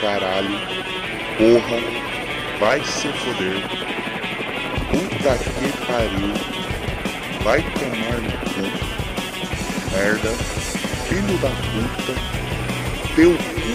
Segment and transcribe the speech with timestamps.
[0.00, 0.58] caralho.
[1.36, 1.78] Porra.
[2.58, 3.62] Vai se foder.
[4.90, 6.34] Puta que pariu.
[7.44, 8.64] Vai tomar no cu.
[9.92, 10.30] Merda.
[11.06, 12.14] Filho da puta.
[13.14, 13.70] Teu cu.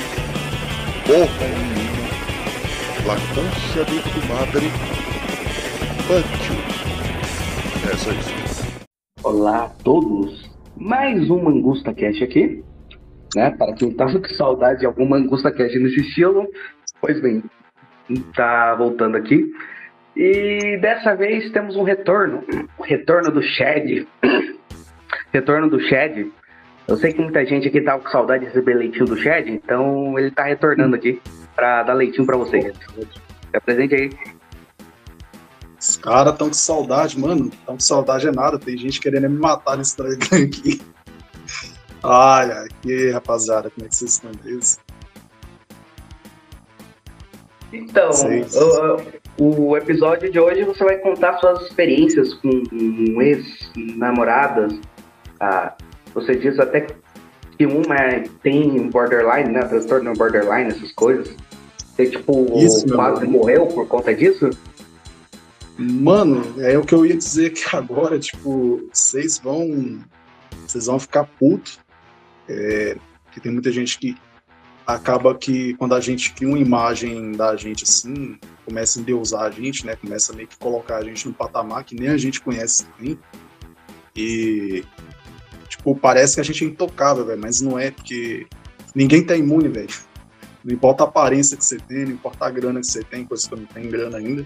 [1.05, 1.94] Porra nenhuma.
[3.05, 4.68] La de tu madre.
[6.10, 6.74] You.
[7.92, 8.84] É só isso.
[9.24, 10.50] Olá a todos.
[10.76, 12.64] Mais um Mangusta Cash aqui.
[13.36, 13.52] Né?
[13.52, 16.47] Para quem tava com saudade de algum Mangusta Cash nesse estilo.
[17.02, 17.43] Pois bem,
[18.35, 19.52] tá voltando aqui.
[20.16, 22.44] E dessa vez temos um retorno.
[22.77, 24.08] O retorno do Shed.
[25.34, 26.31] retorno do Shed.
[26.88, 30.20] Eu sei que muita gente aqui tava com saudade de receber leitinho do Shed, então
[30.20, 31.22] ele tá retornando aqui
[31.55, 32.66] para dar leitinho para vocês.
[32.66, 34.09] Se apresente aí.
[35.80, 37.50] Os caras tão com saudade, mano.
[37.66, 38.59] Tão com saudade é nada.
[38.59, 40.13] Tem gente querendo me matar nesse trem
[40.44, 40.81] aqui.
[42.03, 44.81] Ai, ai, que rapaziada, como é que vocês estão mesmo?
[47.71, 48.11] Então,
[49.39, 52.52] o, o, episódio de hoje você vai contar suas experiências com
[53.22, 54.80] ex-namoradas.
[55.39, 55.73] Ah,
[56.13, 56.86] você diz até
[57.58, 57.95] que uma
[58.44, 59.61] tem borderline, né?
[59.61, 61.35] Transtorno borderline, essas coisas.
[61.78, 64.50] Você, tipo, Isso, quase morreu por conta disso?
[65.78, 70.00] Mano, é o que eu ia dizer que agora, tipo, vocês vão.
[70.67, 71.80] Vocês vão ficar putos.
[72.47, 72.97] É,
[73.31, 74.16] que tem muita gente que
[74.86, 79.52] acaba que quando a gente cria uma imagem da gente assim, começa a endeusar a
[79.52, 79.95] gente, né?
[79.95, 83.17] Começa a meio que colocar a gente num patamar que nem a gente conhece também.
[84.16, 84.83] E,
[85.67, 88.45] tipo, parece que a gente é intocável, velho, mas não é, porque
[88.94, 89.89] ninguém tá imune, velho.
[90.63, 93.47] Não importa a aparência que você tem, não importa a grana que você tem, coisa
[93.47, 94.45] que eu não tenho grana ainda,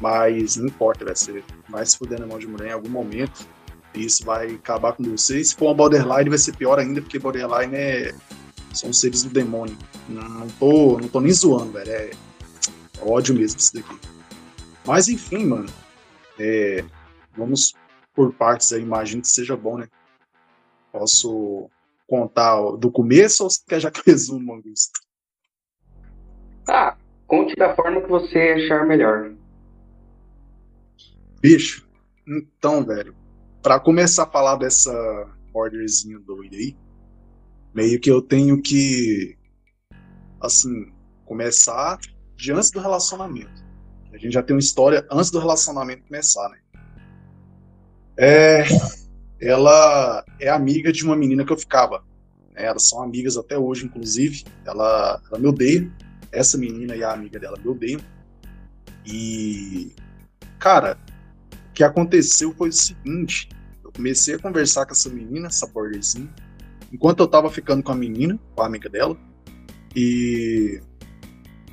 [0.00, 3.46] mas não importa, você vai se fuder na mão de mulher em algum momento,
[3.94, 5.40] isso vai acabar com você.
[5.40, 8.14] E se for uma borderline, vai ser pior ainda, porque borderline é
[8.72, 9.76] são seres do demônio.
[10.08, 11.90] Não, não, tô, não tô nem zoando, velho.
[11.90, 12.10] É,
[13.00, 13.98] ódio mesmo isso daqui.
[14.86, 15.68] Mas enfim, mano.
[16.38, 16.84] É,
[17.36, 17.74] vamos
[18.14, 19.88] por partes aí, imagino que seja bom, né?
[20.90, 21.70] Posso
[22.06, 25.00] contar do começo ou você quer já que eu resumo, Augusto?
[26.68, 29.32] Ah, conte da forma que você achar melhor.
[31.40, 31.88] Bicho,
[32.26, 33.14] então, velho,
[33.62, 34.92] para começar a falar dessa
[35.54, 36.76] orderzinha doida aí,
[37.72, 39.36] meio que eu tenho que,
[40.40, 40.92] assim,
[41.24, 41.98] começar
[42.36, 43.62] de antes do relacionamento.
[44.12, 46.58] A gente já tem uma história antes do relacionamento começar, né?
[48.18, 48.64] É,
[49.40, 52.04] ela é amiga de uma menina que eu ficava.
[52.52, 52.64] Né?
[52.64, 54.44] Elas são amigas até hoje, inclusive.
[54.66, 55.90] Ela, ela me odeia.
[56.30, 58.00] Essa menina e a amiga dela me odeiam.
[59.06, 59.94] E,
[60.58, 60.98] cara,
[61.72, 63.48] o que aconteceu foi o seguinte:
[63.82, 66.28] eu comecei a conversar com essa menina, essa borderzinha,
[66.92, 69.16] enquanto eu tava ficando com a menina, com a amiga dela,
[69.96, 70.82] e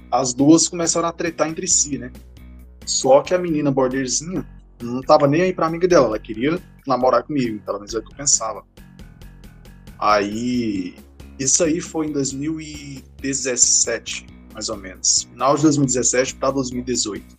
[0.09, 2.13] as duas começaram a tretar entre si, né?
[2.85, 4.47] Só que a menina borderzinha
[4.81, 8.01] não tava nem aí pra amiga dela, ela queria namorar comigo, pelo menos é o
[8.01, 8.65] que eu pensava.
[9.99, 10.95] Aí,
[11.37, 15.23] isso aí foi em 2017, mais ou menos.
[15.23, 17.35] Final de 2017 para 2018.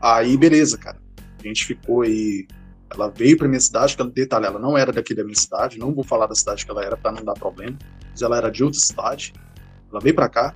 [0.00, 1.04] Aí, beleza, cara.
[1.46, 2.46] Gente ficou aí
[2.90, 5.92] ela veio para minha cidade, que detalhe, ela não era daqui da minha cidade, não
[5.92, 7.76] vou falar da cidade que ela era para não dar problema,
[8.10, 9.32] mas ela era de outra cidade.
[9.90, 10.54] Ela veio para cá,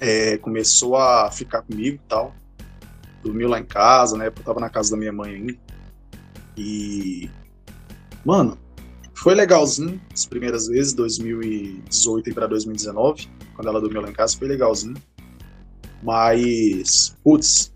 [0.00, 2.34] é, começou a ficar comigo e tal,
[3.22, 4.26] dormiu lá em casa, né?
[4.28, 5.58] Eu tava na casa da minha mãe ainda.
[6.56, 7.30] E
[8.24, 8.58] mano,
[9.14, 14.38] foi legalzinho as primeiras vezes, 2018 e para 2019, quando ela dormiu lá em casa,
[14.38, 14.96] foi legalzinho.
[16.02, 17.73] Mas, putz,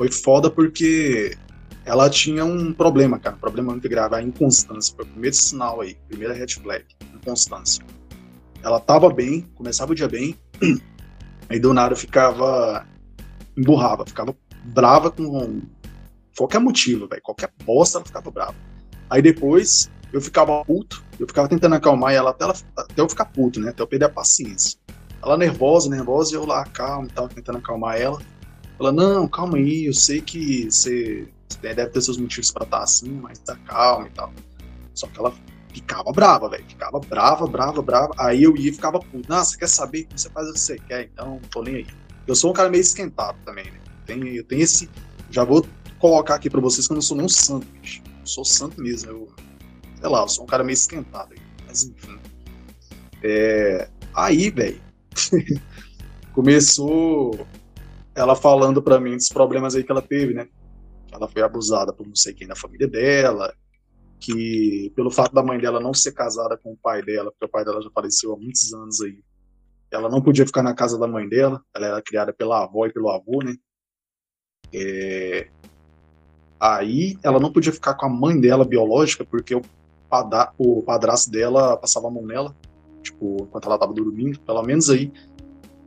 [0.00, 1.36] foi foda porque
[1.84, 4.94] ela tinha um problema, cara, um problema muito grave, a inconstância.
[4.96, 7.84] Foi o primeiro sinal aí, primeira red flag, inconstância.
[8.62, 10.38] Ela tava bem, começava o dia bem,
[11.50, 12.86] aí do nada ficava.
[13.54, 14.34] emburrava, ficava
[14.64, 15.60] brava com
[16.34, 18.56] qualquer motivo, velho, qualquer bosta ela ficava brava.
[19.10, 23.26] Aí depois eu ficava puto, eu ficava tentando acalmar ela até, ela, até eu ficar
[23.26, 24.78] puto, né, até eu perder a paciência.
[25.22, 28.18] Ela nervosa, nervosa, e eu lá calmo, tava tentando acalmar ela.
[28.80, 31.28] Ela, não, calma aí, eu sei que você
[31.60, 34.32] deve ter seus motivos para estar tá assim, mas tá calma e tal.
[34.94, 35.34] Só que ela
[35.70, 36.64] ficava brava, velho.
[36.66, 38.14] Ficava brava, brava, brava.
[38.18, 39.28] Aí eu ia e ficava puto.
[39.28, 40.08] Nossa, quer saber?
[40.16, 41.86] Você faz o que você quer, então não tô nem aí.
[42.26, 43.80] Eu sou um cara meio esquentado também, né?
[44.08, 44.88] Eu tenho esse.
[45.30, 45.66] Já vou
[45.98, 48.02] colocar aqui pra vocês que eu não sou nem um santo, bicho.
[48.20, 49.10] Eu sou santo mesmo.
[49.10, 49.28] Eu,
[50.00, 51.34] sei lá, eu sou um cara meio esquentado.
[51.66, 52.18] Mas enfim.
[53.22, 54.80] É, aí, velho.
[56.32, 57.46] começou
[58.14, 60.48] ela falando para mim dos problemas aí que ela teve, né?
[61.12, 63.54] ela foi abusada por não sei quem da família dela,
[64.18, 67.48] que pelo fato da mãe dela não ser casada com o pai dela, porque o
[67.48, 69.18] pai dela já faleceu há muitos anos aí,
[69.90, 72.92] ela não podia ficar na casa da mãe dela, ela era criada pela avó e
[72.92, 73.56] pelo avô, né?
[74.72, 75.48] É...
[76.60, 79.62] Aí ela não podia ficar com a mãe dela biológica, porque o,
[80.08, 80.52] padra...
[80.58, 82.54] o padrasto dela passava a mão nela,
[83.02, 85.12] tipo, enquanto ela tava dormindo, pelo menos aí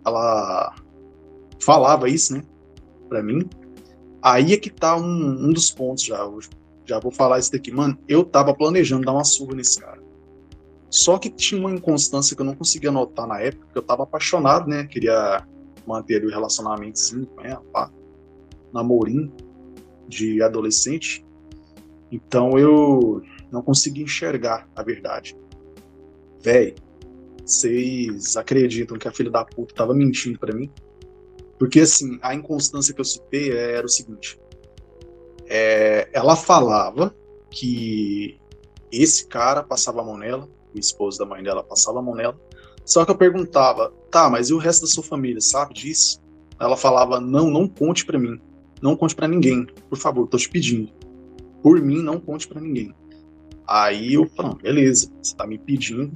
[0.06, 0.76] ela
[1.64, 2.44] falava isso, né,
[3.10, 3.48] pra mim.
[4.22, 6.50] Aí é que tá um, um dos pontos já, hoje.
[6.86, 7.72] Já vou falar isso daqui.
[7.72, 10.02] Mano, eu tava planejando dar uma surra nesse cara.
[10.90, 14.04] Só que tinha uma inconstância que eu não conseguia notar na época, porque eu tava
[14.04, 14.86] apaixonado, né?
[14.86, 15.46] Queria
[15.88, 17.92] manter o relacionamentozinho com ela, pá.
[18.72, 19.32] Namorinho
[20.08, 21.26] de adolescente.
[22.12, 23.22] Então eu
[23.52, 25.36] não conseguia enxergar a verdade.
[26.42, 26.76] Véi,
[27.46, 30.70] vocês acreditam que a filha da puta tava mentindo para mim?
[31.58, 34.40] Porque, assim, a inconstância que eu citei era o seguinte:
[35.46, 37.16] é, ela falava
[37.50, 38.40] que
[38.92, 42.40] esse cara passava a mão nela, o esposo da mãe dela passava a mão nela,
[42.86, 46.22] só que eu perguntava, tá, mas e o resto da sua família, sabe disso?
[46.60, 48.40] Ela falava, não, não conte para mim,
[48.82, 50.92] não conte para ninguém, por favor, tô te pedindo.
[51.62, 52.94] Por mim, não conte para ninguém.
[53.66, 56.12] Aí eu falei, beleza, você tá me pedindo,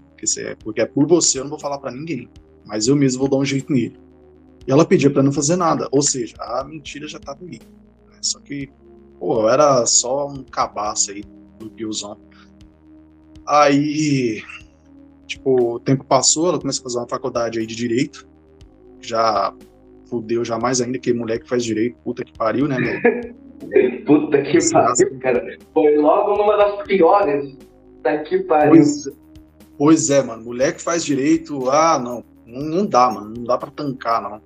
[0.63, 2.29] porque é por você, eu não vou falar para ninguém,
[2.65, 3.97] mas eu mesmo vou dar um jeito nele.
[4.67, 7.59] E ela pedia para não fazer nada, ou seja, a mentira já tava ali.
[7.59, 8.17] Né?
[8.21, 8.69] Só que,
[9.17, 11.23] pô, eu era só um cabaço aí
[11.57, 12.17] do Piozão.
[13.47, 14.43] Aí,
[15.25, 18.27] tipo, o tempo passou, ela começou a fazer uma faculdade aí de Direito,
[18.99, 19.53] já
[20.09, 22.99] fudeu já mais ainda que mulher que faz Direito, puta que pariu, né, meu?
[24.05, 25.57] puta que pariu, cara.
[25.73, 27.55] Foi logo numa das piores.
[27.95, 28.71] Puta que pariu.
[28.71, 29.09] Pois,
[29.77, 33.57] pois é, mano, mulher que faz Direito, ah, não, não, não dá, mano, não dá
[33.57, 34.41] pra tancar, não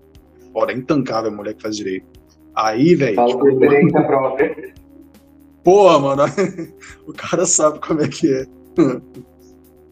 [0.51, 2.07] foda, é intancável a mulher que faz direito.
[2.55, 3.15] Aí, velho.
[3.15, 4.73] Fala tipo, experiência própria.
[5.63, 6.23] Porra, mano,
[7.07, 8.45] o cara sabe como é que é.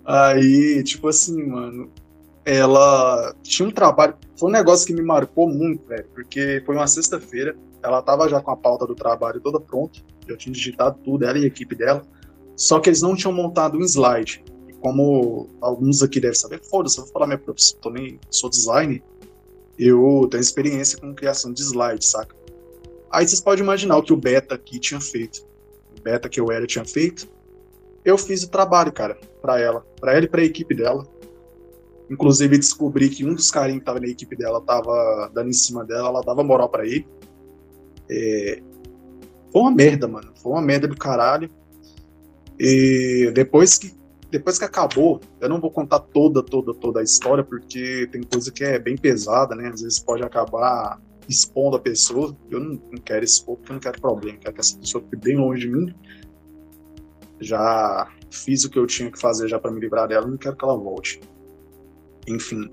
[0.03, 1.91] Aí, tipo assim, mano,
[2.43, 4.15] ela tinha um trabalho.
[4.37, 8.41] Foi um negócio que me marcou muito, velho, porque foi uma sexta-feira, ela tava já
[8.41, 11.75] com a pauta do trabalho toda pronta, eu tinha digitado tudo, ela e a equipe
[11.75, 12.01] dela,
[12.55, 14.43] só que eles não tinham montado um slide.
[14.67, 19.03] E como alguns aqui devem saber, foda-se, eu vou falar minha profissão, também sou designer,
[19.79, 22.35] eu tenho experiência com criação de slides, saca?
[23.09, 25.47] Aí vocês podem imaginar o que o Beta aqui tinha feito.
[25.97, 27.27] O Beta que eu era tinha feito.
[28.03, 29.85] Eu fiz o trabalho, cara, para ela.
[29.99, 31.07] para ela e pra equipe dela.
[32.09, 35.85] Inclusive descobri que um dos carinhos que tava na equipe dela tava dando em cima
[35.85, 37.07] dela, ela dava moral para ele.
[38.09, 38.61] É...
[39.51, 40.31] Foi uma merda, mano.
[40.35, 41.49] Foi uma merda do caralho.
[42.59, 43.93] E depois que
[44.29, 48.51] depois que acabou, eu não vou contar toda, toda, toda a história, porque tem coisa
[48.51, 49.69] que é bem pesada, né?
[49.69, 52.35] Às vezes pode acabar expondo a pessoa.
[52.49, 54.37] Eu não, não quero expor, porque eu não quero problema.
[54.37, 55.95] Quero que essa pessoa fique bem longe de mim.
[57.39, 60.55] Já fiz o que eu tinha que fazer já para me livrar dela, não quero
[60.55, 61.19] que ela volte.
[62.27, 62.69] Enfim.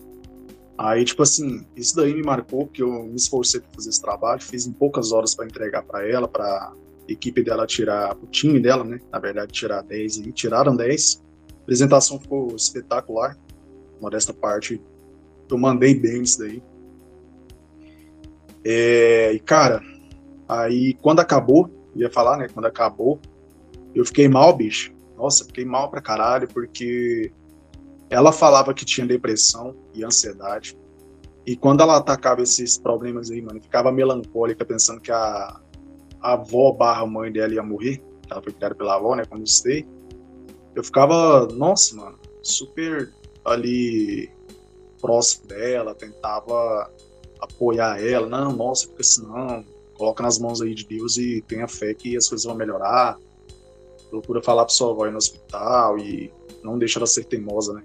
[0.77, 4.43] Aí, tipo assim, isso daí me marcou, porque eu me esforcei para fazer esse trabalho,
[4.43, 6.75] fiz em poucas horas para entregar para ela, para
[7.09, 9.01] equipe dela tirar, o time dela, né?
[9.11, 11.25] Na verdade, tirar 10 e tiraram 10
[11.67, 13.37] apresentação ficou espetacular.
[14.01, 14.81] Modesta parte,
[15.51, 16.63] eu mandei bem isso daí.
[18.65, 19.83] É, e cara,
[20.49, 22.47] aí quando acabou, ia falar, né?
[22.53, 23.19] Quando acabou,
[23.95, 24.95] eu fiquei mal, bicho.
[25.17, 27.33] Nossa, fiquei mal pra caralho, porque
[28.09, 30.79] ela falava que tinha depressão e ansiedade.
[31.45, 35.61] E quando ela atacava esses problemas aí, mano, ficava melancólica, pensando que a,
[36.21, 38.03] a avó barra mãe dela ia morrer.
[38.31, 39.25] Ela foi criada pela avó, né?
[39.25, 39.87] Quando eu estei
[40.77, 43.11] eu ficava, nossa, mano, super
[43.45, 44.31] ali
[45.01, 46.91] próximo dela, tentava
[47.41, 49.65] apoiar ela, não, nossa, porque senão,
[49.95, 53.19] coloca nas mãos aí de Deus e tenha fé que as coisas vão melhorar.
[54.11, 56.31] Procura falar pra sua avó ir no hospital e
[56.63, 57.83] não deixa ela ser teimosa, né?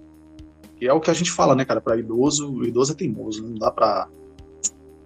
[0.79, 3.55] E é o que a gente fala, né, cara, pra idoso, idoso é teimoso, não
[3.55, 4.09] dá pra.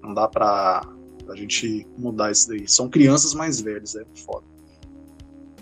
[0.01, 0.87] Não dá pra,
[1.23, 2.67] pra gente mudar isso daí.
[2.67, 4.54] São crianças mais velhas, é foda.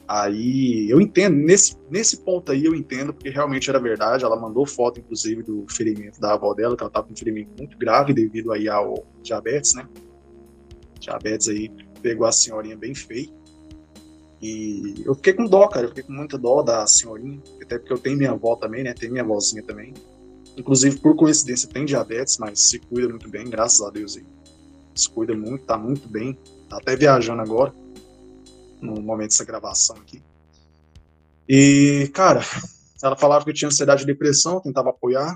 [0.08, 4.26] Aí eu entendo, nesse, nesse ponto aí eu entendo, porque realmente era verdade.
[4.26, 7.52] Ela mandou foto, inclusive, do ferimento da avó dela, que ela estava com um ferimento
[7.58, 9.88] muito grave devido aí ao diabetes, né?
[11.00, 13.30] Diabetes aí pegou a senhorinha bem feia.
[14.42, 15.86] E eu fiquei com dó, cara.
[15.86, 18.94] Eu fiquei com muita dó da senhorinha, até porque eu tenho minha avó também, né?
[18.94, 19.94] Tem minha avózinha também.
[20.58, 24.26] Inclusive, por coincidência, tem diabetes, mas se cuida muito bem, graças a Deus aí.
[24.94, 26.38] Se cuida muito, tá muito bem.
[26.70, 27.74] Tá até viajando agora
[28.84, 30.22] no momento dessa gravação aqui.
[31.48, 32.42] E, cara,
[33.02, 35.36] ela falava que eu tinha ansiedade e depressão, tentava apoiar,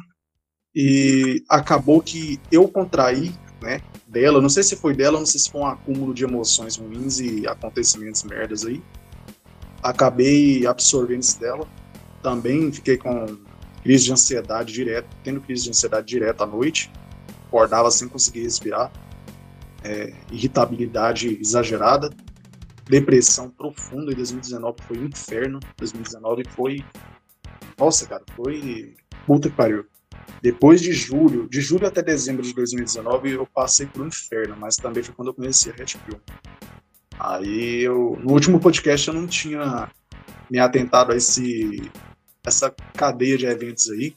[0.76, 5.50] e acabou que eu contraí, né, dela, não sei se foi dela, não sei se
[5.50, 8.82] foi um acúmulo de emoções ruins e acontecimentos merdas aí.
[9.82, 11.68] Acabei absorvendo isso dela.
[12.22, 13.38] Também fiquei com
[13.82, 16.92] crise de ansiedade direto, tendo crise de ansiedade direto à noite,
[17.48, 18.92] acordava sem conseguir respirar,
[19.84, 22.10] é, irritabilidade exagerada,
[22.90, 24.12] depressão profunda.
[24.12, 25.60] Em 2019 foi um inferno.
[25.78, 26.84] 2019 foi.
[27.78, 28.96] Nossa, cara, foi.
[29.26, 29.86] Puta que pariu.
[30.42, 34.76] Depois de julho, de julho até dezembro de 2019, eu passei por um inferno, mas
[34.76, 36.20] também foi quando eu conheci a Red Pill.
[37.20, 39.92] Aí eu, no último podcast eu não tinha
[40.50, 41.92] me atentado a esse
[42.46, 44.16] essa cadeia de eventos aí,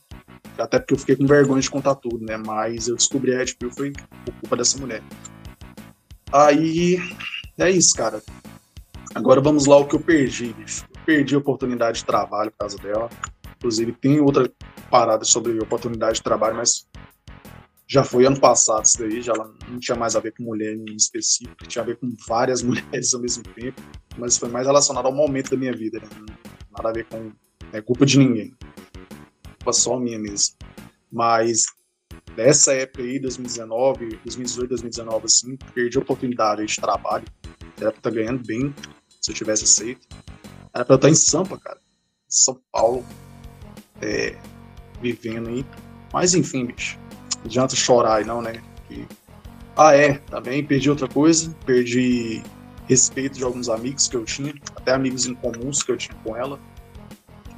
[0.56, 2.36] até porque eu fiquei com vergonha de contar tudo, né?
[2.36, 3.92] Mas eu descobri a Red Pill foi
[4.24, 5.02] por culpa dessa mulher.
[6.32, 6.98] Aí
[7.58, 8.22] é isso, cara.
[9.14, 10.86] Agora vamos lá o que eu perdi, bicho.
[11.04, 13.08] Perdi a oportunidade de trabalho por causa dela.
[13.56, 14.50] Inclusive tem outra
[14.90, 16.88] parada sobre oportunidade de trabalho, mas
[17.88, 20.94] já foi ano passado isso daí, já não tinha mais a ver com mulher em
[20.94, 23.82] específico, tinha a ver com várias mulheres ao mesmo tempo,
[24.16, 26.08] mas foi mais relacionado ao momento da minha vida, né?
[26.70, 27.32] nada a ver com
[27.72, 28.54] é culpa de ninguém,
[29.58, 30.54] culpa só minha mesmo.
[31.10, 31.64] Mas
[32.36, 37.24] nessa época aí, 2019, 2018, 2019, assim, perdi a oportunidade de trabalho,
[37.80, 38.72] era estar ganhando bem,
[39.30, 40.06] eu tivesse aceito.
[40.72, 41.78] Era pra eu estar em Sampa, cara,
[42.28, 43.04] São Paulo,
[44.00, 44.36] é,
[45.00, 45.64] vivendo aí.
[46.12, 46.98] Mas enfim, bicho
[47.40, 48.62] não adianta chorar aí não, né?
[48.90, 49.06] E...
[49.76, 52.42] Ah, é, também perdi outra coisa, perdi
[52.86, 56.36] respeito de alguns amigos que eu tinha, até amigos em comuns que eu tinha com
[56.36, 56.58] ela.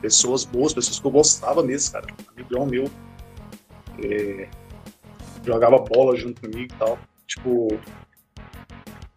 [0.01, 2.07] Pessoas boas, pessoas que eu gostava mesmo, cara.
[2.37, 2.91] Amigão meu.
[4.03, 4.49] É...
[5.45, 6.99] Jogava bola junto comigo e tal.
[7.27, 7.69] Tipo,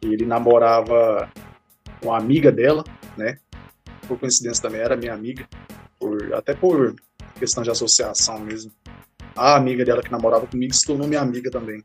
[0.01, 1.29] ele namorava
[2.05, 2.83] com a amiga dela,
[3.17, 3.39] né?
[4.07, 5.50] Por coincidência também era minha amiga,
[6.00, 6.95] por, até por
[7.39, 8.71] questão de associação mesmo
[9.35, 11.83] a amiga dela que namorava comigo se tornou minha amiga também.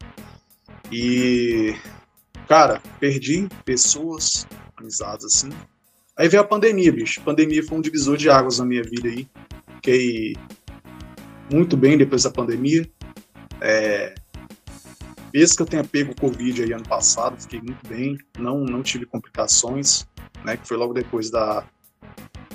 [0.92, 1.74] E,
[2.46, 4.46] cara, perdi pessoas,
[4.76, 5.48] amizades assim.
[6.16, 7.20] Aí veio a pandemia, bicho.
[7.20, 9.26] A pandemia foi um divisor de águas na minha vida aí.
[9.76, 10.36] Fiquei
[11.50, 12.88] muito bem depois da pandemia.
[13.60, 14.14] É,
[15.32, 18.82] Mesmo que eu tenha pego o Covid aí ano passado, fiquei muito bem, não, não
[18.82, 20.04] tive complicações,
[20.44, 20.56] né?
[20.56, 21.66] Que foi logo depois da,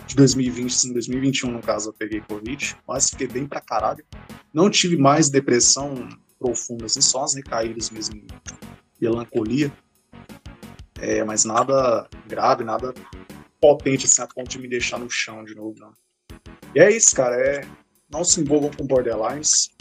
[0.08, 4.06] de 2020, sim, 2021 no caso eu peguei Covid, mas fiquei bem pra caralho.
[4.54, 6.08] Não tive mais depressão
[6.40, 8.22] profunda, assim, só as recaídas mesmo,
[9.00, 9.72] melancolia.
[11.00, 12.94] É, mas nada grave, nada
[13.60, 15.92] potente assim a ponto de me deixar no chão de novo, não.
[16.74, 17.36] E é isso, cara.
[17.36, 17.68] É,
[18.10, 19.72] não se envolvam com borderlines.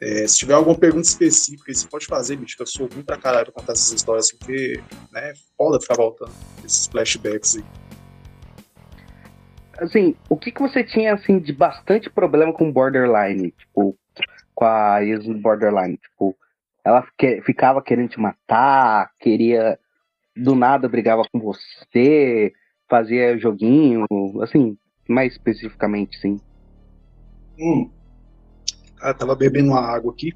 [0.00, 3.16] É, se tiver alguma pergunta específica, você pode fazer, bicho, que eu sou muito pra
[3.16, 4.82] caralho pra contar essas histórias, porque,
[5.12, 6.32] né, é foda ficar voltando
[6.64, 7.64] esses flashbacks aí
[9.78, 13.50] assim, o que, que você tinha, assim, de bastante problema com borderline?
[13.52, 13.96] Tipo,
[14.54, 15.96] com a ex borderline?
[15.96, 16.36] Tipo,
[16.84, 19.78] ela que, ficava querendo te matar, queria,
[20.36, 22.52] do nada brigava com você,
[22.88, 24.04] fazia joguinho,
[24.42, 24.76] assim,
[25.08, 26.40] mais especificamente, sim.
[27.58, 27.90] Hum.
[29.04, 30.32] Cara, tava bebendo uma água aqui.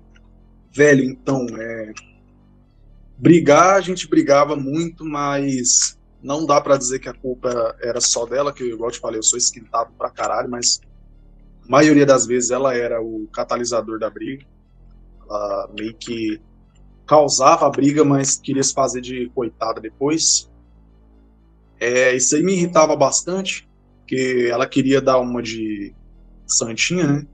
[0.71, 1.91] Velho, então, é...
[3.17, 8.27] Brigar, a gente brigava muito, mas não dá para dizer que a culpa era só
[8.27, 10.83] dela, que, igual eu te falei, eu sou esquentado pra caralho, mas
[11.67, 14.45] a maioria das vezes ela era o catalisador da briga.
[15.23, 16.39] Ela meio que
[17.07, 20.51] causava a briga, mas queria se fazer de coitada depois.
[21.81, 23.67] É, isso aí me irritava bastante,
[24.01, 25.95] porque ela queria dar uma de
[26.47, 27.27] santinha, né?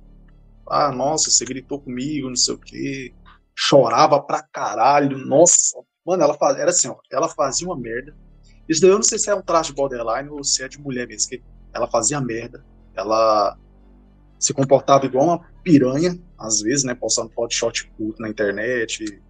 [0.69, 3.15] Ah, nossa, você gritou comigo, não sei o quê.
[3.55, 5.79] Chorava pra caralho, nossa.
[6.05, 6.59] Mano, ela faz...
[6.59, 8.15] era assim, ó, ela fazia uma merda,
[8.69, 10.81] isso daí eu não sei se é um traço de borderline ou se é de
[10.81, 11.43] mulher mesmo, que
[11.73, 13.57] ela fazia merda, ela
[14.39, 19.23] se comportava igual uma piranha, às vezes, né, postando foto de shot put na internet,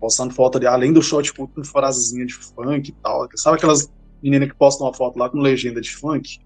[0.00, 3.92] postando foto de, além do shot put com frasezinha de funk e tal, sabe aquelas
[4.22, 6.40] meninas que postam uma foto lá com legenda de funk,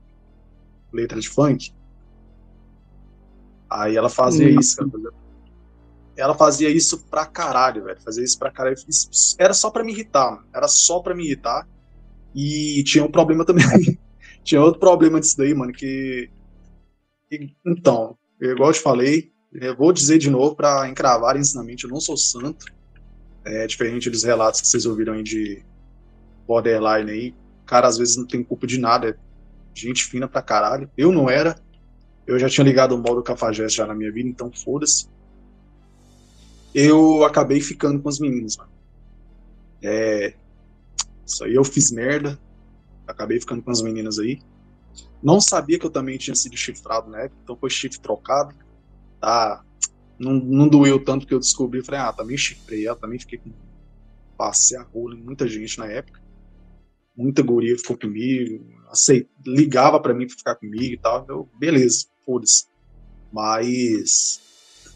[0.92, 1.74] letra de funk?
[3.80, 4.60] Aí ela fazia hum.
[4.60, 5.14] isso, cara.
[6.16, 8.00] Ela fazia isso pra caralho, velho.
[8.02, 8.76] Fazia isso pra caralho.
[9.38, 10.46] Era só pra me irritar, mano.
[10.54, 11.66] Era só pra me irritar.
[12.34, 13.64] E tinha um problema também.
[14.44, 16.30] tinha outro problema disso daí, mano, que.
[17.64, 22.00] Então, igual eu te falei, eu vou dizer de novo para encravar ensinamento, eu não
[22.00, 22.66] sou santo.
[23.44, 25.64] É diferente dos relatos que vocês ouviram aí de
[26.46, 27.34] borderline aí.
[27.66, 29.16] Cara, às vezes não tem culpa de nada, é
[29.74, 30.90] gente fina pra caralho.
[30.96, 31.56] Eu não era.
[32.26, 35.08] Eu já tinha ligado o modo cafajeste já na minha vida, então foda-se.
[36.74, 38.70] Eu acabei ficando com as meninas, mano.
[39.82, 40.34] É,
[41.26, 42.38] isso aí eu fiz merda.
[43.06, 44.40] Acabei ficando com as meninas aí.
[45.22, 48.54] Não sabia que eu também tinha sido chifrado na época, então foi chifre trocado.
[49.20, 49.64] Tá?
[50.18, 51.84] Não, não doeu tanto que eu descobri.
[51.84, 53.52] Falei, ah, também chifrei ela, também fiquei com.
[54.36, 56.20] Passei a rola em muita gente na época.
[57.14, 59.28] Muita guria ficou comigo, aceit...
[59.46, 61.26] ligava para mim pra ficar comigo e tal.
[61.28, 62.66] Eu, beleza, foda-se.
[63.32, 64.40] Mas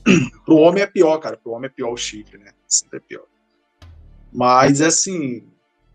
[0.44, 1.36] pro homem é pior, cara.
[1.36, 2.52] Pro homem é pior o chifre, né?
[2.66, 3.26] Sempre é pior.
[4.32, 5.46] Mas assim,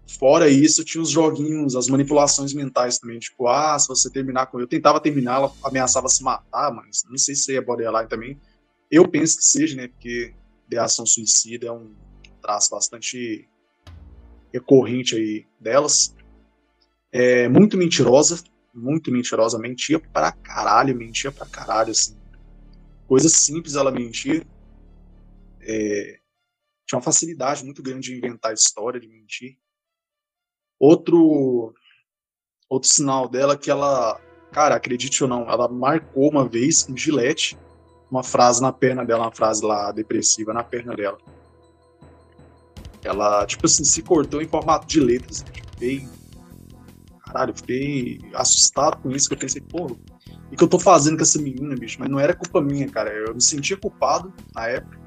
[0.08, 3.20] fora isso, tinha os joguinhos, as manipulações mentais também.
[3.20, 4.60] Tipo, ah, se você terminar com.
[4.60, 8.40] Eu tentava terminar, ela ameaçava se matar, mas não sei se é borderline também.
[8.90, 9.88] Eu penso que seja, né?
[9.88, 10.34] Porque
[10.68, 11.94] ideação suicida é um
[12.42, 13.48] traço bastante
[14.54, 16.16] recorrente aí delas.
[17.12, 18.42] É muito mentirosa,
[18.74, 22.20] muito mentirosa, mentia pra caralho, mentia pra caralho, assim.
[23.08, 24.46] Coisa simples ela mentia.
[25.62, 26.20] É,
[26.88, 29.58] tinha uma facilidade muito grande de inventar história, de mentir.
[30.80, 31.74] Outro,
[32.70, 34.20] outro sinal dela é que ela,
[34.52, 37.60] cara, acredite ou não, ela marcou uma vez um gilete,
[38.10, 41.18] uma frase na perna dela, uma frase lá depressiva na perna dela.
[43.04, 45.44] Ela, tipo assim, se cortou em formato de letras.
[45.54, 46.21] Fiquei.
[47.32, 49.94] Caralho, fiquei assustado com isso, que eu pensei, porra,
[50.52, 51.98] o que eu tô fazendo com essa menina, bicho?
[52.00, 53.10] Mas não era culpa minha, cara.
[53.10, 55.00] Eu me sentia culpado na época.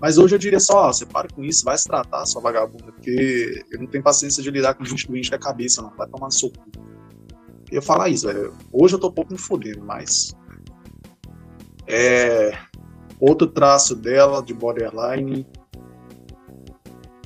[0.00, 2.92] Mas hoje eu diria só, ó, você para com isso, vai se tratar, sua vagabunda,
[2.92, 5.90] porque eu não tenho paciência de lidar com gente doente com a cabeça, não.
[5.96, 6.52] Vai tomar cu.
[7.70, 8.54] Eu ia falar isso, velho.
[8.72, 10.34] Hoje eu tô um pouco me fodendo, mas.
[11.86, 12.56] É.
[13.20, 15.44] Outro traço dela, de borderline,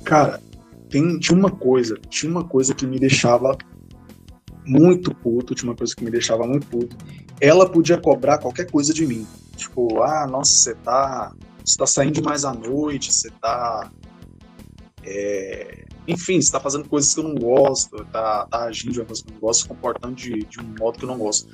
[0.05, 0.41] Cara,
[0.91, 3.57] tem, tinha uma coisa, tinha uma coisa que me deixava
[4.65, 6.97] muito puto, uma coisa que me deixava muito puto.
[7.41, 9.27] Ela podia cobrar qualquer coisa de mim.
[9.57, 11.33] Tipo, ah, nossa, você tá.
[11.65, 13.91] Você tá saindo demais à noite, você tá.
[15.05, 19.07] É, enfim, você tá fazendo coisas que eu não gosto, tá, tá agindo de uma
[19.07, 21.53] coisa que eu não gosto, se comportando de, de um modo que eu não gosto.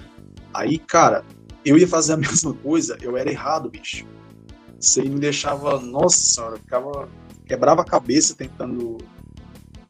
[0.53, 1.25] Aí, cara,
[1.65, 4.07] eu ia fazer a mesma coisa, eu era errado, bicho.
[4.81, 7.09] Isso aí me deixava, nossa senhora, eu ficava
[7.49, 8.99] quebrava a cabeça tentando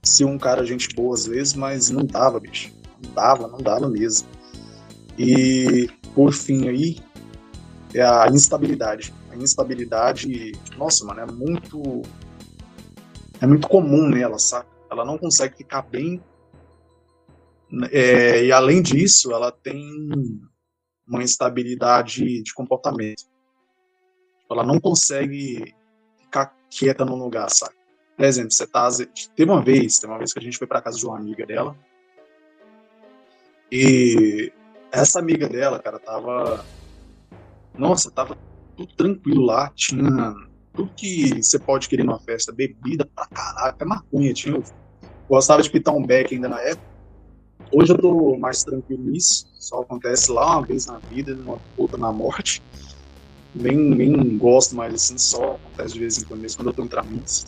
[0.03, 2.73] ser um cara gente boa às vezes, mas não dava, bicho.
[3.03, 4.29] Não dava, não dava mesmo.
[5.19, 6.99] E por fim aí
[7.95, 9.13] é a instabilidade.
[9.31, 12.03] A instabilidade, nossa, mano, é muito
[13.41, 14.67] é muito comum nela, sabe?
[14.91, 16.23] Ela não consegue ficar bem.
[17.93, 20.09] É, e além disso, ela tem
[21.07, 23.25] uma instabilidade de comportamento.
[24.51, 25.75] Ela não consegue
[26.21, 27.75] ficar quieta num lugar, sabe?
[28.17, 28.89] Por exemplo, você tá.
[29.37, 31.47] Teve uma vez, teve uma vez que a gente foi para casa de uma amiga
[31.47, 31.77] dela.
[33.71, 34.53] E
[34.93, 36.67] essa amiga dela, cara, tava.
[37.77, 38.37] Nossa, tava
[38.77, 39.71] tudo tranquilo lá.
[39.75, 40.35] Tinha
[40.75, 44.33] tudo que você pode querer numa festa, bebida pra caralho, até maconha.
[44.33, 44.61] Tinha,
[45.29, 46.87] gostava de pitar um beck ainda na época.
[47.73, 49.47] Hoje eu tô mais tranquilo nisso.
[49.59, 52.63] Só acontece lá uma vez na vida, uma puta na morte
[53.55, 56.85] nem, nem gosto mais, assim, só acontece de vez em quando, mesmo quando eu tô
[56.85, 57.45] em tramites.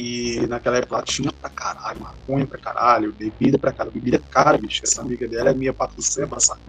[0.00, 4.56] E naquela época ela tinha pra caralho, maconha pra caralho, bebida pra caralho, bebida cara,
[4.56, 4.80] bicho.
[4.84, 6.60] Essa amiga dela é minha patroceba, sabe?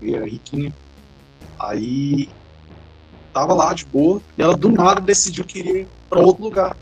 [0.00, 0.74] E riquinha.
[1.60, 2.32] Aí
[3.32, 6.76] tava lá de boa, e ela do nada decidiu que iria ir pra outro lugar.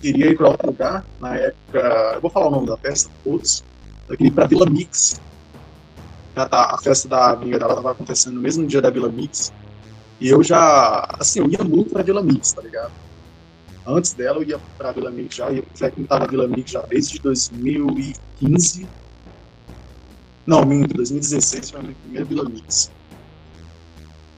[0.00, 1.78] Queria ir pra outro lugar, na época,
[2.14, 3.62] eu vou falar o nome da festa, todos.
[4.08, 5.20] Eu queria ir pra Vila Mix.
[6.36, 9.52] Já tá, a festa da amiga dela tava acontecendo no mesmo dia da Vila Mix.
[10.20, 13.03] E eu já, assim, eu ia muito pra Vila Mix, tá ligado?
[13.86, 17.18] Antes dela eu ia pra Vila Mix já, eu frequentava a Vila Mix já desde
[17.20, 18.90] 2015.
[20.46, 22.92] Não, minto, 2016 foi a minha primeira Vila Mix.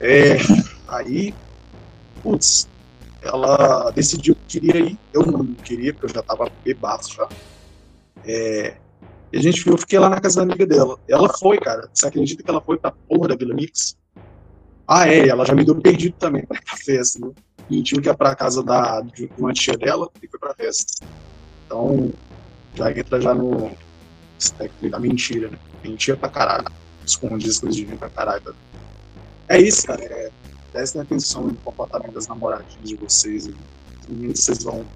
[0.00, 0.36] É,
[0.88, 1.36] aí,
[2.22, 2.68] putz,
[3.22, 7.30] ela decidiu que queria ir, eu não queria, porque eu já tava bebaço já.
[8.24, 8.80] É,
[9.32, 10.98] e a gente, eu fiquei lá na casa da amiga dela.
[11.08, 11.88] Ela foi, cara.
[11.94, 13.96] Você acredita que ela foi pra porra da Vila Mix?
[14.88, 17.32] Ah, é, ela já me deu perdido também pra festa, né?
[17.82, 21.02] Tinha que ir pra casa da, de uma tia dela e foi pra festa.
[21.64, 22.12] Então,
[22.76, 23.76] já entra já no
[24.38, 25.58] espectro da mentira, né?
[25.82, 26.66] Mentira pra caralho.
[27.04, 28.54] Esconde as coisas de mim pra caralho.
[29.48, 30.04] É isso, cara.
[30.04, 30.30] É,
[30.72, 33.46] prestem atenção no comportamento das namoradinhas de vocês.
[33.46, 33.56] E
[34.28, 34.86] vocês vão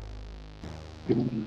[1.07, 1.45] ter um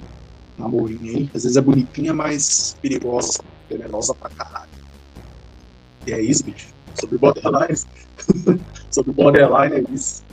[0.58, 1.32] namorinho aí.
[1.34, 3.42] Às vezes é bonitinha, mas perigosa.
[3.70, 4.70] Venenosa pra caralho.
[6.06, 6.83] E é isso, bicho.
[6.96, 7.86] Sobre borderlines.
[8.92, 10.24] Sobre borderline é isso.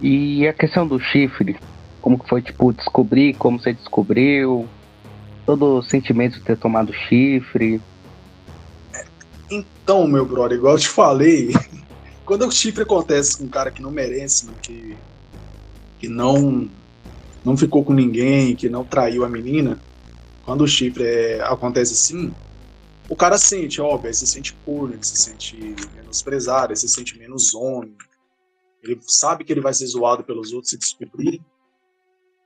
[0.00, 1.56] E a questão do chifre,
[2.00, 4.68] como que foi, tipo, descobrir, como você descobriu,
[5.46, 7.80] todo o sentimento de ter tomado chifre.
[9.48, 11.52] Então, meu brother, igual eu te falei,
[12.26, 14.96] quando o chifre acontece com um cara que não merece, que,
[16.00, 16.68] que não,
[17.44, 19.78] não ficou com ninguém, que não traiu a menina,
[20.44, 22.34] quando o chifre é, acontece assim,
[23.08, 25.56] o cara sente, óbvio, ele se sente puro, ele se sente
[25.94, 27.96] menosprezado, ele se sente menos homem.
[28.82, 31.44] Ele sabe que ele vai ser zoado pelos outros se descobrirem.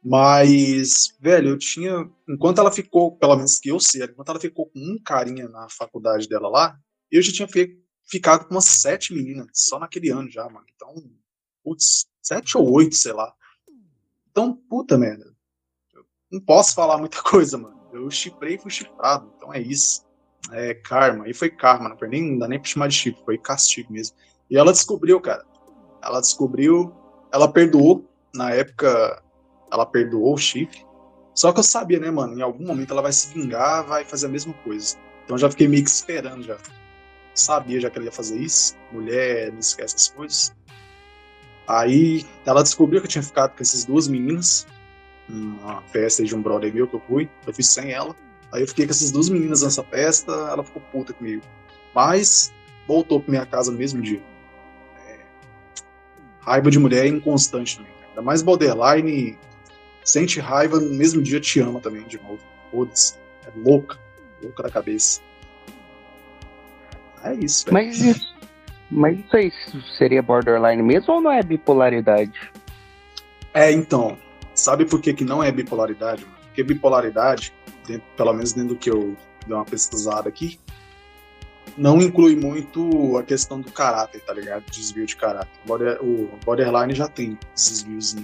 [0.04, 2.08] Mas, velho, eu tinha.
[2.28, 5.68] Enquanto ela ficou, pelo menos que eu sei, enquanto ela ficou com um carinha na
[5.68, 6.78] faculdade dela lá,
[7.10, 7.48] eu já tinha
[8.08, 10.66] ficado com umas sete meninas, só naquele ano já, mano.
[10.74, 10.94] Então,
[11.64, 13.34] putz, sete ou oito, sei lá.
[14.30, 15.34] Então, puta merda.
[15.92, 17.76] Eu não posso falar muita coisa, mano.
[17.92, 20.05] Eu chiprei e fui chifrado, então é isso.
[20.52, 23.38] É karma, e foi karma, não, nem, não dá nem pra chamar de chifre, foi
[23.38, 24.16] castigo mesmo.
[24.50, 25.44] E ela descobriu, cara.
[26.02, 26.94] Ela descobriu,
[27.32, 29.22] ela perdoou, na época,
[29.72, 30.86] ela perdoou o chifre.
[31.34, 34.26] Só que eu sabia, né, mano, em algum momento ela vai se vingar, vai fazer
[34.26, 34.96] a mesma coisa.
[35.24, 36.56] Então já fiquei meio que esperando já.
[37.34, 38.74] Sabia já que ela ia fazer isso.
[38.90, 40.54] Mulher não esquece as coisas.
[41.68, 44.66] Aí ela descobriu que eu tinha ficado com essas duas meninas.
[45.28, 47.28] Uma festa de um brother meu que eu fui.
[47.46, 48.16] Eu fiz sem ela.
[48.52, 50.32] Aí eu fiquei com essas duas meninas nessa festa.
[50.32, 51.42] Ela ficou puta comigo.
[51.94, 52.52] Mas
[52.86, 54.22] voltou pra minha casa no mesmo dia.
[55.06, 55.18] É...
[56.40, 57.92] Raiva de mulher é inconstante também.
[58.08, 59.38] Ainda mais borderline.
[60.04, 62.40] Sente raiva no mesmo dia te ama também de novo.
[62.70, 63.14] Foda-se.
[63.46, 63.98] É louca.
[64.42, 65.20] Louca da cabeça.
[67.24, 67.74] É isso, velho.
[67.74, 68.36] Mas isso,
[68.90, 69.52] mas isso aí
[69.98, 72.52] seria borderline mesmo ou não é bipolaridade?
[73.52, 74.16] É, então.
[74.54, 76.24] Sabe por que, que não é bipolaridade?
[76.24, 76.35] Mano?
[76.56, 77.52] Porque bipolaridade,
[77.86, 79.14] dentro, pelo menos dentro do que eu
[79.46, 80.58] dei uma pesquisada aqui,
[81.76, 84.64] não inclui muito a questão do caráter, tá ligado?
[84.70, 85.50] Desvio de caráter.
[86.00, 88.16] O borderline já tem desvios,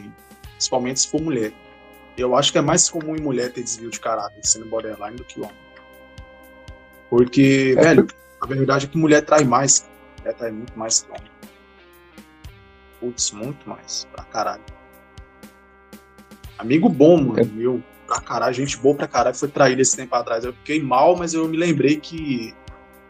[0.53, 1.53] principalmente se for mulher.
[2.17, 5.25] Eu acho que é mais comum em mulher ter desvio de caráter sendo borderline do
[5.25, 5.55] que homem.
[7.11, 8.07] Porque, é velho,
[8.41, 9.87] a verdade é que mulher trai mais.
[10.21, 11.31] Mulher trai muito mais que homem.
[12.99, 14.09] Putz, muito mais.
[14.11, 14.63] Pra caralho.
[16.57, 17.41] Amigo bom, mano.
[17.41, 17.45] É.
[17.45, 17.83] Meu,
[18.15, 19.37] pra caralho, gente boa pra caralho.
[19.37, 20.45] Foi traído esse tempo atrás.
[20.45, 22.55] Eu fiquei mal, mas eu me lembrei que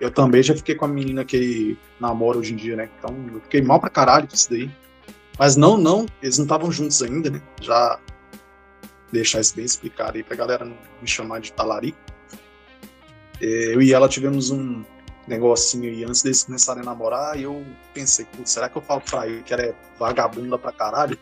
[0.00, 2.88] eu também já fiquei com a menina que ele namora hoje em dia, né?
[2.98, 4.70] Então eu fiquei mal pra caralho com isso daí.
[5.38, 7.42] Mas não, não, eles não estavam juntos ainda, né?
[7.60, 7.98] Já
[9.10, 11.98] deixar isso bem explicado aí pra galera não me chamar de talarico.
[13.40, 14.84] É, eu e ela tivemos um,
[15.26, 19.00] negocinho aí antes deles começarem a namorar, e eu pensei, putz, será que eu falo
[19.00, 21.18] pra ele que ela é vagabunda pra caralho?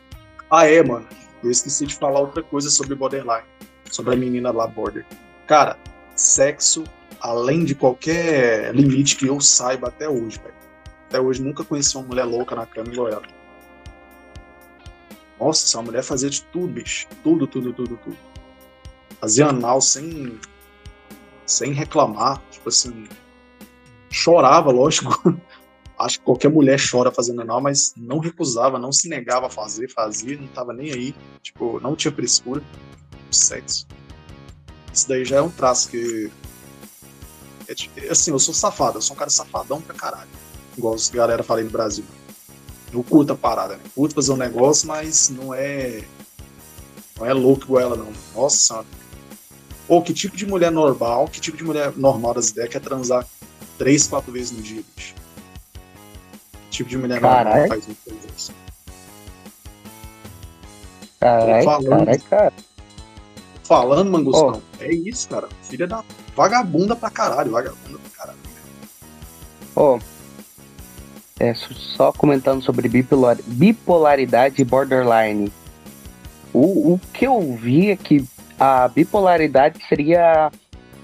[0.50, 1.06] Ah, é, mano.
[1.42, 3.44] Eu esqueci de falar outra coisa sobre borderline,
[3.90, 5.04] sobre a menina lá border.
[5.46, 5.76] Cara,
[6.14, 6.84] sexo
[7.20, 10.54] além de qualquer limite que eu saiba até hoje, velho.
[11.08, 13.22] Até hoje nunca conheci uma mulher louca na cama igual ela.
[15.38, 17.06] Nossa, essa mulher fazia de tudo, bicho.
[17.22, 18.16] Tudo, tudo, tudo, tudo.
[19.20, 20.38] Fazia anal sem,
[21.44, 22.40] sem reclamar.
[22.50, 23.08] Tipo assim,
[24.10, 25.10] chorava, lógico.
[26.00, 29.86] Acho que qualquer mulher chora fazendo anal, mas não recusava, não se negava a fazer,
[29.86, 31.14] fazia, não tava nem aí.
[31.42, 32.62] Tipo, não tinha frescura.
[33.30, 33.86] Sexo.
[34.90, 36.32] Isso daí já é um traço que.
[37.68, 40.30] É, assim, eu sou safado, eu sou um cara safadão pra caralho.
[40.76, 42.04] Igual a galera fala aí no Brasil.
[42.90, 43.82] Eu curto a parada, né?
[43.94, 46.02] Curto fazer um negócio, mas não é.
[47.18, 48.10] Não é louco igual ela, não.
[48.34, 48.86] Nossa senhora.
[49.86, 53.26] Ou que tipo de mulher normal, que tipo de mulher normal das ideias quer transar
[53.76, 55.14] três, quatro vezes no dia, bicho.
[56.70, 57.68] Tipo de mulher carai.
[57.68, 58.52] faz uma coisa assim?
[61.18, 62.52] Carai, carai, cara.
[63.64, 64.82] Falando, Mangostão, oh.
[64.82, 65.48] é isso, cara.
[65.62, 66.02] Filha da
[66.34, 68.38] vagabunda pra caralho, vagabunda pra caralho.
[69.76, 70.00] Ó, oh.
[71.38, 75.52] é, só comentando sobre bipolar, bipolaridade e borderline.
[76.52, 78.24] O, o que eu vi é que
[78.58, 80.50] a bipolaridade seria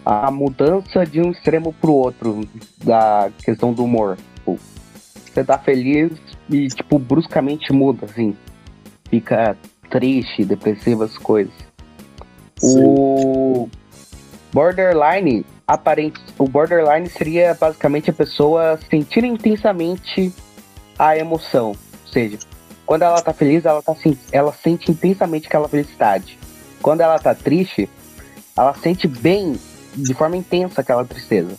[0.05, 2.48] a mudança de um extremo pro outro
[2.83, 4.16] da questão do humor.
[5.37, 6.12] Você tá feliz
[6.49, 8.35] e, tipo, bruscamente muda, assim.
[9.11, 9.55] Fica
[9.90, 11.53] triste, depressivo, as coisas.
[12.59, 12.83] Sim.
[12.83, 13.68] O
[14.51, 20.33] borderline, aparente, o borderline seria basicamente a pessoa sentir intensamente
[20.99, 21.72] a emoção.
[22.07, 22.38] Ou seja,
[22.87, 23.94] quando ela tá feliz, ela, tá,
[24.33, 26.38] ela sente intensamente aquela felicidade.
[26.81, 27.90] Quando ela tá triste,
[28.57, 29.61] ela sente bem
[29.94, 31.59] de forma intensa aquela tristeza.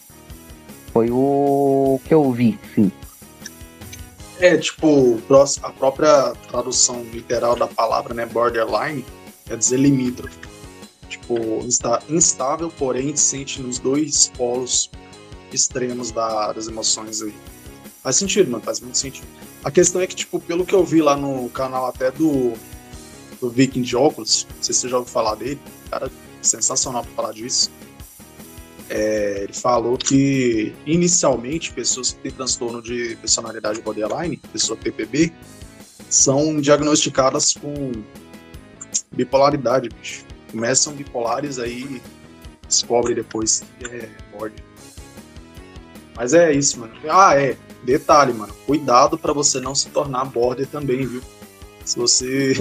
[0.91, 2.91] Foi o que eu vi, sim.
[4.39, 5.19] É, tipo,
[5.63, 9.03] a própria tradução literal da palavra, né, borderline,
[9.45, 10.37] quer dizer limítrofe.
[11.09, 14.91] Tipo, está instável, porém sente nos dois polos
[15.51, 17.33] extremos da, das emoções aí.
[18.03, 19.27] Faz sentido, mano, faz muito sentido.
[19.63, 22.53] A questão é que, tipo, pelo que eu vi lá no canal até do,
[23.41, 27.13] do Viking de óculos, não sei se você já ouviu falar dele, cara, sensacional pra
[27.13, 27.71] falar disso.
[28.89, 35.33] É, ele falou que inicialmente pessoas que têm transtorno de personalidade borderline, pessoa PPB,
[36.09, 37.91] são diagnosticadas com
[39.11, 40.25] bipolaridade, bicho.
[40.51, 42.01] Começam bipolares aí
[42.67, 44.63] descobre depois que é border.
[46.15, 46.93] Mas é isso, mano.
[47.09, 47.57] Ah, é.
[47.83, 48.53] Detalhe, mano.
[48.65, 51.21] Cuidado para você não se tornar border também, viu?
[51.85, 52.53] Se você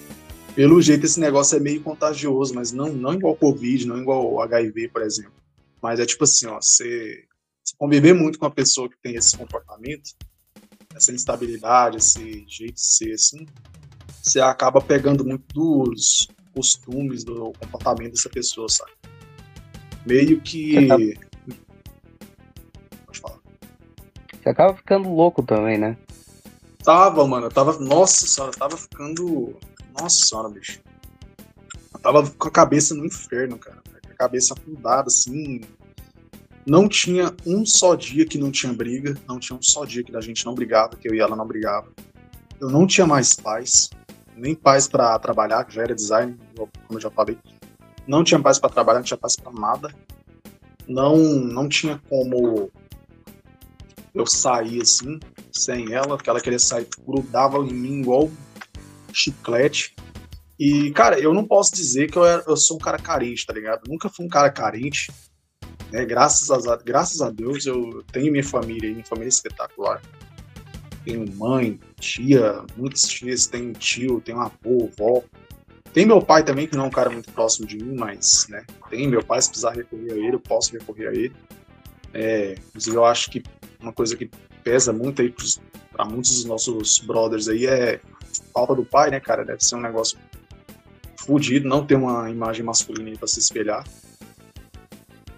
[0.54, 4.88] pelo jeito esse negócio é meio contagioso, mas não, não igual Covid, não igual HIV,
[4.88, 5.39] por exemplo.
[5.82, 7.24] Mas é tipo assim, ó, você
[7.64, 10.10] se conviver muito com uma pessoa que tem esse comportamento,
[10.94, 13.46] essa instabilidade, esse jeito de ser assim,
[14.22, 18.92] você acaba pegando muito dos costumes, do comportamento dessa pessoa, sabe?
[20.06, 21.14] Meio que.
[23.06, 23.38] Pode falar.
[24.42, 25.96] Você acaba ficando louco também, né?
[26.84, 27.46] Tava, mano.
[27.46, 27.78] Eu tava.
[27.78, 29.56] Nossa senhora, eu tava ficando.
[29.98, 30.80] Nossa senhora, bicho.
[31.94, 33.79] Eu tava com a cabeça no inferno, cara.
[34.20, 35.62] Cabeça afundada, assim.
[36.66, 39.16] Não tinha um só dia que não tinha briga.
[39.26, 41.46] Não tinha um só dia que a gente não brigava, que eu e ela não
[41.46, 41.88] brigava.
[42.60, 43.88] Eu não tinha mais paz.
[44.36, 47.38] Nem paz para trabalhar, que já era design, como eu já falei.
[48.06, 49.88] Não tinha paz para trabalhar, não tinha paz para nada.
[50.86, 52.70] Não, não tinha como
[54.14, 55.18] eu sair assim,
[55.50, 58.30] sem ela, porque ela queria sair, grudava em mim igual
[59.14, 59.94] chiclete.
[60.60, 63.54] E, cara, eu não posso dizer que eu, era, eu sou um cara carente, tá
[63.54, 63.88] ligado?
[63.88, 65.10] Nunca fui um cara carente.
[65.90, 66.04] Né?
[66.04, 70.02] Graças, a, graças a Deus eu tenho minha família, minha família é espetacular.
[71.02, 75.22] Tenho mãe, tia, muitas tias, tenho tio, tenho avô, avó.
[75.94, 78.62] Tem meu pai também, que não é um cara muito próximo de mim, mas, né,
[78.90, 81.32] tem meu pai, se precisar recorrer a ele, eu posso recorrer a ele.
[82.12, 83.42] É, inclusive, eu acho que
[83.80, 84.30] uma coisa que
[84.62, 85.34] pesa muito aí
[85.90, 87.98] para muitos dos nossos brothers aí é
[88.52, 89.42] falta do pai, né, cara?
[89.42, 90.18] Deve ser um negócio
[91.30, 93.84] fudido, não ter uma imagem masculina para se espelhar.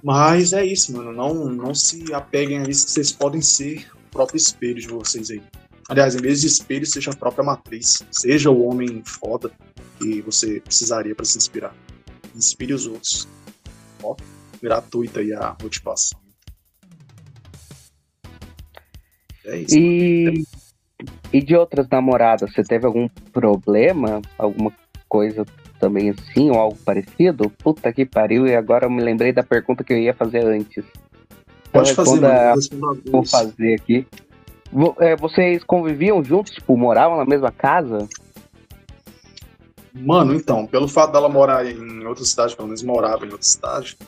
[0.02, 1.12] Mas é isso, mano.
[1.12, 5.30] Não, não se apeguem a isso que vocês podem ser o próprio espelho de vocês
[5.30, 5.42] aí.
[5.90, 8.02] Aliás, em vez de espelho, seja a própria matriz.
[8.10, 9.52] Seja o homem foda
[9.98, 11.76] que você precisaria para se inspirar.
[12.34, 13.28] Inspire os outros.
[14.02, 14.16] Ó,
[14.62, 16.18] gratuita aí a motivação.
[19.44, 19.76] É isso.
[19.76, 20.42] E,
[21.34, 24.22] e de outras namoradas, você teve algum problema?
[24.38, 24.72] Alguma
[25.06, 25.44] coisa
[25.82, 27.50] também assim, ou algo parecido?
[27.50, 30.84] Puta que pariu, e agora eu me lembrei da pergunta que eu ia fazer antes.
[31.68, 32.20] Então, Pode fazer,
[32.76, 34.06] mano, Vou fazer aqui.
[35.00, 38.08] É, vocês conviviam juntos, tipo, moravam na mesma casa?
[39.92, 43.98] Mano, então, pelo fato dela morar em outra cidade, pelo menos morava em outra cidade,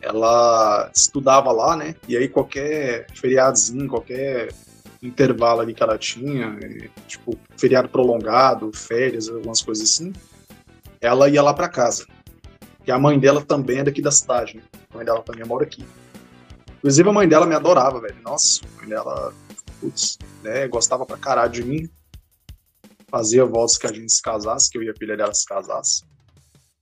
[0.00, 1.96] ela estudava lá, né?
[2.06, 4.50] E aí qualquer feriadozinho, qualquer
[5.02, 6.56] intervalo ali que ela tinha,
[7.08, 10.12] tipo, feriado prolongado, férias, algumas coisas assim,
[11.02, 12.06] ela ia lá para casa.
[12.86, 14.62] E a mãe dela também é daqui da cidade, né?
[14.90, 15.84] A mãe dela também mora aqui.
[16.78, 18.16] Inclusive a mãe dela me adorava, velho.
[18.22, 19.34] Nossa, a mãe dela,
[19.80, 21.90] putz, né, gostava pra caralho de mim.
[23.10, 26.04] Fazia votos que a gente se casasse, que eu e a filha dela se casasse.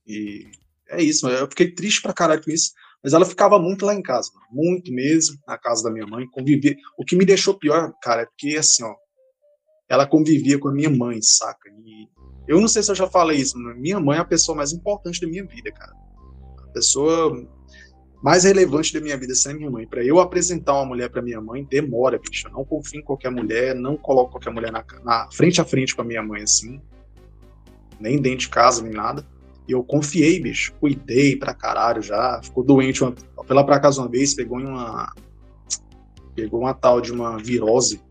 [0.07, 0.49] E
[0.89, 2.71] é isso, eu fiquei triste pra caralho com isso.
[3.03, 6.75] Mas ela ficava muito lá em casa, muito mesmo, na casa da minha mãe, convivia.
[6.97, 8.93] O que me deixou pior, cara, é porque assim, ó,
[9.89, 11.69] ela convivia com a minha mãe, saca?
[11.69, 12.07] E
[12.51, 14.73] eu não sei se eu já falei isso, mas minha mãe é a pessoa mais
[14.73, 15.93] importante da minha vida, cara.
[16.57, 17.47] A pessoa
[18.21, 19.87] mais relevante da minha vida a minha mãe.
[19.87, 22.47] Para eu apresentar uma mulher para minha mãe, demora, bicho.
[22.47, 25.95] Eu não confio em qualquer mulher, não coloco qualquer mulher na, na frente a frente
[25.95, 26.81] com a minha mãe assim,
[28.01, 29.25] nem dentro de casa, nem nada.
[29.65, 30.73] E eu confiei, bicho.
[30.73, 32.41] Cuidei pra caralho já.
[32.43, 33.01] Ficou doente.
[33.01, 33.15] Uma,
[33.49, 35.13] lá pra casa uma vez, pegou uma.
[36.35, 38.01] Pegou uma tal de uma virose.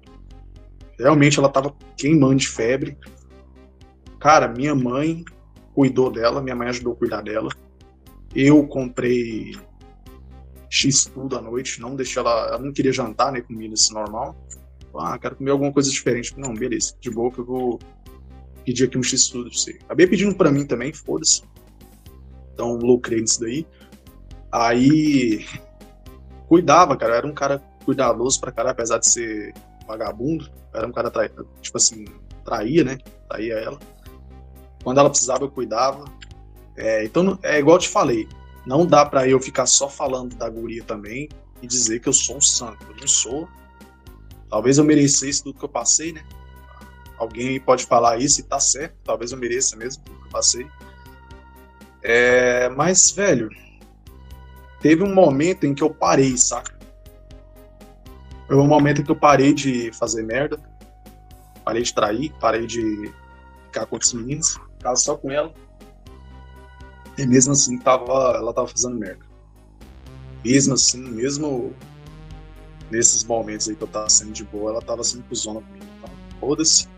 [0.98, 2.96] Realmente ela tava queimando de febre.
[4.20, 5.24] Cara, minha mãe
[5.74, 7.48] cuidou dela, minha mãe ajudou a cuidar dela.
[8.35, 9.56] Eu comprei
[10.68, 12.48] X tudo à noite, não deixei ela.
[12.48, 13.40] Ela não queria jantar, né?
[13.40, 14.37] Comida assim normal.
[14.94, 16.38] Ah, quero comer alguma coisa diferente.
[16.38, 17.78] Não, beleza, de boa que eu vou
[18.64, 19.78] pedir aqui um X tudo pra você.
[19.85, 21.42] Acabei pedindo para mim também, foda-se.
[22.52, 23.66] Então lucrei nisso daí.
[24.52, 25.46] Aí
[26.46, 27.14] cuidava, cara.
[27.14, 29.54] Eu era um cara cuidadoso pra caralho, apesar de ser
[29.87, 30.44] vagabundo.
[30.74, 31.11] Eu era um cara,
[31.62, 32.04] tipo assim,
[32.44, 32.98] traía, né?
[33.28, 33.78] Traía ela.
[34.82, 36.04] Quando ela precisava, eu cuidava.
[36.76, 38.28] É, então, é igual eu te falei.
[38.66, 41.28] Não dá para eu ficar só falando da guria também
[41.62, 42.86] e dizer que eu sou um santo.
[42.88, 43.48] Eu não sou.
[44.48, 46.24] Talvez eu merecesse tudo que eu passei, né?
[47.18, 50.66] Alguém pode falar isso e tá certo, talvez eu mereça mesmo, tudo que eu passei.
[52.02, 53.50] É, mas, velho,
[54.80, 56.78] teve um momento em que eu parei, saca?
[58.46, 60.58] Foi um momento em que eu parei de fazer merda,
[61.62, 63.12] parei de trair, parei de
[63.66, 65.52] ficar com outros meninos, ficava só com ela.
[67.18, 69.24] E mesmo assim, tava, ela tava fazendo merda.
[70.42, 71.74] Mesmo assim, mesmo
[72.90, 75.86] nesses momentos aí que eu tava sendo de boa, ela tava sendo cuzona comigo.
[75.98, 76.88] Então, foda-se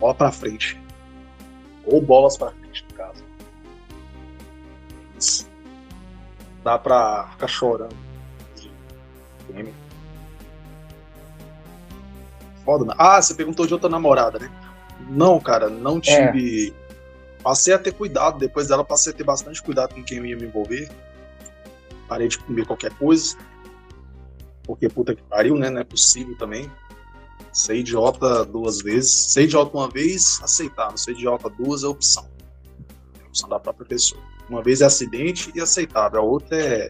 [0.00, 0.80] bola para frente.
[1.86, 3.24] Ou bolas para frente, no caso.
[5.18, 5.48] Isso.
[6.62, 7.96] Dá pra ficar chorando.
[12.64, 12.94] Foda, né?
[12.96, 14.50] Ah, você perguntou de outra namorada, né?
[15.08, 16.70] Não, cara, não tive.
[16.70, 16.84] É.
[17.42, 20.36] Passei a ter cuidado, depois dela passei a ter bastante cuidado com quem eu ia
[20.36, 20.90] me envolver.
[22.08, 23.36] Parei de comer qualquer coisa.
[24.62, 25.68] Porque puta que pariu, né?
[25.68, 26.70] Não é possível também.
[27.52, 29.12] Ser idiota duas vezes.
[29.12, 30.96] Ser idiota uma vez, aceitável.
[30.96, 32.28] Ser idiota duas é opção.
[33.20, 34.22] É opção da própria pessoa.
[34.48, 36.20] Uma vez é acidente e aceitável.
[36.20, 36.88] A outra é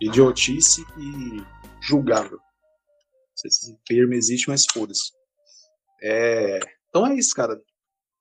[0.00, 1.42] idiotice e
[1.80, 2.38] julgável.
[2.38, 5.12] Não sei se esse termo existe, mas foda-se.
[6.02, 6.58] É...
[6.88, 7.58] Então é isso, cara.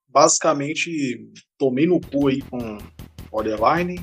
[0.08, 2.78] Basicamente, tomei no cu aí com
[3.32, 4.00] borderline.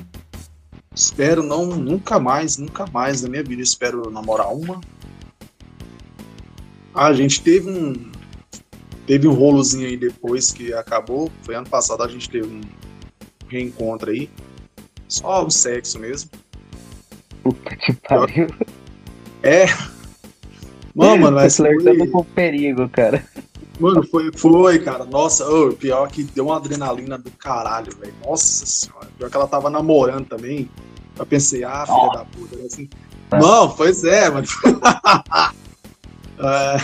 [0.93, 3.61] Espero não, nunca mais, nunca mais na minha vida.
[3.61, 4.79] Espero namorar uma.
[6.93, 8.11] Ah, a gente teve um.
[9.05, 11.31] Teve um rolozinho aí depois que acabou.
[11.43, 12.61] Foi ano passado, a gente teve um
[13.47, 14.29] reencontro aí.
[15.07, 16.31] Só o sexo mesmo.
[17.43, 18.47] Puta que pariu.
[19.43, 19.65] É.
[20.95, 22.07] Não, mano, mas Flertando foi...
[22.07, 23.23] com perigo, cara.
[23.79, 25.03] Mano, foi, foi, cara.
[25.05, 28.13] Nossa, ô, pior que deu uma adrenalina do caralho, velho.
[28.25, 29.07] Nossa senhora.
[29.17, 30.69] Pior que ela tava namorando também.
[31.17, 32.55] Eu pensei, ah, filha da puta.
[32.57, 32.89] né, Assim,
[33.31, 33.39] É.
[33.39, 34.47] Não, pois é, mano.
[36.37, 36.77] É,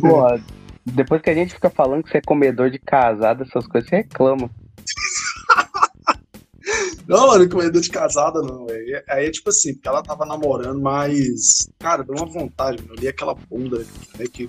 [0.00, 0.40] Pô,
[0.86, 3.96] depois que a gente fica falando que você é comedor de casado, essas coisas, você
[3.96, 4.48] reclama.
[7.06, 9.02] não, mano, comedor de casada, não, velho.
[9.10, 11.68] Aí é tipo assim, porque ela tava namorando, mas.
[11.78, 12.94] Cara, deu uma vontade, mano.
[12.94, 13.84] Eu li aquela bunda,
[14.18, 14.26] né?
[14.32, 14.48] Que.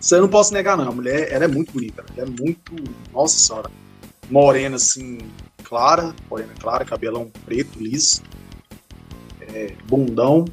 [0.00, 0.88] Isso eu não posso negar, não.
[0.88, 2.74] A mulher, ela é muito bonita, ela é muito.
[3.12, 3.70] Nossa senhora.
[4.30, 5.18] Morena, assim,
[5.62, 8.22] clara, morena clara, cabelão preto, liso.
[9.40, 10.44] É, bundão.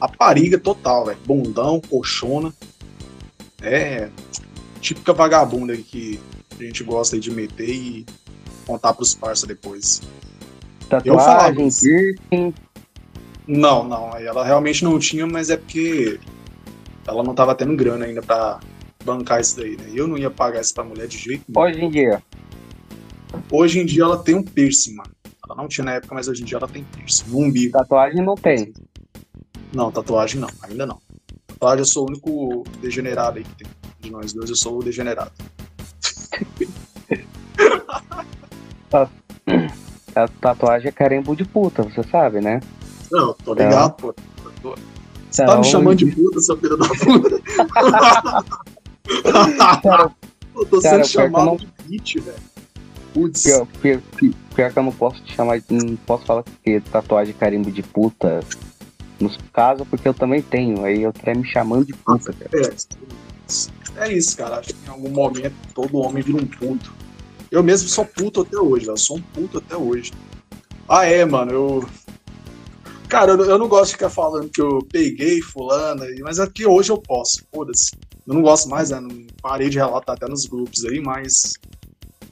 [0.00, 1.18] Rapariga total, velho.
[1.26, 2.52] Bundão, colchona.
[3.60, 4.08] É.
[4.80, 6.18] Típica vagabunda que
[6.58, 8.06] a gente gosta de meter e
[8.66, 10.00] contar pros parça depois.
[11.04, 11.86] Eu falava Tatuagem, isso.
[13.46, 14.16] Não, não.
[14.16, 16.18] Ela realmente não tinha, mas é porque
[17.10, 18.60] ela não tava tendo grana ainda pra
[19.04, 19.90] bancar isso daí, né?
[19.94, 21.60] Eu não ia pagar isso pra mulher de jeito nenhum.
[21.60, 22.22] Hoje em dia,
[23.50, 25.10] Hoje em dia ela tem um piercing, mano.
[25.44, 27.30] Ela não tinha na época, mas hoje em dia ela tem piercing.
[27.30, 27.72] No umbigo.
[27.72, 28.72] tatuagem não tem.
[29.72, 31.00] Não, tatuagem não, ainda não.
[31.46, 33.66] Tatuagem eu sou o único degenerado aí que tem.
[34.00, 35.32] De nós dois, eu sou o degenerado.
[40.14, 42.60] A tatuagem é carimbo de puta, você sabe, né?
[43.10, 44.14] Não, tô ligado, pô.
[45.30, 47.40] Tô- tá Então, me chamando de puta, seu filho da puta?
[49.82, 50.10] Cara,
[50.54, 52.50] eu tô Cara, sendo chamado não- de bitch, velho.
[53.12, 53.42] Putz.
[53.42, 54.02] pior, pior-
[54.54, 58.40] pior que eu não posso te chamar, não posso falar que tatuagem carimbo de puta.
[59.18, 60.82] Nos casos, porque eu também tenho.
[60.84, 62.50] Aí eu quero me chamando de puta, cara.
[63.98, 64.60] É, é isso, cara.
[64.60, 66.90] Acho que em algum momento todo homem vira um puto.
[67.50, 68.94] Eu mesmo sou puto até hoje, velho.
[68.94, 70.12] Eu sou um puto até hoje.
[70.88, 71.52] Ah, é, mano.
[71.52, 71.88] Eu.
[73.10, 76.64] Cara, eu, eu não gosto de ficar falando que eu peguei fulana, mas é que
[76.64, 77.44] hoje eu posso.
[77.52, 77.90] Foda-se.
[78.24, 79.00] Eu não gosto mais, né?
[79.00, 81.54] Não parei de relatar até nos grupos aí, mas.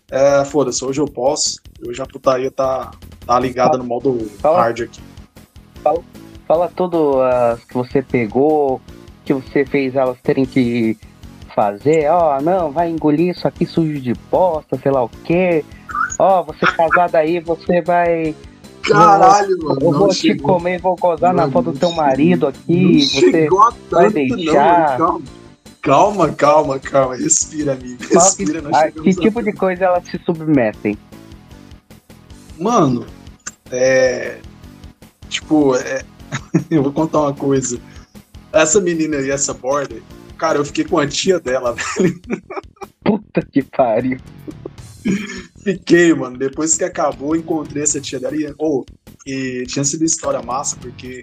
[0.09, 1.61] É, foda-se, hoje eu posso.
[1.85, 2.93] Hoje a putaria tá,
[3.27, 4.63] tá ligada no modo Fala.
[4.63, 5.01] hard aqui.
[6.47, 8.81] Fala tudo as que você pegou,
[9.25, 10.97] que você fez elas terem que
[11.55, 12.09] fazer.
[12.09, 15.65] Ó, não, vai engolir isso aqui sujo de bosta, sei lá o quê.
[16.21, 18.35] Ó, você casada aí, você vai.
[18.89, 19.79] Caralho, mano.
[19.81, 20.55] Eu vou te chegou.
[20.55, 22.93] comer, vou gozar na Mano, foto do teu marido aqui.
[22.95, 23.49] Não Você
[23.91, 24.99] vai deixar?
[24.99, 25.23] Não, calma.
[25.83, 27.17] calma, calma, calma.
[27.17, 27.97] Respira, amigo.
[27.99, 30.97] Que- Respira, que a- tipo de coisa elas se submetem?
[32.59, 33.07] Mano,
[33.71, 34.39] é.
[35.29, 36.03] Tipo, é...
[36.71, 37.79] eu vou contar uma coisa.
[38.53, 40.03] Essa menina aí, essa border,
[40.37, 42.21] cara, eu fiquei com a tia dela, velho.
[43.05, 44.19] Puta que pariu.
[45.69, 46.39] Fiquei, mano.
[46.39, 48.87] Depois que acabou, encontrei essa tia dela e, oh,
[49.27, 51.21] e tinha sido história massa, porque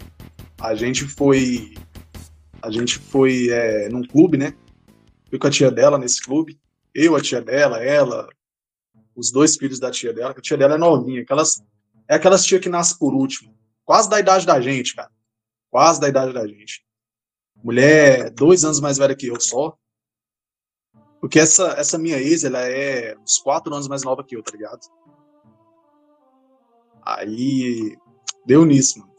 [0.62, 1.74] a gente foi.
[2.62, 4.54] A gente foi é, num clube, né?
[5.32, 6.60] Fui com a tia dela nesse clube.
[6.94, 8.30] Eu, a tia dela, ela,
[9.16, 11.24] os dois filhos da tia dela, a tia dela é novinha.
[11.24, 11.64] Aquelas,
[12.08, 13.52] é aquelas tia que nasce por último.
[13.84, 15.10] Quase da idade da gente, cara.
[15.72, 16.86] Quase da idade da gente.
[17.64, 19.76] Mulher dois anos mais velha que eu só.
[21.26, 24.52] Porque essa, essa minha ex, ela é uns quatro anos mais nova que eu, tá
[24.52, 24.80] ligado?
[27.04, 27.98] Aí
[28.46, 29.12] deu nisso, mano.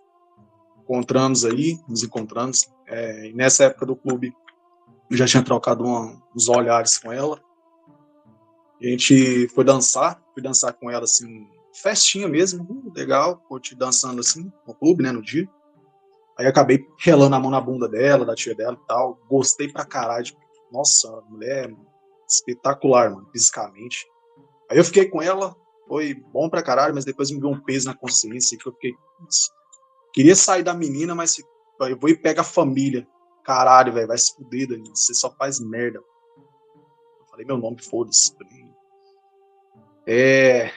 [0.85, 2.73] Encontramos aí, nos encontramos.
[2.87, 4.33] É, e nessa época do clube,
[5.11, 7.43] eu já tinha trocado uma- uns olhares com ela.
[8.81, 14.21] A gente foi dançar, fui dançar com ela, assim, festinha mesmo, uh, legal, curti dançando
[14.21, 15.49] assim, no clube, né, no dia.
[16.39, 19.19] Aí acabei relando a mão na bunda dela, da tia dela e tal.
[19.29, 20.25] Gostei pra caralho.
[20.25, 20.39] tipo,
[20.71, 21.75] Nossa, mulher
[22.29, 24.07] espetacular, mano, fisicamente.
[24.71, 25.57] Aí eu fiquei com ela,
[25.87, 28.95] foi bom pra caralho, mas depois me deu um peso na consciência que eu fiquei.
[30.13, 33.07] queria sair da menina, mas eu vou e pega a família.
[33.45, 34.97] Caralho, velho, vai se fuder, Danilo.
[34.97, 35.99] Você só faz merda.
[35.99, 38.35] Eu falei meu nome, foda-se.
[38.35, 38.69] Falei,
[40.07, 40.73] É.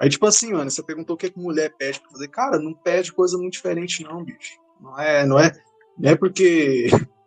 [0.00, 2.28] Aí, tipo assim, mano, você perguntou o que, que mulher pede pra fazer.
[2.28, 4.58] Cara, não pede coisa muito diferente, não, bicho.
[4.80, 5.52] Não é, não é,
[5.96, 6.86] não é porque.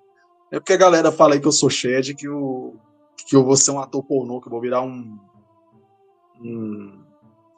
[0.52, 2.80] É porque a galera fala aí que eu sou Shed que eu,
[3.28, 5.20] que eu vou ser um ator pornô, que eu vou virar um.
[6.42, 7.04] um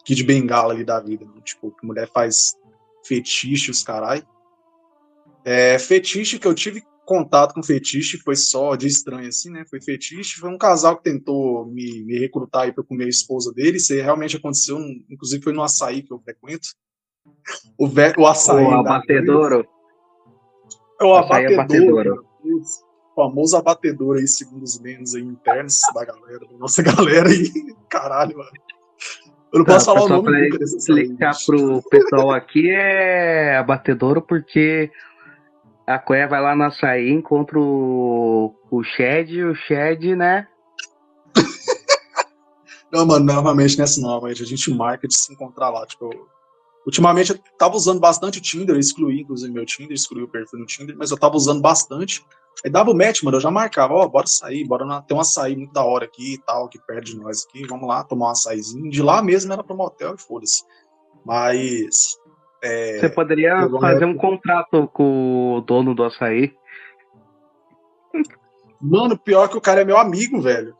[0.03, 1.26] Kid Bengala ali da vida.
[1.26, 1.41] Não?
[1.41, 2.55] Tipo, que mulher faz
[3.05, 4.24] fetiche, os carai.
[5.43, 9.63] É, fetiche que eu tive contato com fetiche, foi só de estranho assim, né?
[9.70, 13.53] Foi fetiche, foi um casal que tentou me, me recrutar aí para comer a esposa
[13.53, 16.70] dele, isso realmente aconteceu, inclusive foi no açaí que eu frequento.
[17.78, 18.66] O, ve o açaí.
[18.66, 19.68] O abatedouro.
[20.99, 22.26] É o abatedouro.
[23.16, 27.51] Famoso abatedouro aí, segundo os menos aí internos da galera, da nossa galera aí.
[27.89, 28.51] Caralho, mano.
[29.53, 34.91] Eu não posso tá, falar o nome pra explicar pro pessoal aqui é abatedouro porque
[35.88, 40.47] a Coé vai lá no açaí, encontra o, o Shed, o Shed, né?
[42.91, 45.86] não, mano, novamente nessa nova, a gente marca de se encontrar lá.
[45.86, 46.09] Tipo,
[46.86, 50.59] ultimamente eu tava usando bastante o Tinder, eu excluí inclusive meu Tinder, excluí o perfil
[50.59, 52.26] no Tinder, mas eu tava usando bastante.
[52.64, 55.14] Aí dava o match, mano, eu já marcava, ó, oh, bora sair, bora na, ter
[55.14, 58.03] um açaí muito da hora aqui e tal, que perto de nós aqui, vamos lá
[58.03, 58.89] tomar um açaizinho.
[58.89, 60.64] De lá mesmo era pro motel e foda-se.
[61.26, 62.18] Mas
[62.66, 66.51] é, Você poderia fazer um contrato com o dono do açaí.
[68.82, 70.76] Mano, pior que o cara é meu amigo, velho.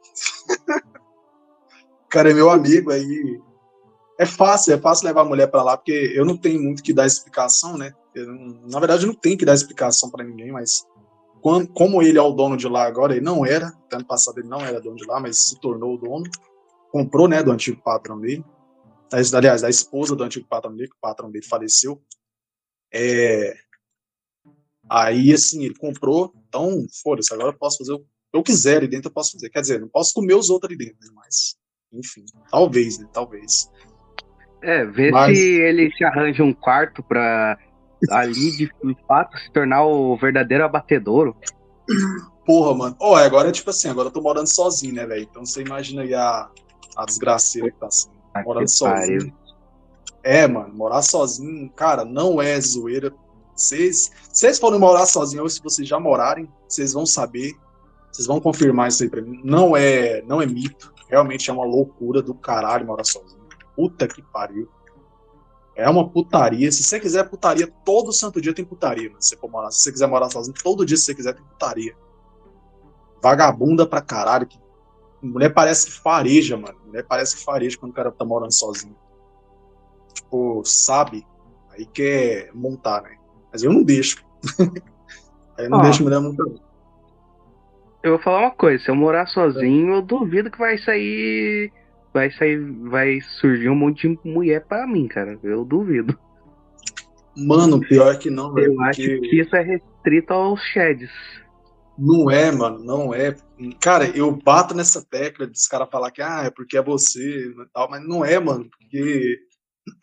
[2.06, 3.40] o cara é meu amigo, aí.
[4.18, 6.94] É fácil, é fácil levar a mulher para lá, porque eu não tenho muito que
[6.94, 7.94] dar explicação, né?
[8.16, 8.26] Eu,
[8.68, 10.88] na verdade, eu não tenho que dar explicação para ninguém, mas
[11.46, 14.48] quando, como ele é o dono de lá agora, ele não era, ano passado ele
[14.48, 16.24] não era dono de lá, mas se tornou o dono,
[16.92, 18.44] comprou, né, do antigo patrão dele
[19.32, 22.02] aliás, da esposa do antigo patrão dele, que o patrão dele faleceu.
[22.92, 23.54] É,
[24.90, 28.88] aí, assim, ele comprou, então, foda-se, agora eu posso fazer o que eu quiser ali
[28.88, 29.52] dentro, eu posso fazer.
[29.52, 31.56] Quer dizer, não posso comer os outros ali dentro, né, mas,
[31.94, 33.70] enfim, talvez, né, talvez.
[34.64, 35.38] É, vê mas...
[35.38, 37.56] se ele se arranja um quarto pra
[38.10, 38.72] ali, de
[39.08, 41.36] fato, se tornar o verdadeiro abatedouro.
[42.46, 42.96] Porra, mano.
[43.00, 45.24] Oh, agora, tipo assim, agora eu tô morando sozinho, né, velho?
[45.24, 46.50] Então você imagina aí a,
[46.96, 48.10] a desgraceira que tá assim
[48.46, 49.34] morando sozinho.
[50.24, 53.14] É, mano, morar sozinho, cara, não é zoeira.
[53.56, 57.54] Vocês, vocês forem morar sozinho, ou se vocês já morarem, vocês vão saber,
[58.12, 59.40] vocês vão confirmar isso aí pra mim.
[59.44, 63.46] Não é, não é mito, realmente é uma loucura do caralho morar sozinho.
[63.76, 64.68] Puta que pariu.
[65.76, 66.72] É uma putaria.
[66.72, 69.22] Se você quiser putaria, todo santo dia tem putaria, mano.
[69.22, 71.44] Se você for morar, se você quiser morar sozinho, todo dia se você quiser tem
[71.44, 71.96] putaria.
[73.22, 74.58] Vagabunda pra caralho, que
[75.26, 76.78] Mulher parece que fareja, mano.
[76.86, 78.96] Mulher parece que fareja quando o cara tá morando sozinho.
[80.14, 81.26] Tipo, sabe?
[81.72, 83.18] Aí quer montar, né?
[83.52, 84.24] Mas eu não deixo.
[85.58, 86.44] Aí eu não deixo mulher montar.
[88.04, 91.72] Eu vou falar uma coisa, se eu morar sozinho, eu duvido que vai sair.
[92.16, 92.58] Vai sair.
[92.90, 95.38] Vai surgir um monte de mulher pra mim, cara.
[95.44, 96.18] Eu duvido.
[97.36, 98.72] Mano, pior que não, velho.
[98.72, 101.12] Eu acho que isso é restrito aos sheds.
[101.98, 103.36] Não é, mano, não é.
[103.82, 107.66] Cara, eu bato nessa tecla dos caras falar que ah, é porque é você e
[107.74, 109.40] tal, mas não é, mano, porque,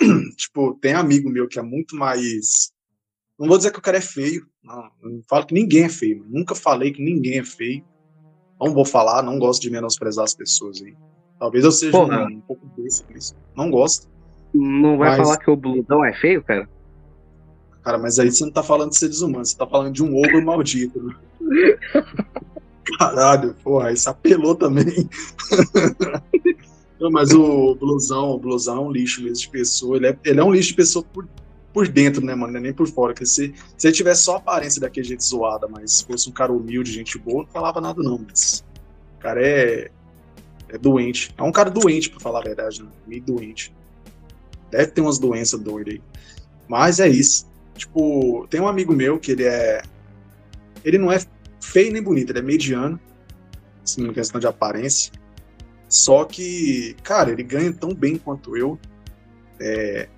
[0.36, 2.72] tipo, tem amigo meu que é muito mais.
[3.38, 6.24] Não vou dizer que o cara é feio, não, não falo que ninguém é feio,
[6.28, 7.82] nunca falei que ninguém é feio.
[8.60, 10.94] Não vou falar, não gosto de menosprezar as pessoas aí.
[11.43, 13.05] Talvez eu seja um, um, pouco desse.
[13.57, 14.07] Não gosto.
[14.55, 15.18] Não vai mas...
[15.18, 16.68] falar que o Bludão é feio, cara?
[17.82, 20.16] Cara, mas aí você não tá falando de seres humanos, você tá falando de um
[20.16, 21.16] ogro maldito, né?
[22.97, 25.11] Caralho, porra, isso apelou também.
[27.01, 29.97] Não, mas o blusão, o blusão é um lixo mesmo de pessoa.
[29.97, 31.26] Ele é, ele é um lixo de pessoa por,
[31.72, 32.53] por dentro, né, mano?
[32.53, 33.14] Não é nem por fora.
[33.14, 36.32] Porque se, se ele tivesse só a aparência daquele jeito zoada, mas se fosse um
[36.32, 38.24] cara humilde, gente boa, não falava nada, não.
[38.28, 38.64] Mas
[39.16, 39.90] o cara é,
[40.73, 41.33] é doente.
[41.37, 42.89] É um cara doente, pra falar a verdade, né?
[43.07, 43.75] Meio doente.
[44.70, 46.03] Deve ter umas doenças doidas aí.
[46.66, 47.47] Mas é isso.
[47.77, 49.83] Tipo, tem um amigo meu que ele é.
[50.83, 51.20] Ele não é
[51.61, 52.99] feio nem bonito, ele é mediano,
[53.85, 55.12] assim, em questão de aparência.
[55.89, 58.79] Só que, cara, ele ganha tão bem quanto eu.
[59.61, 60.09] É,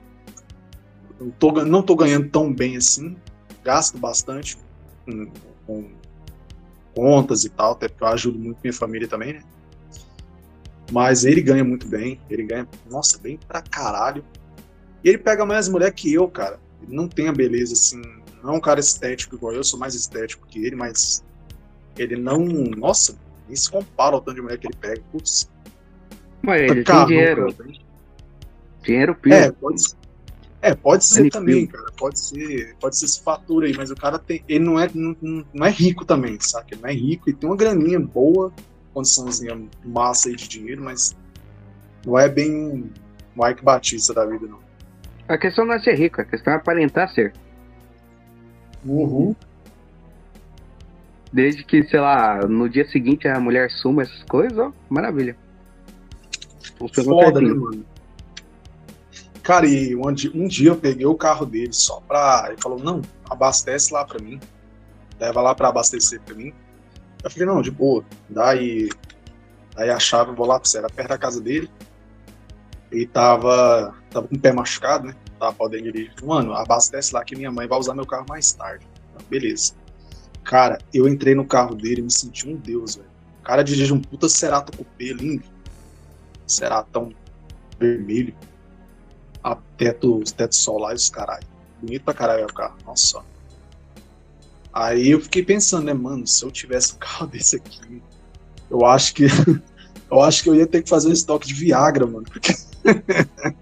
[1.21, 3.17] não, tô, não tô ganhando tão bem assim.
[3.65, 4.57] Gasto bastante
[5.05, 5.31] com,
[5.67, 5.91] com
[6.95, 9.43] contas e tal, até porque eu ajudo muito minha família também, né?
[10.93, 14.25] Mas ele ganha muito bem, ele ganha, nossa, bem pra caralho.
[15.03, 16.61] E ele pega mais mulher que eu, cara.
[16.83, 18.03] Ele não tem a beleza assim,
[18.43, 21.25] não é um cara estético igual eu, sou mais estético que ele, mas
[21.97, 22.39] ele não.
[22.45, 23.17] Nossa,
[23.47, 25.03] nem se compara ao tanto de mulher que ele pega.
[25.11, 25.51] Putz.
[26.43, 27.55] Mas ele tem dinheiro.
[27.55, 27.73] Cara.
[28.83, 29.33] Dinheiro pio.
[29.33, 29.83] É, pode,
[30.61, 31.91] é, pode ser também, cara.
[31.97, 34.45] Pode ser, pode ser esse fator aí, mas o cara tem.
[34.47, 36.73] Ele não é, não, não é rico também, sabe?
[36.73, 38.53] Ele não é rico e tem uma graninha boa,
[38.95, 41.15] condiçãozinha massa aí de dinheiro, mas
[42.07, 42.91] não é bem um
[43.37, 44.61] Mike Batista da vida, não.
[45.29, 47.35] A questão não é ser rico, a questão é aparentar ser.
[48.85, 49.35] Uhum.
[51.33, 55.37] Desde que, sei lá, no dia seguinte a mulher suma essas coisas, ó, maravilha.
[57.05, 57.85] Foda, né, mano?
[59.43, 62.47] Cara, e um dia, um dia eu peguei o carro dele só pra.
[62.49, 64.41] Ele falou: não, abastece lá pra mim.
[65.21, 66.53] Leva lá pra abastecer pra mim.
[67.25, 68.05] Eu falei: não, de boa.
[68.29, 68.91] Daí,
[69.75, 70.79] daí a chave, vou lá pra você.
[70.79, 71.71] Era perto da casa dele.
[72.93, 75.17] Ele tava, tava com o pé machucado, né?
[75.41, 76.15] Tava podendo dirigir.
[76.23, 78.87] Mano, abastece lá que minha mãe vai usar meu carro mais tarde.
[79.29, 79.75] Beleza.
[80.45, 83.09] Cara, eu entrei no carro dele e me senti um deus, velho.
[83.43, 85.45] Cara dirige um puta Cerato Coupé lindo.
[86.47, 87.13] Ceratão
[87.79, 88.35] vermelho.
[89.43, 91.47] A teto, os tetos solares, caralho.
[91.81, 92.77] Bonito pra caralho é o carro.
[92.87, 93.23] Nossa.
[94.75, 98.03] Aí eu fiquei pensando, né, mano, se eu tivesse um carro desse aqui,
[98.69, 99.27] eu acho que
[100.11, 102.25] eu acho que eu ia ter que fazer um estoque de Viagra, mano.
[102.25, 102.53] Porque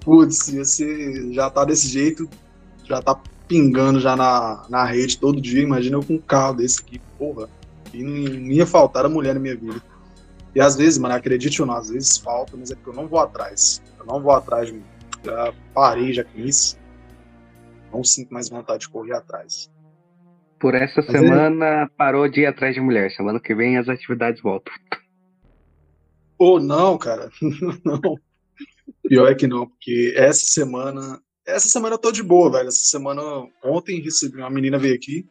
[0.00, 2.28] Putz, ser, já tá desse jeito,
[2.84, 5.62] já tá pingando já na, na rede todo dia.
[5.62, 7.48] Imagina eu com um carro desse aqui, porra.
[7.92, 9.80] E não, não ia faltar a mulher na minha vida.
[10.54, 13.06] E às vezes, mano, acredite ou não, às vezes falta, mas é porque eu não
[13.06, 13.82] vou atrás.
[13.98, 14.84] Eu não vou atrás, mano.
[15.24, 16.76] Já parei já com isso.
[17.92, 19.70] Não sinto mais vontade de correr atrás.
[20.60, 23.10] Por essa Mas é- semana parou de ir atrás de mulher.
[23.12, 24.72] Semana que vem as atividades voltam.
[26.38, 27.30] Ou não, cara.
[27.84, 28.00] não.
[29.08, 31.20] Pior é que não, porque essa semana.
[31.46, 32.68] Essa semana eu tô de boa, velho.
[32.68, 33.22] Essa semana.
[33.64, 34.36] Ontem recebi.
[34.38, 35.26] Uma menina veio aqui.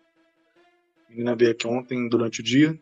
[1.07, 2.77] A menina veio aqui ontem durante o dia.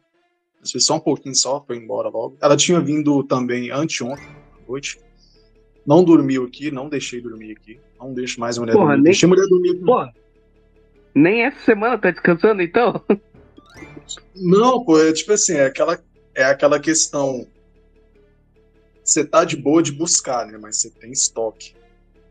[0.71, 2.37] Foi só um pouquinho só, foi embora logo.
[2.41, 4.99] Ela tinha vindo também anteontem, à noite.
[5.85, 7.79] Não dormiu aqui, não deixei dormir aqui.
[7.99, 8.97] Não deixo mais a mulher Porra, dormir.
[8.97, 9.81] nem- Deixei a mulher dormir aqui.
[11.15, 13.01] Nem essa semana tá descansando então?
[14.35, 15.97] Não, pô, é tipo assim, é aquela,
[16.35, 17.47] é aquela questão.
[19.03, 20.57] Você tá de boa de buscar, né?
[20.61, 21.73] Mas você tem estoque.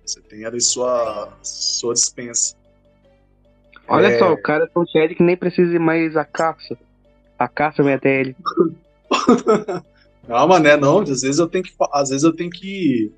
[0.05, 2.55] Você tem ali sua, sua dispensa.
[3.89, 4.19] Olha É.
[4.19, 6.77] só, o cara é tão sério que nem precisa mais a caça.
[7.39, 8.37] A caça vem até ele.
[10.27, 11.01] Não, mané, não.
[11.01, 13.13] Às vezes eu tenho que, às vezes eu tenho que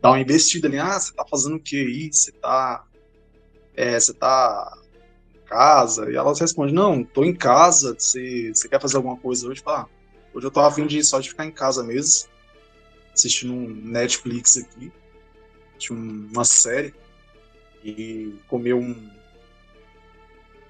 [0.00, 0.78] dar uma investida ali.
[0.78, 2.12] Ah, você tá fazendo o que aí?
[2.12, 2.84] Você tá,
[3.76, 4.72] é, você tá
[5.44, 6.10] casa?
[6.10, 7.94] E elas respondem, não, tô em casa.
[7.98, 9.60] Você, você quer fazer alguma coisa hoje?
[9.62, 9.88] Fala, ah,
[10.34, 12.28] hoje eu tô afim de só de ficar em casa mesmo,
[13.12, 14.92] assistindo um Netflix aqui,
[15.90, 16.94] um- uma série
[17.84, 18.94] e comer um,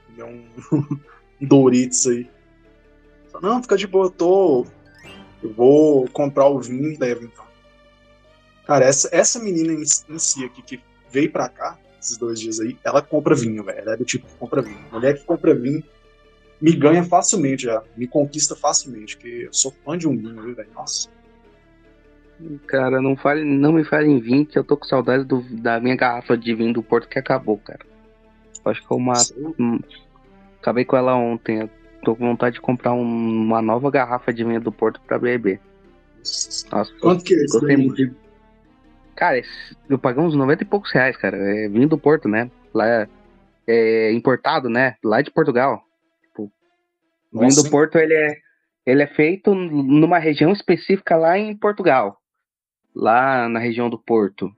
[0.06, 0.98] comer um
[1.40, 2.28] Doritos aí.
[3.30, 4.66] Fala, Não, fica de boa, eu tô
[5.42, 7.44] eu vou comprar o vinho e levo, então.
[8.66, 12.76] Cara, essa, essa menina em si aqui que veio pra cá, esses dois dias aí,
[12.84, 13.78] ela compra vinho, velho.
[13.78, 14.78] Ela é do tipo que compra vinho.
[14.92, 15.82] Mulher que compra vinho
[16.60, 17.82] me ganha facilmente já.
[17.96, 20.68] Me conquista facilmente, porque eu sou fã de um vinho, velho.
[20.74, 21.08] Nossa.
[22.66, 25.80] Cara, não, fale, não me fale em vinho que eu tô com saudade do- da
[25.80, 27.80] minha garrafa de vinho do Porto que acabou, cara.
[28.64, 29.12] Acho que eu uma,
[29.58, 29.78] hum,
[30.60, 31.60] acabei com ela ontem.
[31.62, 31.70] Eu
[32.04, 35.60] tô com vontade de comprar um- uma nova garrafa de vinho do Porto pra beber.
[36.70, 37.86] Nossa, Quanto que é isso gostei daí?
[37.86, 38.16] muito.
[39.16, 39.40] Cara,
[39.88, 41.36] eu paguei uns 90 e poucos reais, cara.
[41.36, 42.50] É vinho do Porto, né?
[42.72, 43.08] Lá é,
[43.66, 44.96] é importado, né?
[45.02, 45.82] Lá de Portugal.
[46.36, 47.68] O vinho do?
[47.70, 48.36] Porto, ele é,
[48.86, 52.18] ele é feito numa região específica lá em Portugal.
[52.94, 54.50] Lá na região do Porto.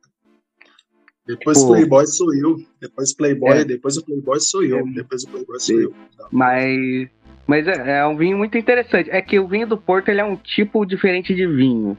[1.26, 1.68] Depois Pô.
[1.68, 2.56] Playboy sou eu.
[2.80, 3.64] Depois Playboy, É.
[3.64, 4.78] depois o Playboy sou eu.
[4.78, 4.82] É.
[4.92, 5.84] Depois o Playboy sou É.
[5.84, 5.94] eu.
[6.30, 7.08] Mas,
[7.46, 9.10] mas é, é um vinho muito interessante.
[9.10, 11.98] É que o vinho do Porto ele é um tipo diferente de vinho.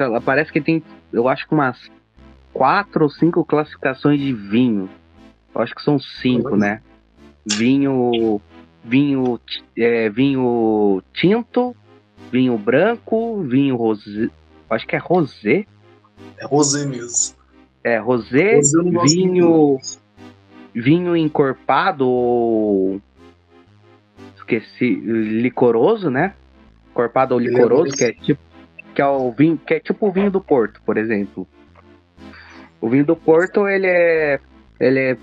[0.00, 0.82] Lá, Parece que tem,
[1.12, 1.78] eu acho que umas
[2.52, 4.88] quatro ou cinco classificações de vinho.
[5.54, 6.82] Eu acho que são cinco, né?
[7.44, 8.40] Vinho,
[8.84, 9.40] vinho,
[9.76, 11.74] é, vinho tinto,
[12.30, 14.28] vinho branco, vinho rosé.
[14.68, 15.66] Acho que é rosé.
[16.36, 17.36] É rosé mesmo.
[17.82, 18.60] É rosé,
[19.04, 19.78] vinho,
[20.74, 23.00] vinho encorpado ou
[24.36, 26.34] esqueci, licoroso, né?
[26.90, 28.47] Encorpado ou é licoroso, que é tipo
[28.98, 31.46] que é o vinho, que é tipo o vinho do Porto, por exemplo.
[32.80, 34.40] O vinho do Porto, ele é
[34.80, 35.16] ele é,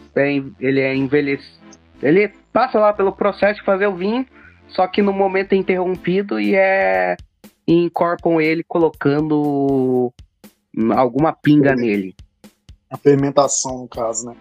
[0.62, 1.60] ele é envelhecido,
[2.02, 4.26] ele passa lá pelo processo de fazer o vinho,
[4.70, 7.18] só que no momento é interrompido e é
[7.68, 10.14] e encorpam ele colocando
[10.96, 11.82] alguma pinga Sim.
[11.82, 12.16] nele.
[12.90, 14.36] A fermentação, no caso, né?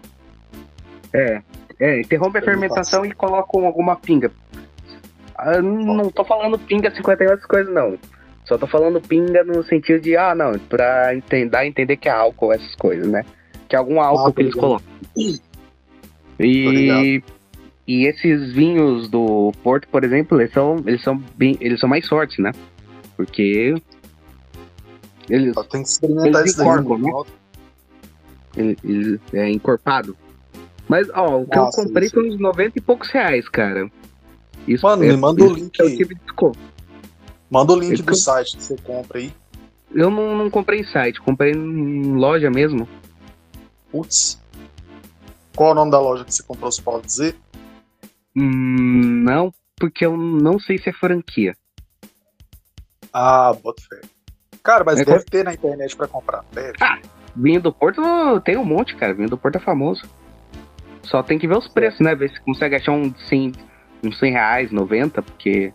[1.12, 1.42] É,
[1.80, 3.00] é, interrompe a Fermentação.
[3.00, 4.30] fermentação e colocam alguma pinga.
[5.36, 7.98] Ah, não tô falando pinga 51 essas coisas, não.
[8.44, 12.08] Só tô falando pinga no sentido de, ah, não, pra enten- dar a entender que
[12.08, 13.24] é álcool, essas coisas, né?
[13.68, 14.86] Que é algum álcool Ah, que eles colocam.
[16.38, 17.22] E,
[17.86, 22.06] e esses vinhos do Porto, por exemplo, eles são, eles são, bem, eles são mais
[22.06, 22.52] fortes, né?
[23.16, 23.74] Porque
[25.30, 27.26] eles, Só tem que experimentar Eles encorpam, mano.
[28.56, 30.16] eles, eles- é encorpado.
[30.86, 33.90] Mas, ó, o que Nossa, eu comprei foi uns 90 e poucos reais, cara.
[34.68, 35.96] Isso Mano, é- me manda o link que eu aí.
[35.96, 36.58] tive desconto.
[37.54, 39.32] Manda o link Eu do tô- site que você compra aí.
[39.94, 42.88] Eu não, não comprei em site, comprei em loja mesmo.
[43.92, 44.40] Putz.
[45.54, 47.36] Qual é o nome da loja que você comprou, você pode dizer?
[48.36, 51.54] Hum, não, porque eu não sei se é franquia.
[53.12, 54.00] Ah, bota fé.
[54.64, 56.44] Cara, mas É deve ter na internet pra comprar.
[56.52, 56.72] Deve.
[56.80, 56.98] Ah.
[57.36, 58.00] Vinho do Porto
[58.44, 59.14] tem um monte, cara.
[59.14, 60.02] Vinho do Porto é famoso.
[61.04, 62.14] Só tem que ver os preços, né?
[62.16, 63.52] Ver se consegue achar um 100,
[64.02, 65.72] uns 100 reais, 90, porque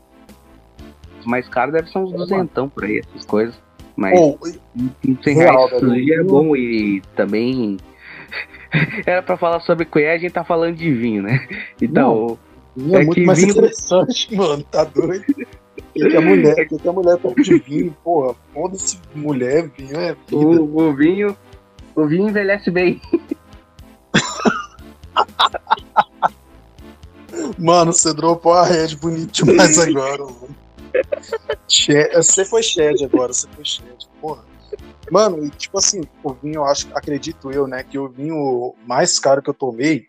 [1.30, 3.56] mais caros devem ser uns duzentão por aí, essas coisas.
[3.96, 4.40] Mas Ou,
[5.08, 7.78] uns 100 real, já é bom e também...
[9.06, 11.48] Era pra falar sobre cuiá, a gente tá falando de vinho, né?
[11.82, 12.38] Então,
[12.76, 14.64] vinho é, É muito mais vinho- interessante, mano.
[14.64, 15.26] Tá doido?
[15.94, 18.36] Que a mulher, que a mulher toma de vinho, porra?
[18.54, 20.36] Foda-se mulher, vinho é vida.
[20.36, 21.36] o, o vinho...
[21.96, 23.02] O vinho envelhece bem.
[27.58, 30.56] Mano, você dropou a Red bonito demais agora, mano.
[31.68, 34.46] Você foi Shed agora, você foi Shed, porra.
[35.12, 39.42] Mano, e tipo assim, o vinho, acho, acredito eu, né, que o vinho mais caro
[39.42, 40.08] que eu tomei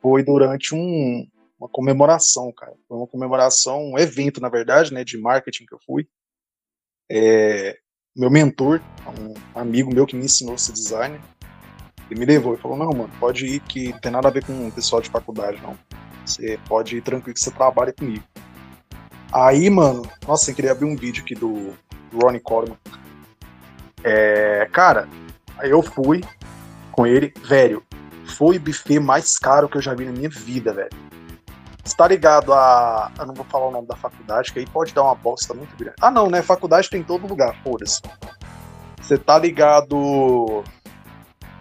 [0.00, 1.26] foi durante um,
[1.58, 2.72] uma comemoração, cara.
[2.88, 6.08] Foi uma comemoração, um evento, na verdade, né, de marketing que eu fui.
[7.10, 7.76] É,
[8.16, 11.20] meu mentor, um amigo meu que me ensinou a ser designer,
[12.10, 14.44] ele me levou e falou, não, mano, pode ir que não tem nada a ver
[14.44, 15.78] com o pessoal de faculdade, não.
[16.24, 18.24] Você pode ir tranquilo que você trabalha comigo.
[19.32, 21.72] Aí, mano, nossa, sem querer abrir um vídeo aqui do
[22.12, 22.76] Ronnie Coleman.
[24.02, 25.08] É, cara,
[25.62, 26.22] eu fui
[26.90, 27.82] com ele, velho,
[28.36, 30.90] foi o buffet mais caro que eu já vi na minha vida, velho.
[31.84, 33.10] Você tá ligado a.
[33.18, 35.74] Eu não vou falar o nome da faculdade, que aí pode dar uma bosta muito
[35.76, 35.96] grande.
[36.00, 36.42] Ah, não, né?
[36.42, 38.00] Faculdade tem em todo lugar, foda-se.
[39.00, 40.62] Você tá ligado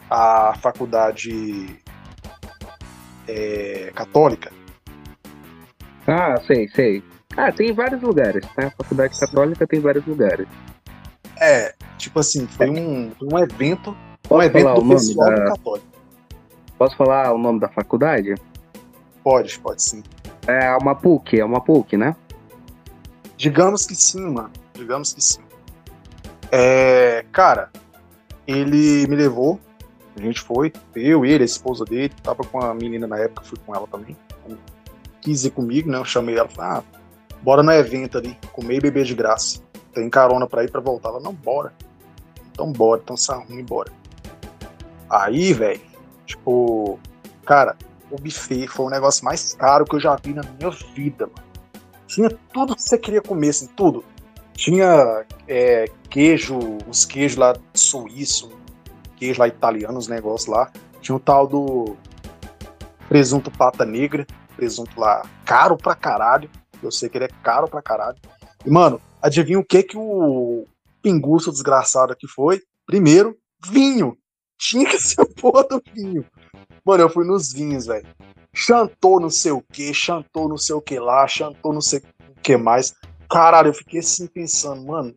[0.09, 1.80] a faculdade
[3.28, 4.51] é, católica?
[6.05, 7.03] Ah, sei, sei.
[7.42, 8.68] Ah, tem em vários lugares, tá?
[8.68, 10.46] A faculdade católica tem vários lugares.
[11.40, 15.46] É, tipo assim, foi um, um evento, um Posso evento falar do pessoal da...
[15.46, 15.88] católico.
[16.78, 18.36] Posso falar o nome da faculdade?
[19.24, 20.04] Pode, pode sim.
[20.46, 22.14] É uma PUC, é uma PUC, né?
[23.38, 24.52] Digamos que sim, mano.
[24.74, 25.40] Digamos que sim.
[26.52, 27.72] É, cara,
[28.46, 29.62] ele me levou,
[30.14, 33.58] a gente foi, eu, ele, a esposa dele, tava com a menina na época, fui
[33.66, 34.18] com ela também.
[35.22, 35.98] Quis ir comigo, né?
[35.98, 36.99] Eu chamei ela, falei, ah,
[37.42, 39.62] bora no evento ali, comer e beber de graça.
[39.94, 41.10] Tem carona pra ir pra voltar.
[41.10, 41.74] Ela, não, bora.
[42.52, 43.92] Então bora, então arruma e bora.
[45.10, 45.82] Aí, velho,
[46.26, 47.00] tipo,
[47.46, 47.76] cara,
[48.12, 51.50] o buffet foi o negócio mais caro que eu já vi na minha vida, mano.
[52.06, 54.04] Tinha tudo que você queria comer, assim, tudo.
[54.54, 58.52] Tinha é, queijo, os queijos lá suíço,
[59.16, 60.72] queijo lá italiano, os negócios lá.
[61.02, 61.96] Tinha o tal do
[63.08, 66.50] presunto pata negra, presunto lá caro pra caralho.
[66.86, 68.17] Eu sei que ele é caro pra caralho.
[68.65, 70.65] E, mano, adivinha o que que o
[71.01, 72.61] pinguço desgraçado aqui foi?
[72.86, 74.17] Primeiro, vinho.
[74.57, 76.25] Tinha que ser a porra do vinho.
[76.84, 78.07] Mano, eu fui nos vinhos, velho.
[78.53, 82.41] Chantou não sei o que, chantou não sei o que lá, chantou não sei o
[82.41, 82.93] que mais.
[83.30, 85.15] Caralho, eu fiquei assim pensando, mano,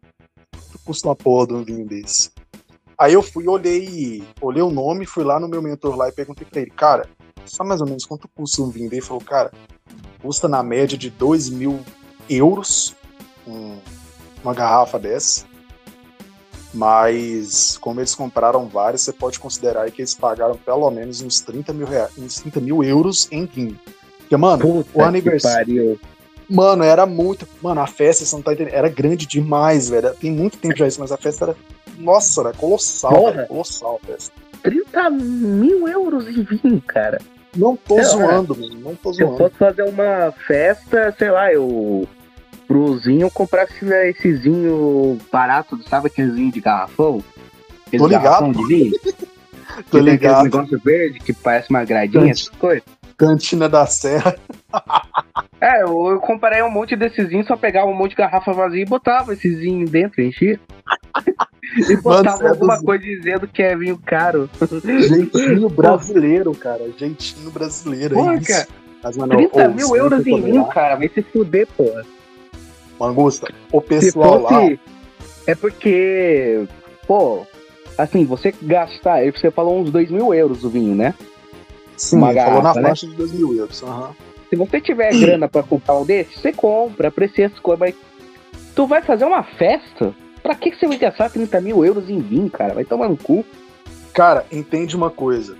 [0.53, 2.31] quanto custa uma porra de um vinho desse?
[2.99, 6.47] Aí eu fui, olhei, olhei o nome, fui lá no meu mentor lá e perguntei
[6.47, 7.09] pra ele, cara,
[7.47, 8.87] sabe mais ou menos quanto custa um vinho?
[8.93, 9.51] Ele falou, cara,
[10.21, 11.81] custa na média de 2 mil
[12.29, 12.95] euros
[13.47, 13.79] um-
[14.43, 15.45] uma garrafa dessa.
[16.75, 21.73] Mas, como eles compraram vários, você pode considerar que eles pagaram pelo menos uns 30
[21.73, 23.79] mil, reais, uns 30 mil euros em vinho.
[24.19, 26.01] Porque, mano, Puta o aniversário.
[26.49, 27.47] Mano, era muito.
[27.61, 28.75] Mano, a festa, você não tá entendendo.
[28.75, 30.15] Era grande demais, velho.
[30.15, 31.57] Tem muito tempo já isso, mas a festa era.
[31.99, 33.47] Nossa, era colossal, velho.
[33.49, 34.33] Colossal a festa.
[34.63, 37.21] 30 mil euros em vinho, cara.
[37.57, 38.75] Não tô É, zoando, mano.
[38.81, 39.39] Não tô Se eu zoando.
[39.45, 42.07] fosse fazer uma festa, sei lá, eu.
[42.67, 47.23] Prozinho, eu comprasse né, esse vinho barato, sabe aquele vinho de garrafão?
[47.87, 48.53] Aquele Tô ligado.
[48.53, 48.93] de vinho?
[49.03, 50.45] Tô que tem aquele ligado.
[50.45, 52.83] negócio verde que parece uma gradinha, essas coisas.
[53.17, 54.35] Cantina da Serra.
[55.61, 58.83] É, eu, eu comprei um monte desses vinhos, só pegava um monte de garrafa vazia
[58.83, 60.59] e botava esses vinhos dentro, enchia.
[61.77, 64.49] e botava você é alguma coisa dizendo que é vinho caro.
[64.85, 66.91] Jeitinho brasileiro, cara.
[66.97, 68.15] Jeitinho brasileiro.
[68.15, 68.49] Porra, é isso.
[68.49, 68.69] cara.
[69.03, 72.05] Mas, mano, 30 ô, mil euros em vinho, lá- cara, vai se fuder, porra.
[73.01, 74.49] Mangusta, o pessoal lá.
[74.51, 74.81] fosse.
[75.47, 76.67] É porque.
[77.07, 77.45] Pô,
[77.99, 79.25] assim, você gastar.
[79.33, 81.15] Você falou uns 2 mil euros o vinho, né?
[81.97, 82.89] Sim, uma ele falou na garrafa, né?
[82.91, 83.83] faixa de 2 mil euros.
[83.83, 84.11] aham.
[84.49, 87.95] Se você tiver grana pra comprar um desses, você compra, aprecia as coisas, mas.
[88.77, 90.15] Tu vai fazer uma festa?
[90.43, 92.75] Pra que você vai gastar 30 mil euros em vinho, cara?
[92.75, 93.45] Vai tomar no cu.
[94.13, 95.57] Cara, entende uma coisa.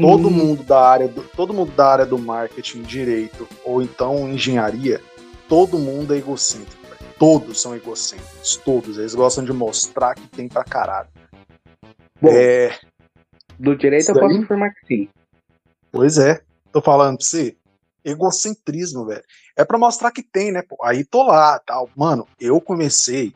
[0.00, 5.00] todo mundo da área do, todo mundo da área do marketing, direito ou então engenharia,
[5.48, 6.84] todo mundo é egocêntrico.
[7.18, 8.98] Todos são egocêntricos, todos.
[8.98, 11.08] Eles gostam de mostrar que tem pra caralho.
[12.20, 12.78] Bom, É,
[13.58, 15.08] do direito eu posso daí- afirmar que sim.
[15.92, 16.40] pois é.
[16.72, 17.56] Tô falando pra você.
[18.04, 19.22] Egocentrismo, velho.
[19.56, 20.62] É pra mostrar que tem, né?
[20.62, 20.76] Pô?
[20.82, 21.88] Aí tô lá, tal.
[21.96, 23.32] Mano, eu comecei.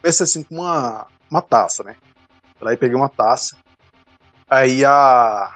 [0.00, 1.96] Comecei assim com uma, uma taça, né?
[2.60, 3.56] E peguei uma taça.
[4.48, 5.54] Aí a.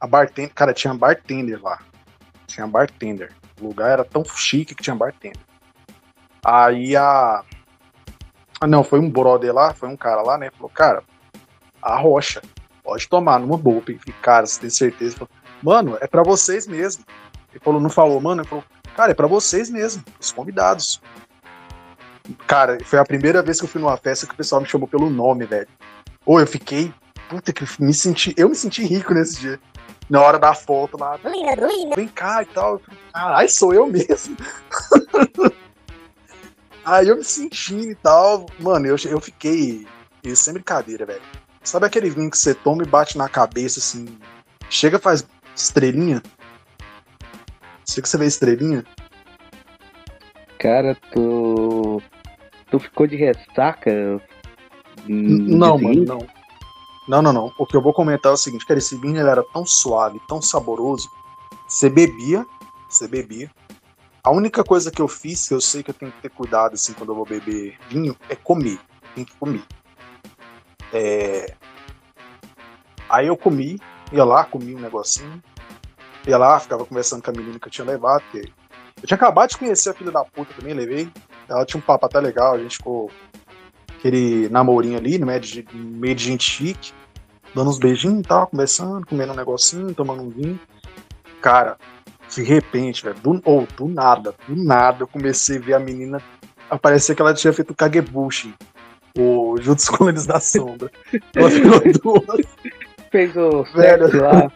[0.00, 0.52] A bartender.
[0.54, 1.80] Cara, tinha bartender lá.
[2.46, 3.32] Tinha bartender.
[3.60, 5.40] O lugar era tão chique que tinha bartender.
[6.44, 7.44] Aí a.
[8.60, 10.50] Ah, não, foi um brother lá, foi um cara lá, né?
[10.52, 11.02] Falou, cara,
[11.80, 12.40] a rocha,
[12.82, 13.80] pode tomar numa boa.
[13.80, 15.16] Falei, cara, você tem certeza?
[15.16, 15.30] Falou,
[15.62, 17.04] mano, é pra vocês mesmo.
[17.50, 18.42] Ele falou, não falou, mano?
[18.42, 21.00] Ele falou, cara, é pra vocês mesmo, os convidados.
[22.46, 24.86] Cara, foi a primeira vez que eu fui numa festa que o pessoal me chamou
[24.86, 25.68] pelo nome, velho.
[26.24, 26.92] Ou eu fiquei,
[27.28, 29.60] puta que me senti, eu me senti rico nesse dia.
[30.08, 31.18] Na hora da foto lá,
[31.96, 32.80] vem cá e tal.
[33.12, 34.36] Caralho, sou eu mesmo.
[36.84, 38.46] Aí eu me sentindo e tal.
[38.58, 39.86] Mano, eu, eu fiquei.
[40.22, 41.22] Isso sem brincadeira, velho.
[41.62, 44.18] Sabe aquele vinho que você toma e bate na cabeça assim?
[44.68, 46.22] Chega faz estrelinha?
[47.86, 48.84] Chega que você vê estrelinha?
[50.62, 52.00] Cara, tu.
[52.70, 53.90] Tu ficou de ressaca?
[55.08, 56.26] Hum, não, mano, não.
[57.08, 57.52] Não, não, não.
[57.58, 60.20] O que eu vou comentar é o seguinte, cara, esse vinho ele era tão suave,
[60.28, 61.10] tão saboroso.
[61.66, 62.46] Você bebia,
[62.88, 63.50] você bebia.
[64.22, 66.74] A única coisa que eu fiz, que eu sei que eu tenho que ter cuidado
[66.74, 68.78] assim quando eu vou beber vinho, é comer.
[69.16, 69.64] Tem que comer.
[70.92, 71.56] É...
[73.10, 73.80] Aí eu comi,
[74.12, 75.42] ia lá, comi um negocinho.
[76.24, 78.22] Ia lá, ficava conversando com a menina que eu tinha levado.
[79.00, 81.08] Eu tinha acabado de conhecer a filha da puta também, levei.
[81.48, 83.10] Ela tinha um papo até legal, a gente ficou
[83.96, 86.92] aquele namorinho ali, no meio de, meio de gente chique,
[87.54, 90.58] dando uns beijinhos e tal, conversando, comendo um negocinho, tomando um vinho.
[91.40, 91.76] Cara,
[92.28, 96.20] de repente, velho, do, ou do nada, do nada, eu comecei a ver a menina.
[96.70, 98.54] Aparecer que ela tinha feito o Kagebushi,
[99.18, 100.90] o Jutsu Clones da Sombra.
[101.34, 102.46] Ela virou duas.
[103.10, 104.22] Fez o Velho.
[104.22, 104.50] lá.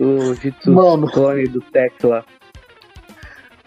[0.00, 2.24] O Jitsu Mano, clone do sexo lá.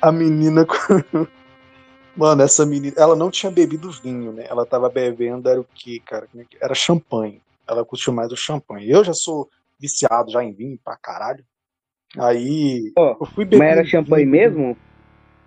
[0.02, 0.66] A menina.
[2.16, 2.94] Mano, essa menina.
[2.98, 4.46] Ela não tinha bebido vinho, né?
[4.50, 5.66] Ela tava bebendo, era o
[6.06, 6.28] cara?
[6.36, 7.42] É que- Era champanhe.
[7.68, 8.90] Ela curtiu mais o champanhe.
[8.90, 9.50] Eu já sou
[9.80, 11.44] viciado já em vinho pra caralho.
[12.18, 12.92] Aí.
[12.98, 13.60] Ó, eu fui beber.
[13.60, 14.32] Mas era champanhe vinho.
[14.32, 14.78] mesmo?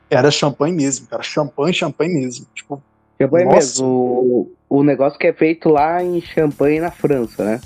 [0.09, 1.22] Era champanhe mesmo, cara.
[1.22, 2.46] Champanhe, champanhe mesmo.
[2.55, 2.82] Tipo,
[3.20, 3.57] Champanhe Nossa.
[3.57, 3.86] mesmo.
[3.86, 7.61] O, o negócio que é feito lá em Champagne, na França, né?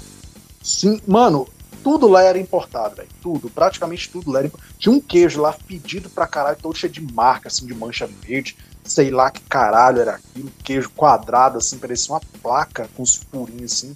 [0.61, 1.01] sim.
[1.07, 1.47] Mano,
[1.83, 3.09] tudo lá era importado, velho.
[3.23, 4.73] Tudo, praticamente tudo lá era importado.
[4.79, 8.57] Tinha um queijo lá pedido pra caralho, todo cheio de marca, assim, de mancha verde.
[8.85, 10.51] Sei lá que caralho era aquilo.
[10.65, 13.95] Queijo quadrado, assim, parecia uma placa com os furinhos, assim.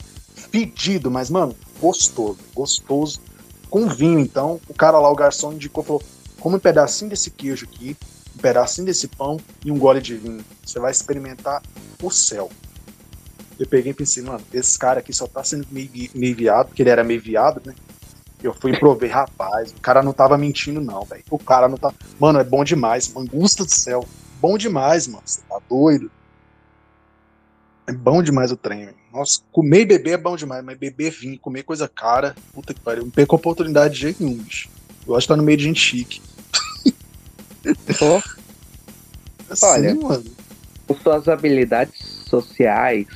[0.51, 2.39] Pedido, mas, mano, gostoso.
[2.55, 3.21] Gostoso.
[3.71, 4.61] Com vinho, então.
[4.69, 6.03] O cara lá, o garçom, indicou, falou:
[6.39, 7.97] come um pedacinho desse queijo aqui,
[8.37, 10.45] um pedacinho desse pão e um gole de vinho.
[10.65, 11.63] Você vai experimentar
[12.03, 12.51] o céu.
[13.59, 16.83] Eu peguei e pensei, mano, esse cara aqui só tá sendo meio, meio viado, porque
[16.83, 17.75] ele era meio viado, né?
[18.43, 21.23] Eu fui provei, rapaz, o cara não tava mentindo, não, velho.
[21.31, 21.93] O cara não tá.
[22.19, 24.05] Mano, é bom demais, mangusta do céu.
[24.41, 25.23] Bom demais, mano.
[25.25, 26.11] Você tá doido?
[27.87, 28.97] É bom demais o trem, velho.
[29.13, 32.81] Nossa, comer e beber é bom demais, mas beber vinho, comer coisa cara, puta que
[32.81, 33.05] pariu.
[33.05, 34.69] Não perco oportunidade de jeito nenhum, bicho.
[35.07, 36.21] Eu acho que tá no meio de gente chique.
[38.03, 38.21] Ó,
[39.53, 39.95] Assim, Olha.
[39.95, 40.25] mano.
[41.03, 43.07] suas habilidades sociais,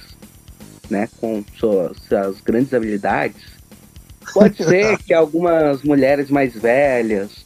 [0.90, 1.08] né?
[1.20, 3.42] Com suas, suas grandes habilidades,
[4.32, 7.44] pode ser que algumas mulheres mais velhas,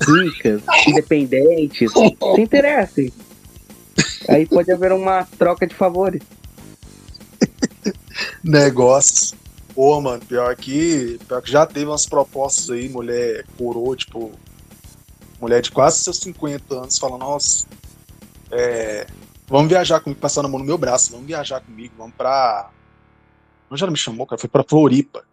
[0.00, 3.12] ricas, independentes, se interessem.
[4.28, 6.22] Aí pode haver uma troca de favores.
[8.42, 9.34] negócios.
[9.74, 14.30] Pô, mano, pior que, pior que já teve umas propostas aí, mulher coroa, tipo,
[15.40, 17.66] mulher de quase seus 50 anos, falando, nossa,
[18.52, 19.06] é,
[19.46, 22.70] vamos viajar comigo, passando a mão no meu braço, vamos viajar comigo, vamos pra.
[23.70, 24.40] Onde ela me chamou, cara?
[24.40, 25.24] Foi pra Floripa.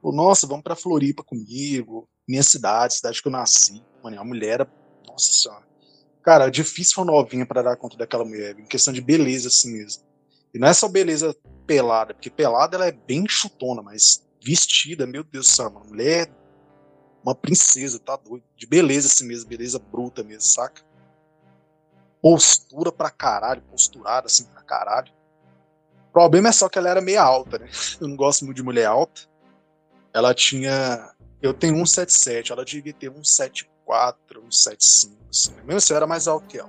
[0.00, 3.82] Pô, nossa, vamos pra Floripa comigo, minha cidade, cidade que eu nasci.
[4.02, 4.72] Mano, a mulher era.
[5.06, 5.64] Nossa senhora.
[6.22, 9.72] Cara, é difícil uma novinha pra dar conta daquela mulher, em questão de beleza assim
[9.72, 10.02] mesmo.
[10.52, 11.34] E não é só beleza
[11.66, 16.28] pelada, porque pelada ela é bem chutona, mas vestida, meu Deus do céu, mano, mulher
[16.28, 16.32] é
[17.22, 20.82] uma princesa, tá doido, de beleza assim mesmo, beleza bruta mesmo, saca?
[22.22, 25.12] Postura pra caralho, posturada assim pra caralho.
[26.08, 27.68] O problema é só que ela era meio alta, né?
[28.00, 29.22] Eu não gosto muito de mulher alta.
[30.12, 31.08] Ela tinha,
[31.40, 35.54] eu tenho 177, ela devia ter 174, 175, assim.
[35.64, 36.68] Mesmo assim, eu era mais alto que ela.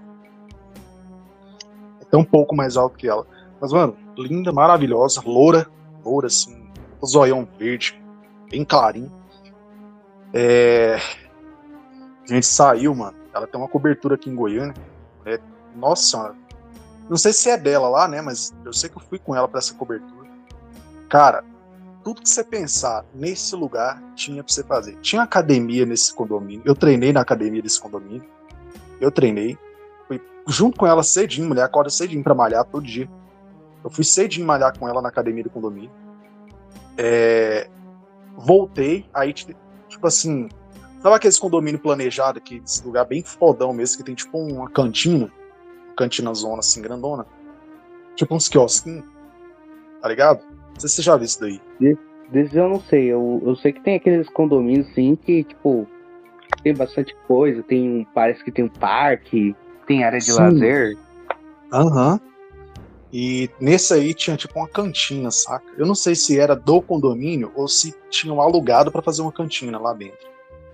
[2.00, 3.26] Até um pouco mais alto que ela.
[3.60, 5.68] Mas, mano, linda, maravilhosa, loura,
[6.06, 6.72] loura, assim,
[7.02, 8.00] o zoião verde,
[8.48, 9.12] bem clarinho.
[10.34, 10.98] É...
[12.24, 13.18] A gente saiu, mano.
[13.34, 14.76] Ela tem uma cobertura aqui em Goiânia.
[15.26, 15.40] É...
[15.76, 16.36] Nossa senhora.
[17.10, 18.22] Não sei se é dela lá, né?
[18.22, 20.30] Mas eu sei que eu fui com ela para essa cobertura.
[21.10, 21.44] Cara,
[22.04, 24.98] tudo que você pensar nesse lugar tinha pra você fazer.
[25.02, 26.64] Tinha academia nesse condomínio.
[26.66, 28.24] Eu treinei na academia desse condomínio.
[29.00, 29.58] Eu treinei.
[30.08, 33.10] Fui junto com ela cedinho, mulher acorda cedinho pra malhar todo dia.
[33.84, 35.92] Eu fui cedinho malhar com ela na academia do condomínio.
[36.98, 37.70] É...
[38.38, 40.50] Voltei, aí, tipo assim,
[41.02, 45.32] sabe aqueles condomínio planejado aqui, lugar bem fodão mesmo, que tem tipo uma cantina,
[45.98, 47.26] cantina zona assim, grandona.
[48.16, 49.06] Tipo uns quiosquinhos,
[50.02, 50.42] tá ligado?
[50.74, 51.62] Não sei se você já viu isso daí.
[52.30, 55.88] Desde eu não sei, eu, eu sei que tem aqueles condomínios sim que, tipo,
[56.64, 59.56] tem bastante coisa, tem um, parece que tem um parque,
[59.88, 60.40] tem área de sim.
[60.40, 60.98] lazer.
[61.72, 62.14] Aham.
[62.14, 62.32] Uhum.
[63.14, 65.66] E nesse aí tinha tipo uma cantina, saca?
[65.78, 69.78] Eu não sei se era do condomínio ou se tinham alugado para fazer uma cantina
[69.78, 70.31] lá dentro.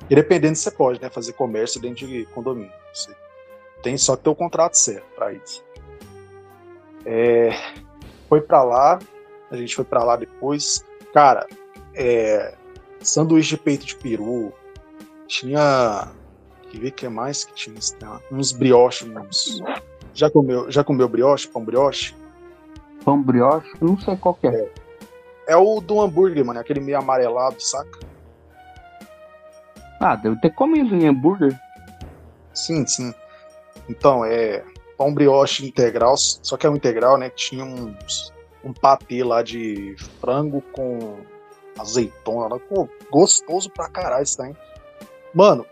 [0.10, 2.72] E dependendo você pode, né, fazer comércio dentro de condomínio.
[2.94, 3.14] Você
[3.82, 5.64] tem só que ter o contrato certo para isso.
[7.06, 7.52] É,
[8.28, 9.00] foi para lá,
[9.52, 10.84] a gente foi para lá depois.
[11.14, 11.48] Cara,
[11.94, 12.56] é,
[13.02, 14.54] sanduíche de peito de peru,
[15.28, 16.12] tinha.
[16.70, 17.80] Que ver que mais que tinha?
[18.30, 19.62] Uns brioches, uns.
[20.14, 22.14] Já comeu, já comeu brioche, pão brioche?
[23.06, 23.72] Pão brioche?
[23.80, 24.56] Não sei qual que é.
[24.56, 24.72] é.
[25.48, 28.00] É o do hambúrguer, mano, aquele meio amarelado, saca?
[30.00, 31.60] Ah, deve ter comido em hambúrguer.
[32.54, 33.14] Sim, sim.
[33.90, 34.64] Então, é
[34.98, 37.30] pão brioche integral, só que é um integral, né?
[37.30, 38.34] Tinha uns,
[38.64, 41.18] um patê lá de frango com
[41.78, 42.60] azeitona.
[42.60, 44.56] Pô, gostoso pra caralho isso daí.
[45.34, 45.66] Mano,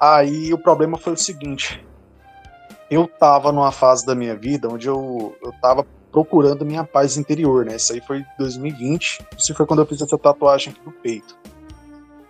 [0.00, 1.84] aí o problema foi o seguinte.
[2.90, 7.64] Eu tava numa fase da minha vida onde eu, eu tava procurando minha paz interior,
[7.64, 7.76] né?
[7.76, 9.26] Isso aí foi 2020.
[9.36, 11.36] Isso foi quando eu fiz essa tatuagem aqui no peito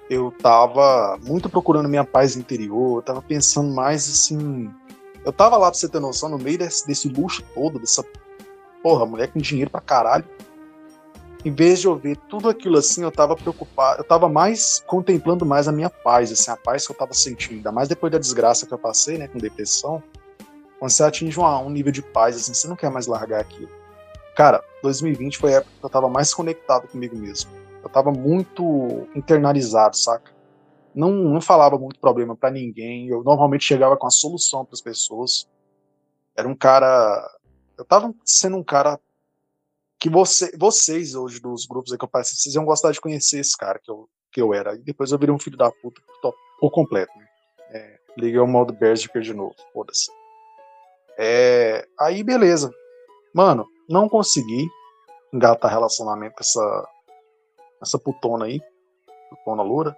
[0.08, 4.72] eu tava muito procurando minha paz interior, eu tava pensando mais assim.
[5.24, 8.04] Eu tava lá, pra você ter noção, no meio desse, desse luxo todo, dessa.
[8.82, 10.24] Porra, mulher com dinheiro pra caralho.
[11.44, 15.44] Em vez de eu ver tudo aquilo assim, eu tava preocupado, eu tava mais contemplando
[15.44, 18.18] mais a minha paz, assim, a paz que eu tava sentindo, ainda mais depois da
[18.18, 20.02] desgraça que eu passei, né, com depressão.
[20.78, 23.70] Quando você atinge um nível de paz, assim, você não quer mais largar aquilo.
[24.36, 29.08] Cara, 2020 foi a época que eu tava mais conectado comigo mesmo eu tava muito
[29.14, 30.34] internalizado, saca?
[30.94, 33.08] Não, não falava muito problema para ninguém.
[33.08, 35.48] Eu normalmente chegava com a solução para as pessoas.
[36.36, 37.30] Era um cara.
[37.78, 38.98] Eu tava sendo um cara
[39.98, 43.38] que você, vocês hoje dos grupos aí que eu participei, vocês iam gostar de conhecer
[43.38, 44.74] esse cara que eu, que eu era.
[44.74, 46.00] E depois eu virei um filho da puta
[46.58, 47.26] por completo, né?
[47.70, 50.10] É, liguei o modo Berserker de novo, foda-se.
[51.18, 52.70] É, aí beleza.
[53.34, 54.66] Mano, não consegui
[55.32, 56.88] engatar relacionamento com essa
[57.80, 58.60] essa putona aí,
[59.30, 59.96] putona loura.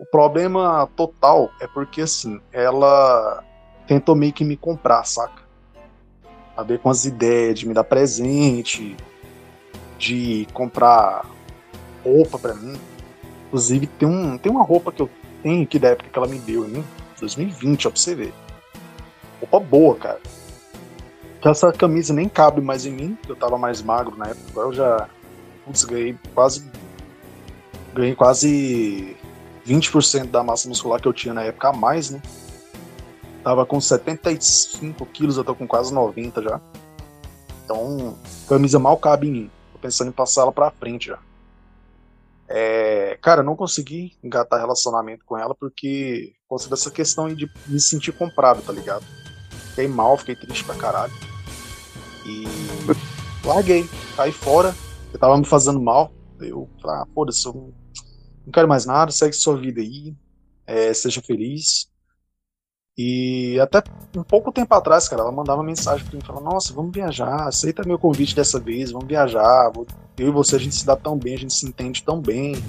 [0.00, 3.44] O problema total é porque, assim, ela
[3.86, 5.42] tentou meio que me comprar, saca?
[6.56, 8.96] A ver com as ideias de me dar presente,
[9.98, 11.24] de comprar
[12.04, 12.78] roupa para mim.
[13.46, 15.10] Inclusive, tem, um, tem uma roupa que eu
[15.42, 16.84] tenho que da época que ela me deu em mim,
[17.20, 18.34] 2020, ó, pra você ver.
[19.40, 20.20] Roupa boa, cara.
[21.44, 24.72] Essa camisa nem cabe mais em mim, eu tava mais magro na época, agora eu
[24.72, 25.08] já
[25.64, 26.64] putz, ganhei quase
[27.94, 29.16] ganhei quase
[29.66, 32.20] 20% da massa muscular que eu tinha na época a mais, né?
[33.42, 36.60] Tava com 75 quilos, eu tô com quase 90 já.
[37.64, 39.50] Então, camisa mal cabe em mim.
[39.72, 41.18] Tô pensando em passar ela pra frente já.
[42.48, 48.12] É, cara, não consegui engatar relacionamento com ela porque por dessa questão de me sentir
[48.12, 49.04] comprado, tá ligado?
[49.70, 51.12] Fiquei mal, fiquei triste pra caralho.
[52.26, 52.44] E
[53.44, 54.74] larguei, caí fora.
[55.18, 56.12] Tava me fazendo mal.
[56.40, 57.72] Eu ah, foda-se, eu
[58.44, 60.14] não quero mais nada, segue sua vida aí,
[60.66, 61.90] é, seja feliz.
[62.96, 63.82] E até
[64.16, 67.86] um pouco tempo atrás, cara, ela mandava mensagem pra mim, falando, nossa, vamos viajar, aceita
[67.86, 69.72] meu convite dessa vez, vamos viajar,
[70.18, 72.62] eu e você, a gente se dá tão bem, a gente se entende tão bem.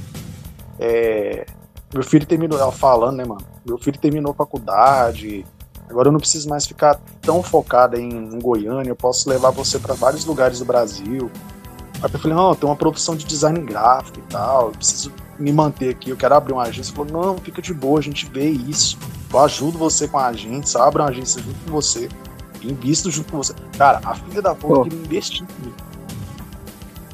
[0.80, 1.46] É,
[1.94, 5.46] meu filho terminou, ela falando, né, mano, meu filho terminou faculdade,
[5.90, 9.78] agora eu não preciso mais ficar tão focada em, em Goiânia, eu posso levar você
[9.78, 11.30] para vários lugares do Brasil.
[12.04, 15.54] Aí eu falei, não, tem uma produção de design gráfico e tal, eu preciso me
[15.54, 16.92] manter aqui, eu quero abrir uma agência.
[16.92, 18.98] Ele falou, não, fica de boa, a gente vê isso.
[19.32, 22.10] Eu ajudo você com a agência, abro uma agência junto com você,
[22.62, 23.54] invisto junto com você.
[23.78, 25.78] Cara, a filha da puta queria investir comigo.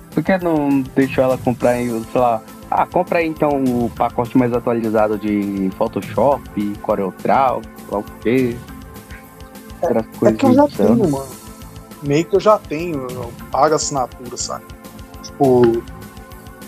[0.09, 4.51] Por que não deixou ela comprar, sei lá, ah, compra aí então o pacote mais
[4.53, 8.57] atualizado de Photoshop, CorelDRAW, sei o quê.
[9.83, 11.29] É, é que eu já tenho, mano.
[12.01, 14.65] Meio que eu já tenho, eu pago assinatura, sabe?
[15.39, 15.83] Tipo.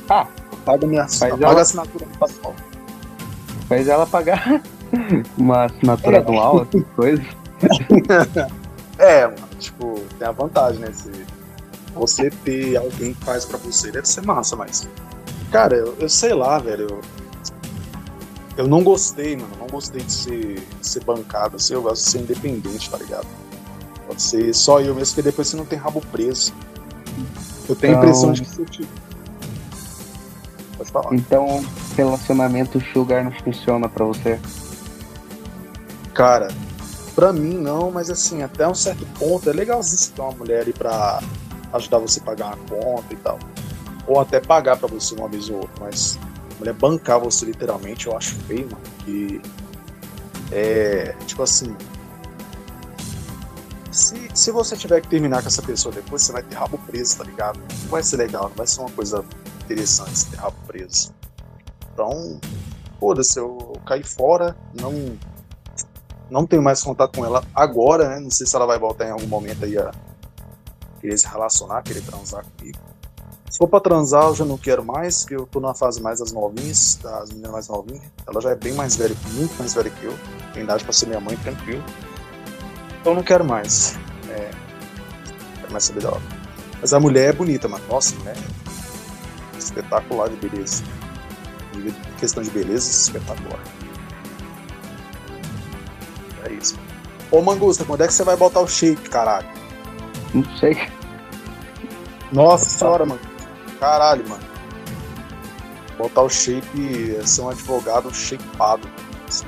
[0.10, 0.28] Ah,
[0.66, 1.38] Paga minha ela...
[1.38, 2.56] paga a assinatura do pessoal.
[3.68, 4.62] Faz ela pagar
[5.38, 6.20] uma assinatura É.
[6.22, 7.26] anual, essas coisas.
[9.00, 10.92] É, mano, tipo, tem a vantagem, né?
[10.94, 11.10] Se
[11.96, 14.88] você ter alguém que faz pra você, deve ser massa, mas.
[15.52, 16.88] Cara, eu, eu sei lá, velho.
[16.88, 17.02] Eu,
[18.58, 19.50] eu não gostei, mano.
[19.60, 23.26] Não gostei de ser, de ser bancado, assim, eu gosto de ser independente, tá ligado?
[24.06, 26.54] Pode ser só eu mesmo, porque depois você não tem rabo preso.
[27.72, 28.66] Eu tenho a Então- impressão de que você.
[28.66, 28.88] Tipo...
[30.78, 31.14] Pode falar.
[31.16, 31.66] Então,
[31.96, 34.40] relacionamento sugar não funciona pra você.
[36.14, 36.50] Cara,
[37.16, 40.66] pra mim não, mas assim, até um certo ponto é legalzinho você ter uma mulher
[40.68, 41.22] aí pra
[41.74, 43.40] ajudar você a pagar uma conta e tal.
[44.06, 46.20] Ou até pagar pra você uma vez ou outra, mas
[46.56, 48.84] a mulher bancar você literalmente, eu acho feio, mano.
[49.06, 49.42] Que
[50.52, 51.74] é tipo assim.
[54.34, 57.24] Se, você tiver que terminar com essa pessoa depois, você vai ter rabo preso, tá
[57.24, 57.60] ligado?
[57.60, 59.26] Não vai ser legal, não vai ser uma coisa
[59.64, 61.14] interessante ter rabo preso.
[61.94, 62.40] Então,
[63.00, 65.18] foda-se, eu caí fora, não
[66.30, 68.20] não tenho mais contato com ela agora, né?
[68.22, 69.92] Não sei se ela vai voltar em algum momento aí a
[71.02, 72.80] querer se relacionar, querer transar comigo.
[73.50, 76.20] Se for pra transar, eu já não quero mais, que eu tô na fase mais
[76.20, 78.04] das novinhas, das meninas mais novinhas.
[78.26, 80.18] Ela já é bem mais velha, muito mais velha que eu.
[80.54, 81.84] Tem idade pra ser minha mãe, tranquilo.
[83.02, 84.00] Então não quero mais.
[84.32, 84.52] É,
[85.52, 86.04] não quero mais saber.
[86.80, 87.84] Mas a mulher é bonita, mano.
[87.90, 90.84] Nossa, mulher é espetacular de beleza.
[91.76, 93.60] Em questão de beleza, espetacular.
[96.46, 96.78] É isso.
[97.30, 99.48] Ô Mangusta, quando é que você vai botar o shape, caralho?
[100.34, 100.78] Não sei.
[102.32, 103.22] Nossa senhora, mano.
[103.80, 104.44] Caralho, mano.
[105.98, 108.88] Botar o shape é ser um advogado shapeado.
[109.28, 109.46] Assim.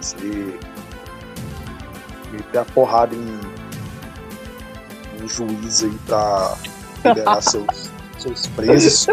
[0.00, 0.58] Você
[2.32, 3.40] meter a porrada em
[5.24, 6.56] um juiz aí pra
[7.04, 9.06] liderar seus, seus presos.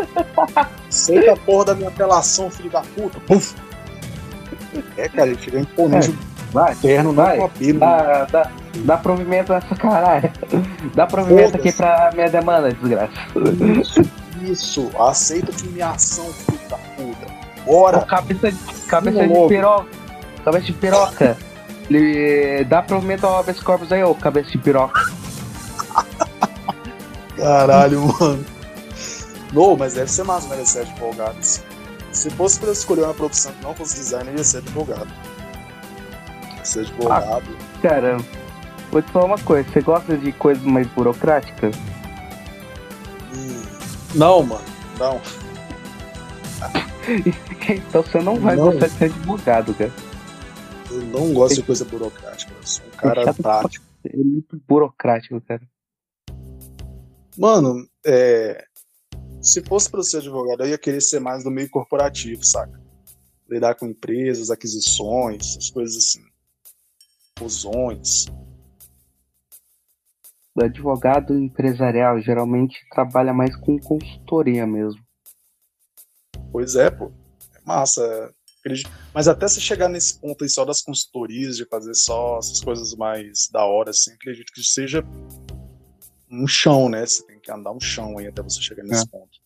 [0.89, 3.19] Aceita a porra da minha apelação, filho da puta.
[3.21, 3.55] Puf.
[4.97, 6.13] É, cara, ele chega imponente
[6.51, 7.37] Vai, interno, não vai.
[7.37, 7.79] com apelo.
[7.79, 10.31] Dá, dá, dá provimento nessa caralho.
[10.93, 13.13] Dá provimento aqui pra minha demanda, desgraça.
[13.79, 14.01] Isso,
[14.41, 14.91] isso.
[14.99, 17.41] Aceita de minha ação, filho da puta.
[17.65, 17.99] Bora.
[17.99, 18.57] Ô, cabeça de,
[18.87, 19.87] cabeça de piroca.
[20.43, 21.37] Cabeça de piroca.
[21.89, 25.11] Ele dá provimento ao habeas corpus aí, ô cabeça de piroca.
[27.41, 28.45] Caralho, mano.
[29.53, 30.63] Não, mas deve ser massa, né?
[30.63, 31.37] Ser advogado.
[31.39, 31.61] assim.
[32.11, 35.07] Se fosse pra eu escolher uma profissão que não fosse designer, ia ser advogado.
[36.57, 37.47] Ia ser advogado.
[37.81, 38.17] Cara,
[38.91, 39.67] vou te falar uma coisa.
[39.69, 41.75] Você gosta de coisas mais burocráticas?
[43.33, 43.61] Hum.
[44.15, 44.65] Não, mano.
[44.99, 45.21] Não.
[47.69, 48.65] então você não vai Não.
[48.65, 49.91] gostar de ser advogado, cara.
[50.91, 52.51] Eu não gosto de coisa burocrática.
[52.51, 53.85] Eu sou um cara chato pra prático.
[54.05, 55.61] É muito burocrático, cara.
[57.37, 58.65] Mano, é.
[59.41, 62.79] Se fosse pra ser advogado, eu ia querer ser mais do meio corporativo, saca?
[63.49, 66.21] Lidar com empresas, aquisições, essas coisas assim.
[67.39, 68.27] Fusões.
[70.53, 75.01] O advogado empresarial geralmente trabalha mais com consultoria mesmo.
[76.51, 77.11] Pois é, pô.
[77.55, 78.03] É massa.
[78.03, 78.41] é.
[79.13, 82.93] Mas até se chegar nesse ponto aí só das consultorias, de fazer só essas coisas
[82.93, 85.03] mais da hora, assim, acredito que seja
[86.31, 87.05] um chão, né?
[87.05, 89.39] Você tem que andar um chão aí até você chegar nesse ponto.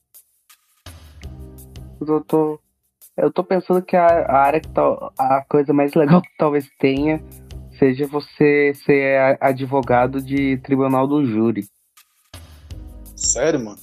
[2.00, 2.60] Eu tô,
[3.18, 6.70] eu tô pensando que a, a área que tal, a coisa mais legal que talvez
[6.78, 7.24] tenha
[7.80, 11.68] seja você ser advogado de tribunal do júri.
[13.16, 13.80] Sério, mano?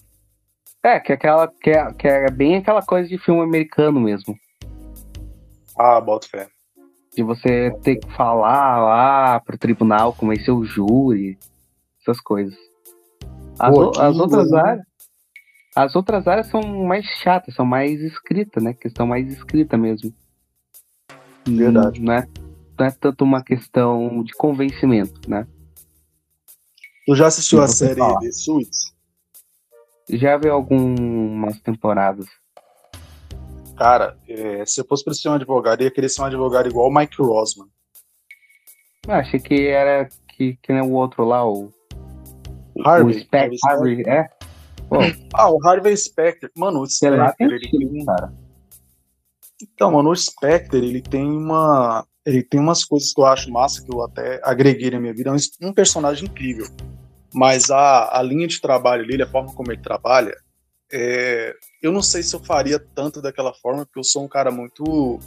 [0.83, 4.37] É, que é aquela que é, que é bem aquela coisa de filme americano mesmo.
[5.79, 6.49] Ah, bota fé.
[7.15, 11.39] De você ter que falar lá pro tribunal, convencer o júri,
[12.01, 12.55] essas coisas.
[13.63, 14.67] As, o- as outras legal.
[14.67, 14.87] áreas.
[15.75, 18.75] As outras áreas são mais chatas, são mais escritas, né?
[18.75, 20.13] Questão mais escrita mesmo.
[21.47, 22.01] Verdade.
[22.01, 22.29] Não é,
[22.79, 25.47] não é tanto uma questão de convencimento, né?
[27.07, 28.21] Tu já assistiu a série falar.
[28.21, 28.93] The Suits?
[30.11, 32.27] Já vi algumas temporadas.
[33.77, 36.69] Cara, é, se eu fosse pra ser um advogado, eu ia querer ser um advogado
[36.69, 37.67] igual o Mike Rosman.
[39.09, 41.73] Ah, achei que era que, que nem o outro lá, o.
[42.85, 43.17] Harvey.
[43.17, 44.29] o Spec, Harvey é?
[44.89, 44.99] Pô,
[45.35, 46.51] Ah, o Harvey Specter.
[46.57, 47.09] Mano, o tem
[47.57, 48.33] ele tem cara.
[49.63, 52.07] Então, mano, o Spectre, ele tem uma.
[52.25, 55.31] Ele tem umas coisas que eu acho massa, que eu até agreguei na minha vida.
[55.31, 56.67] É um, um personagem incrível.
[57.35, 60.37] Mas a, a linha de trabalho dele, a forma como ele trabalha,
[60.93, 64.51] é, eu não sei se eu faria tanto daquela forma, porque eu sou um cara
[64.51, 65.19] muito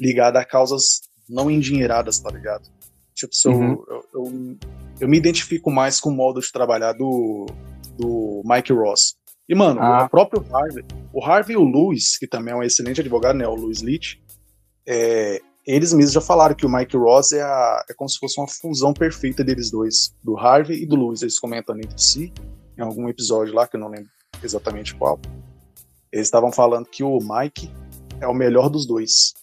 [0.00, 2.68] ligado a causas não endinheiradas, tá ligado?
[3.14, 3.84] Tipo, se eu- Uhum.
[3.88, 4.58] eu, eu, eu
[5.00, 7.46] me identifico mais com o modo de trabalhar do,
[7.98, 9.16] do Mike Ross.
[9.48, 10.04] E, mano, Ah.
[10.04, 13.46] o próprio Harvey, o Harvey e o Lewis, que também é um excelente advogado, né?
[13.46, 14.22] O Lewis Leach,
[14.86, 18.38] é, eles mesmos já falaram que o Mike Ross é, a, é como se fosse
[18.40, 21.22] uma fusão perfeita deles dois, do Harvey e do Lewis.
[21.22, 22.32] Eles comentam entre si,
[22.78, 24.08] em algum episódio lá, que eu não lembro
[24.42, 25.18] exatamente qual.
[26.12, 27.70] Eles estavam falando que o Mike
[28.20, 29.34] é o melhor dos dois.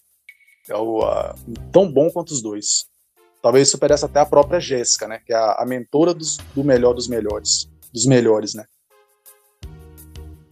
[0.68, 1.00] É o
[1.72, 2.86] tão bom quanto os dois.
[3.42, 5.20] Talvez superasse até a própria Jéssica, né?
[5.26, 7.68] Que é a, a mentora dos, do melhor dos melhores.
[7.92, 8.64] Dos melhores, né?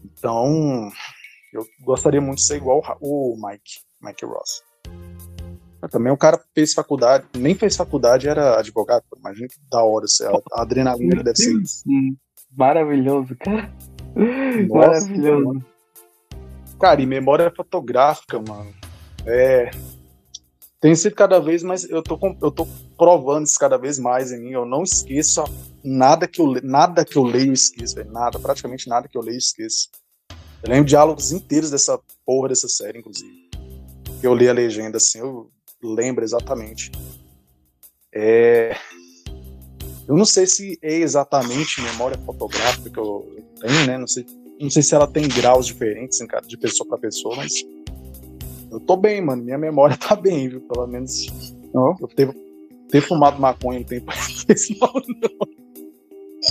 [0.05, 0.91] Então,
[1.53, 4.63] eu gostaria muito de ser igual o Mike, Mike Ross.
[5.91, 9.03] Também o cara fez faculdade, nem fez faculdade, era advogado.
[9.17, 10.05] Imagina que da hora,
[10.53, 11.83] a adrenalina deve ser isso.
[12.55, 13.73] Maravilhoso, cara.
[14.69, 15.45] Nossa, Maravilhoso.
[15.47, 15.65] Mano.
[16.79, 18.75] Cara, e memória fotográfica, mano.
[19.25, 19.71] É.
[20.81, 21.85] Tem sido cada vez mais.
[21.85, 22.67] Eu tô, eu tô
[22.97, 24.53] provando isso cada vez mais em mim.
[24.53, 25.45] Eu não esqueço
[25.85, 28.11] nada que eu, nada que eu leio esqueço, velho.
[28.11, 29.91] Nada, praticamente nada que eu leio esqueço.
[30.63, 33.51] Eu lembro diálogos inteiros dessa porra dessa série, inclusive.
[34.23, 35.51] Eu li a legenda assim, eu
[35.83, 36.91] lembra exatamente.
[38.13, 38.75] É...
[40.09, 43.99] Eu não sei se é exatamente memória fotográfica que eu tenho, né?
[43.99, 44.27] Não sei,
[44.61, 47.65] não sei se ela tem graus diferentes de pessoa para pessoa, mas
[48.71, 49.43] eu tô bem, mano.
[49.43, 50.61] Minha memória tá bem, viu?
[50.63, 51.27] Pelo menos
[51.75, 51.95] oh.
[52.01, 52.35] eu ter,
[52.89, 54.13] ter fumado maconha um tempo
[54.81, 55.61] não.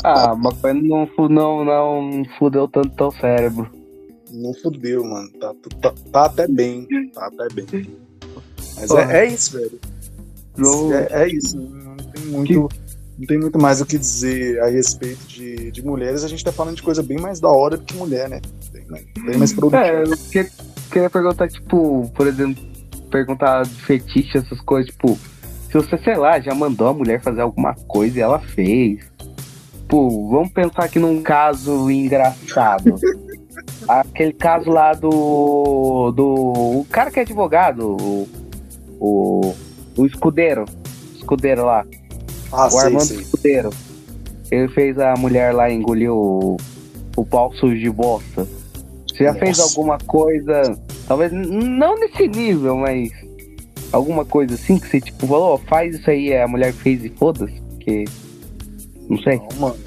[0.03, 3.70] Ah, maconha não, não, não fudeu tanto teu cérebro.
[4.32, 5.30] Não fudeu, mano.
[5.39, 6.88] Tá, tá, tá até bem.
[7.13, 7.89] Tá até bem.
[8.76, 9.80] Mas é, é, isso, velho.
[10.93, 11.57] É, é, isso.
[11.57, 12.67] Não tem muito.
[12.67, 12.89] Que...
[13.20, 16.24] Não tem muito mais o que dizer a respeito de, de mulheres.
[16.24, 18.39] A gente tá falando de coisa bem mais da hora do que mulher, né?
[18.72, 19.86] Bem, bem mais produtiva.
[19.86, 20.49] É, eu que,
[20.90, 22.64] queria perguntar, tipo, por exemplo,
[23.10, 25.18] perguntar de fetiche, essas coisas, tipo,
[25.70, 29.06] se você, sei lá, já mandou a mulher fazer alguma coisa e ela fez.
[29.82, 32.96] Tipo, vamos pensar aqui num caso engraçado.
[33.88, 36.12] Aquele caso lá do.
[36.12, 36.26] do.
[36.26, 38.28] O cara que é advogado, o,
[39.00, 39.56] o,
[39.96, 40.66] o escudeiro.
[41.16, 41.86] Escudeiro lá.
[42.52, 43.18] Ah, o sei, Armando sei.
[43.20, 43.70] Escudeiro.
[44.50, 46.58] Ele fez a mulher lá engolir o,
[47.16, 48.48] o pau sujo de bosta.
[49.20, 49.45] Você já Nossa.
[49.45, 53.11] fez alguma coisa, talvez não nesse nível, mas
[53.91, 57.09] alguma coisa assim que você tipo falou, faz isso aí, é a mulher fez e
[57.09, 57.59] foda-se?
[57.67, 58.05] Porque.
[59.09, 59.36] Não sei.
[59.36, 59.78] Não, mano.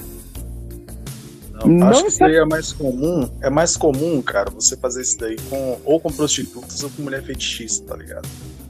[1.55, 3.31] Não, não acho que isso aí é mais comum.
[3.41, 7.23] É mais comum, cara, você fazer isso daí com ou com prostitutas ou com mulher
[7.23, 8.29] fetichista, tá ligado?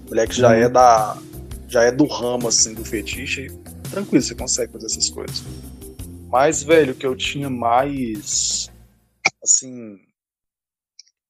[0.09, 0.53] Mulher que já hum.
[0.53, 1.19] é da.
[1.67, 3.51] Já é do ramo assim do fetiche.
[3.91, 5.43] Tranquilo, você consegue fazer essas coisas.
[6.31, 8.71] Mas, velho, que eu tinha mais.
[9.43, 9.99] Assim.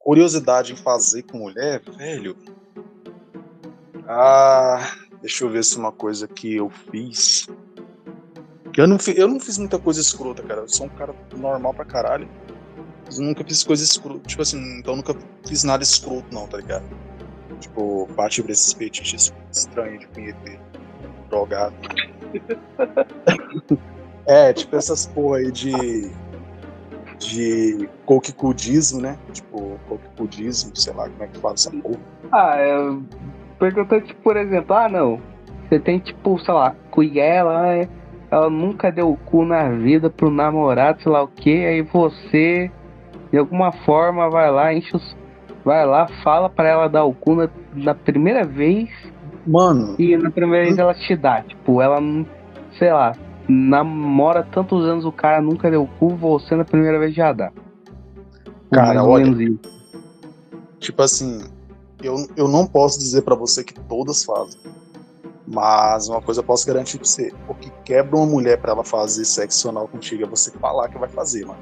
[0.02, 2.36] Curiosidade em fazer com mulher, velho.
[4.06, 4.92] Ah.
[5.22, 7.46] Deixa eu ver se uma coisa que eu fiz.
[8.76, 10.62] Eu não, eu não fiz muita coisa escrota, cara.
[10.62, 12.28] Eu sou um cara normal pra caralho.
[13.16, 14.26] Eu nunca fiz coisa escrota.
[14.26, 15.14] Tipo assim, então nunca
[15.46, 16.84] fiz nada escroto, não, tá ligado?
[17.60, 20.60] Tipo, bate pra esses fetiches estranhos de punheteiro,
[21.28, 21.76] drogado.
[24.26, 26.10] é, tipo essas porra aí de.
[27.26, 29.16] De coquicudismo, né?
[29.32, 32.00] Tipo, coquicudismo, sei lá como é que fala essa porra.
[32.30, 33.02] Ah, eu
[33.58, 35.20] perguntei, tipo, por exemplo, ah, não.
[35.68, 36.74] Você tem, tipo, sei lá,
[37.16, 37.88] ela,
[38.30, 42.70] ela nunca deu o cu na vida pro namorado, sei lá o que, aí você,
[43.30, 45.16] de alguma forma, vai lá, enche os
[45.64, 48.88] Vai lá, fala para ela dar o cu na, na, primeira vez.
[49.46, 49.94] Mano.
[49.98, 51.42] E na primeira vez ela te dá.
[51.42, 52.00] Tipo, ela,
[52.78, 53.12] sei lá,
[53.48, 57.52] namora tantos anos o cara nunca deu cu, você na primeira vez já dá.
[58.70, 59.54] Cara, olha.
[60.78, 61.44] Tipo assim,
[62.02, 64.60] eu, eu não posso dizer para você que todas fazem.
[65.46, 68.84] Mas uma coisa eu posso garantir pra você: o que quebra uma mulher para ela
[68.84, 71.60] fazer sexo anal contigo é você falar que vai fazer, mano.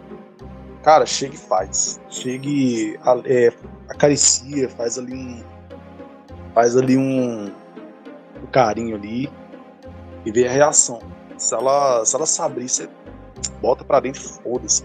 [0.83, 2.01] Cara, chega e faz.
[2.09, 3.53] Chegue, é,
[3.89, 5.43] acaricia, faz ali um.
[6.55, 7.47] Faz ali um,
[8.43, 9.31] um carinho ali
[10.25, 11.01] e vê a reação.
[11.41, 12.89] Se ela, se ela se abrir, você
[13.61, 14.85] bota pra dentro foda-se.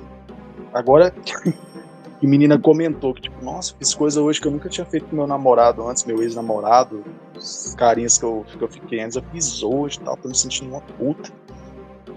[0.74, 1.12] Agora,
[2.20, 5.16] que menina comentou que, tipo, nossa, fiz coisa hoje que eu nunca tinha feito com
[5.16, 7.04] meu namorado antes, meu ex-namorado,
[7.36, 10.36] os carinhas que eu, que eu fiquei antes, eu fiz hoje e tal, tô me
[10.36, 11.32] sentindo uma puta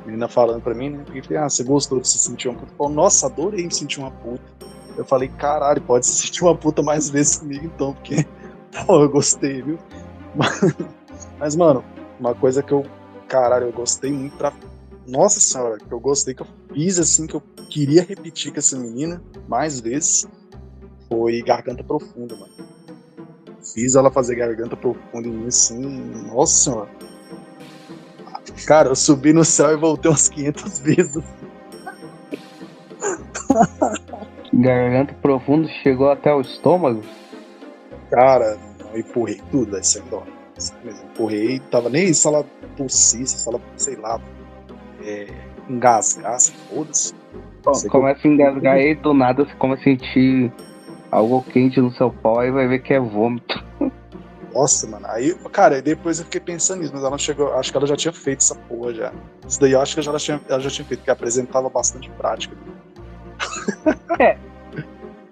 [0.09, 1.05] menina falando pra mim, né?
[1.05, 2.73] Porque, ah, você gostou de se sentir uma puta?
[2.77, 4.43] Falei, Nossa, adorei me sentir uma puta.
[4.97, 8.27] Eu falei, caralho, pode se sentir uma puta mais vezes comigo então, porque,
[8.87, 9.79] pô, eu gostei, viu?
[11.39, 11.85] Mas, mano,
[12.19, 12.85] uma coisa que eu,
[13.29, 14.53] caralho, eu gostei muito pra.
[15.07, 18.77] Nossa senhora, que eu gostei, que eu fiz assim, que eu queria repetir com essa
[18.77, 20.27] menina mais vezes,
[21.09, 22.53] foi Garganta Profunda, mano.
[23.73, 25.81] Fiz ela fazer Garganta Profunda em mim, assim,
[26.27, 26.91] nossa senhora
[28.67, 31.25] Cara, eu subi no céu e voltei uns 500 vezes.
[34.53, 37.03] Garganta profundo chegou até o estômago?
[38.11, 38.59] Cara,
[38.93, 40.23] eu empurrei tudo, velho, sem dó.
[40.85, 42.45] Mesmo, empurrei, tava nem se ela
[42.77, 44.21] tossisse, se ela, sei lá,
[45.05, 45.27] é,
[45.69, 47.15] engasgasse, foda-se.
[47.89, 50.53] Começa a engasgar e do nada você começa a sentir
[51.11, 53.63] algo quente no seu pó e vai ver que é vômito.
[54.55, 55.07] Nossa, mano.
[55.09, 57.53] Aí, cara, depois eu fiquei pensando nisso, mas ela chegou.
[57.55, 59.13] Acho que ela já tinha feito essa porra já.
[59.47, 62.11] Isso daí eu acho que ela já tinha, ela já tinha feito, porque apresentava bastante
[62.11, 62.57] prática.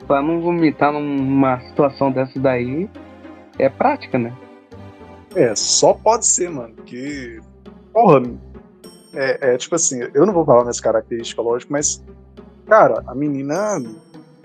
[0.07, 2.89] Pra não vomitar numa situação dessa daí,
[3.59, 4.33] é prática, né?
[5.37, 6.75] É, só pode ser, mano.
[6.87, 7.39] Que.
[7.93, 8.23] Porra.
[9.13, 12.03] É, é tipo assim, eu não vou falar minhas características, lógico, mas.
[12.67, 13.81] Cara, a menina,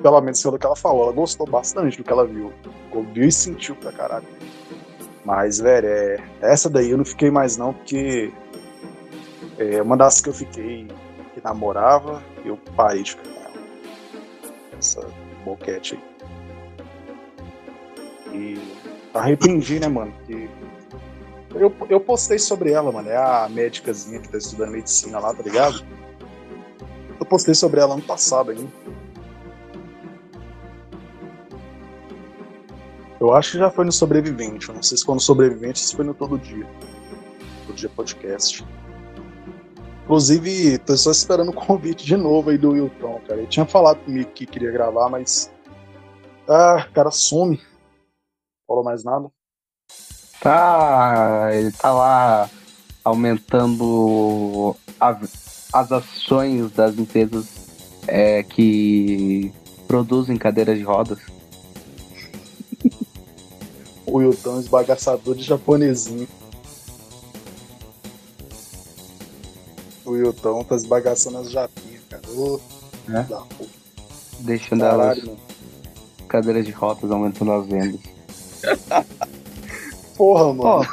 [0.02, 2.54] pelo menos pelo que ela falou, ela gostou bastante do que ela viu.
[2.92, 4.28] Ouviu e sentiu pra caralho.
[5.24, 8.32] Mas, velho, é, essa daí eu não fiquei mais não, porque
[9.58, 10.88] é uma das que eu fiquei
[11.34, 13.54] que namorava, eu parei de ficar com ela.
[14.78, 15.08] Essa
[15.46, 16.12] boquete aí.
[18.34, 18.62] E
[19.14, 20.14] arrependi, né, mano?
[20.26, 20.50] Que
[21.56, 23.10] eu, eu postei sobre ela, mano.
[23.10, 25.84] É a médicazinha que tá estudando medicina lá, tá ligado?
[27.20, 28.72] Eu postei sobre ela ano passado ainda.
[33.20, 34.70] Eu acho que já foi no Sobrevivente.
[34.70, 36.68] Eu não sei se foi no Sobrevivente ou se foi no Todo Dia.
[37.68, 38.66] Todo Dia Podcast.
[40.04, 43.40] Inclusive, tô só esperando o convite de novo aí do Wilton, cara.
[43.40, 45.54] Ele tinha falado comigo que queria gravar, mas.
[46.50, 47.62] Ah, cara, some.
[48.68, 49.32] Falou mais nada.
[50.42, 51.50] Tá.
[51.54, 52.50] Ele tá lá
[53.04, 55.20] aumentando a-
[55.72, 57.46] as ações das empresas
[58.08, 59.54] é, que
[59.88, 61.20] produzem cadeiras de rodas.
[64.06, 66.28] O Wilton, esbagaçador de japonesinho.
[70.04, 72.24] O Wilton tá esbagaçando as japinhas, cara.
[72.36, 72.60] Ô,
[73.10, 73.22] É?
[73.24, 73.70] da porra.
[74.40, 75.40] Deixando elas Caralho, mano.
[76.28, 78.02] cadeiras de rodas aumentando as vendas.
[80.22, 80.64] Porra, mano.
[80.64, 80.86] Ó,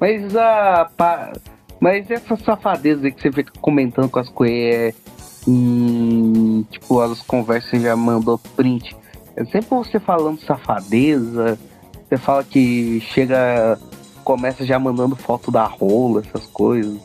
[0.00, 0.90] mas a.
[0.96, 1.32] pa-
[1.78, 4.94] Mas essa safadeza aí que você fica comentando com as coisas.
[5.46, 8.96] Hum, tipo, elas conversam e já mandou print.
[9.36, 11.56] É sempre você falando safadeza.
[12.08, 13.78] Você fala que chega.
[14.24, 16.98] Começa já mandando foto da rola, essas coisas.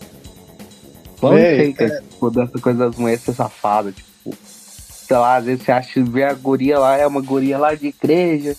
[1.21, 4.35] Véi, sei, cara, tipo, dessa coisa das mulheres ser safada, tipo.
[4.43, 7.87] Sei lá, às vezes você acha vê a guria lá, é uma guria lá de
[7.87, 8.55] igreja,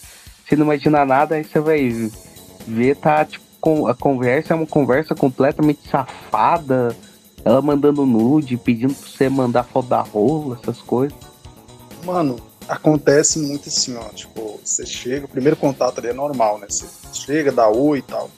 [0.47, 2.10] você não imagina nada, aí você vai
[2.66, 6.97] ver, tá, tipo, com, a conversa é uma conversa completamente safada.
[7.44, 11.16] Ela mandando nude, pedindo pra você mandar foto da rola, essas coisas.
[12.05, 12.36] Mano,
[12.68, 14.09] acontece muito assim, ó.
[14.10, 16.66] Tipo, você chega, o primeiro contato ali é normal, né?
[16.68, 18.30] Você chega, dá oi e tal.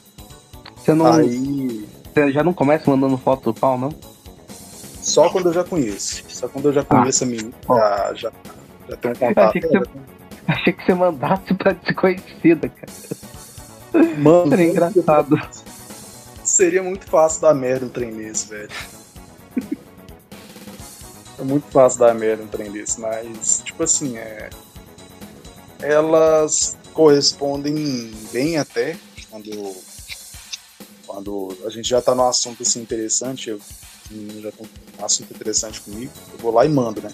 [0.77, 1.05] Você não.
[1.07, 3.89] Aí, Você já não começa mandando foto do pau, não?
[5.01, 6.23] só quando eu já conheço.
[6.27, 8.31] Só quando eu já conheço a menina, já, já,
[8.89, 9.49] já tem um contato.
[9.49, 9.89] achei que você-
[10.47, 12.91] Achei que você mandasse pra desconhecida, cara.
[14.17, 15.41] Mano, Seria engraçado.
[16.43, 18.69] seria muito fácil dar merda um trem desse, velho.
[21.39, 24.49] é muito fácil dar merda um trem desse, mas, tipo assim, é.
[25.81, 28.97] Elas correspondem bem até
[29.29, 29.75] quando.
[31.05, 33.59] Quando a gente já tá num assunto assim interessante, eu,
[34.41, 37.11] já com um assunto interessante comigo, eu vou lá e mando, né?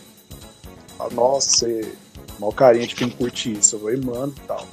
[0.98, 1.94] Falo, Nossa, você.
[2.40, 4.68] Mal carinha de quem curte isso, eu vou e mando e tal.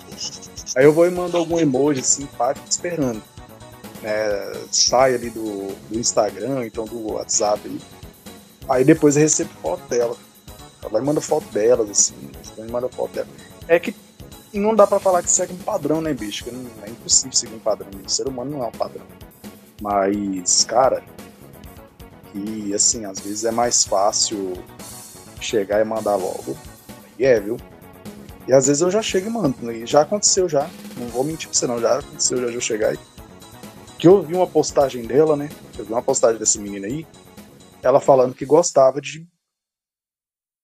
[0.77, 3.23] Aí eu vou e mando algum emoji assim, pá, fico esperando
[4.03, 7.81] né, sai ali do, do Instagram, então do WhatsApp aí.
[8.69, 10.17] Aí depois eu recebo foto dela.
[10.83, 12.15] Ela e manda foto delas, assim,
[12.45, 13.29] depois manda foto dela.
[13.67, 13.95] É que
[14.53, 16.45] não dá pra falar que segue um padrão, né, bicho?
[16.51, 17.89] Não, é impossível seguir um padrão.
[18.05, 19.05] O ser humano não é um padrão.
[19.81, 21.03] Mas, cara,
[22.33, 24.55] que assim, às vezes é mais fácil
[25.41, 26.57] chegar e mandar logo.
[27.19, 27.57] E é, viu?
[28.49, 29.71] E às vezes eu já chego e mando.
[29.71, 30.69] E já aconteceu já.
[30.97, 31.79] Não vou mentir pra você não.
[31.79, 32.99] Já aconteceu já de eu chegar e
[33.99, 35.49] que eu vi uma postagem dela, né?
[35.77, 37.05] Eu vi uma postagem dessa menina aí,
[37.83, 39.27] ela falando que gostava de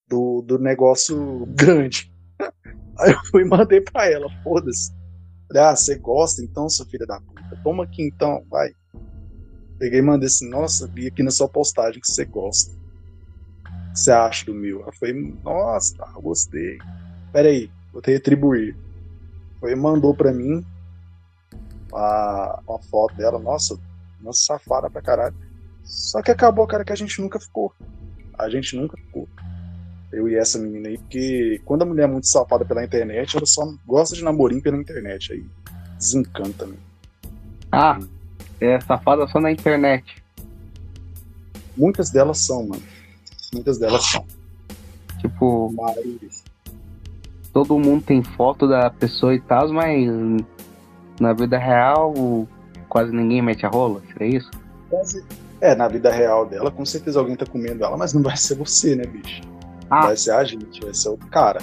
[0.08, 2.12] do, do negócio grande.
[2.98, 4.92] Aí eu fui e mandei pra ela, foda-se.
[5.52, 7.60] Ah, você gosta então, sua filha da puta?
[7.62, 8.70] Toma aqui então, vai.
[9.78, 12.72] Peguei e mandei assim, nossa, vi aqui na sua postagem que você gosta.
[12.72, 14.82] O que você acha do meu?
[14.82, 15.12] Ela foi,
[15.42, 16.78] nossa, tá, gostei.
[17.34, 18.76] Pera aí, vou te retribuir.
[19.58, 20.64] Foi mandou pra mim
[21.92, 23.76] a, uma foto dela, nossa,
[24.20, 25.34] uma safada pra caralho.
[25.82, 27.74] Só que acabou, cara, que a gente nunca ficou.
[28.38, 29.28] A gente nunca ficou.
[30.12, 33.46] Eu e essa menina aí, porque quando a mulher é muito safada pela internet, ela
[33.46, 35.32] só gosta de namorinho pela internet.
[35.32, 35.44] Aí
[35.98, 36.76] desencanta, né?
[37.72, 37.98] Ah,
[38.60, 40.22] é safada só na internet.
[41.76, 42.82] Muitas delas são, mano.
[43.52, 44.24] Muitas delas são.
[45.20, 46.53] Tipo, Mas
[47.54, 50.10] todo mundo tem foto da pessoa e tal, mas
[51.20, 52.12] na vida real
[52.88, 54.02] quase ninguém mete a rola?
[54.12, 54.50] Seria isso?
[54.90, 55.24] Quase.
[55.60, 58.56] É, na vida real dela, com certeza alguém tá comendo ela, mas não vai ser
[58.56, 59.40] você, né, bicho?
[59.88, 60.06] Ah.
[60.06, 61.60] Vai ser a gente, vai ser o cara.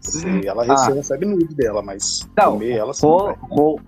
[0.00, 0.86] Se ela ah.
[0.88, 3.80] recebe nude dela, mas então, comer ela ro, ro,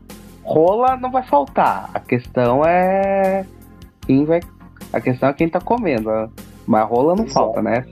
[0.42, 1.90] rola não vai faltar.
[1.94, 3.46] A questão é
[4.06, 4.40] quem vai.
[4.92, 6.10] A questão é quem tá comendo.
[6.66, 7.34] Mas rola não Exato.
[7.34, 7.86] falta, né?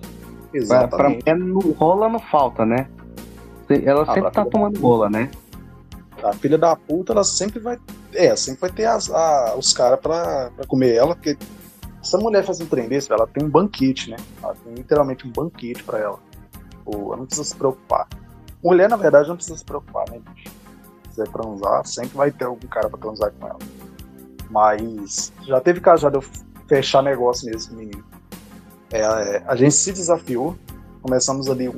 [0.52, 1.24] Exatamente.
[1.24, 1.44] Pra, pra
[1.78, 2.86] rola não falta, né?
[3.84, 5.30] Ela ah, sempre tá tomando rola, né?
[6.22, 7.78] A filha da puta, ela sempre vai.
[8.12, 11.38] É, sempre vai ter as, a, os caras pra, pra comer ela, porque
[12.02, 14.16] se a mulher faz um trem desse, ela tem um banquete, né?
[14.42, 16.18] Ela tem literalmente um banquete pra ela.
[16.84, 18.08] Pô, ela não precisa se preocupar.
[18.62, 20.48] Mulher, na verdade, não precisa se preocupar, né, bicho?
[21.04, 23.58] Se quiser transar, sempre vai ter algum cara pra transar com ela.
[24.50, 26.24] Mas já teve caso já de eu
[26.66, 28.04] fechar negócio mesmo menino.
[28.92, 30.56] É, a gente se desafiou,
[31.00, 31.70] começamos ali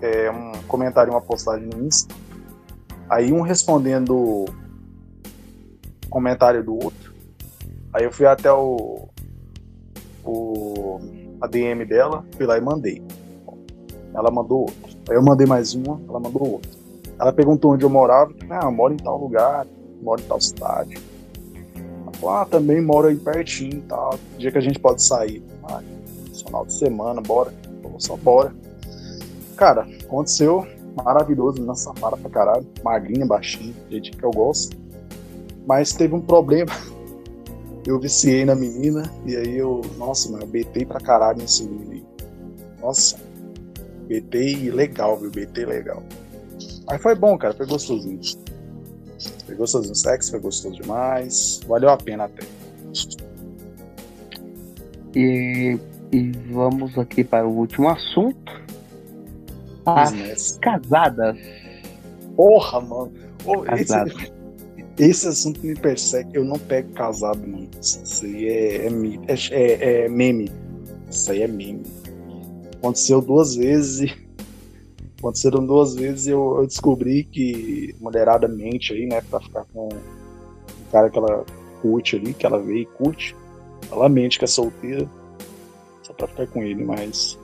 [0.00, 2.14] é, um comentário, uma postagem no Insta,
[3.08, 4.44] aí um respondendo
[6.08, 7.14] comentário do outro,
[7.92, 9.08] aí eu fui até o,
[10.24, 11.00] o
[11.40, 13.02] a DM dela, fui lá e mandei.
[14.12, 14.90] Ela mandou outro.
[15.08, 16.70] Aí eu mandei mais uma, ela mandou outra.
[17.18, 19.66] Ela perguntou onde eu morava, ah, eu moro em tal lugar,
[20.02, 20.98] moro em tal cidade.
[22.02, 24.18] Ela falou, ah, também moro aí pertinho e tal.
[24.38, 25.42] Dia que a gente pode sair.
[25.64, 25.82] Ah,
[26.34, 27.52] final de semana, bora.
[27.82, 28.54] Falou, só bora.
[29.60, 30.66] Cara, aconteceu,
[31.04, 34.74] maravilhoso, menina safada pra caralho, magrinha, baixinha, gente que eu gosto.
[35.66, 36.72] Mas teve um problema.
[37.86, 41.92] Eu viciei na menina e aí eu, nossa, mano, eu betei pra caralho nesse menino
[41.92, 42.04] aí.
[42.78, 43.18] Nossa,
[44.06, 45.30] betei legal, viu?
[45.30, 46.02] Betei legal.
[46.86, 48.20] Mas foi bom, cara, foi gostosinho.
[49.46, 52.46] Foi gostosinho, o sexo foi gostoso demais, valeu a pena até.
[55.16, 55.78] E,
[56.12, 58.60] e vamos aqui para o último assunto
[59.86, 61.36] as casadas.
[62.36, 63.12] Porra, mano.
[63.44, 63.94] Oh, esse,
[64.98, 66.30] esse, assunto me persegue.
[66.34, 67.68] Eu não pego casado, mano.
[67.80, 70.50] Isso aí é, é, é, é meme.
[71.10, 71.82] Isso aí é meme.
[72.76, 74.14] Aconteceu duas vezes.
[75.18, 79.20] Aconteceram duas vezes e eu, eu, descobri que mulherada mente aí, né?
[79.28, 81.44] Pra ficar com o cara que ela
[81.82, 83.36] curte ali, que ela vê e curte.
[83.92, 85.06] Ela mente que é solteira.
[86.02, 87.38] Só pra ficar com ele, mas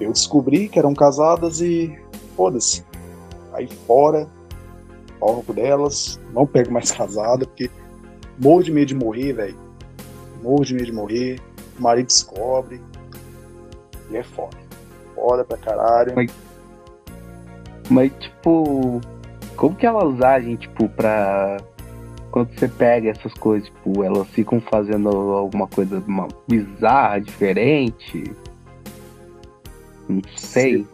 [0.00, 1.98] eu descobri que eram casadas e
[2.36, 2.84] foda-se.
[3.52, 4.28] Aí fora,
[5.20, 7.70] no delas, não pego mais casada, porque
[8.38, 9.56] morro de medo de morrer, velho.
[10.42, 11.40] Morro de medo de morrer.
[11.78, 12.80] O marido descobre.
[14.10, 14.56] E é foda.
[15.14, 16.12] Foda pra caralho.
[16.16, 16.32] Mas,
[17.88, 19.00] mas tipo,
[19.56, 21.58] como que elas agem, tipo, pra.
[22.30, 26.02] Quando você pega essas coisas, tipo, elas ficam fazendo alguma coisa
[26.48, 28.34] bizarra, diferente?
[30.12, 30.86] Não sei.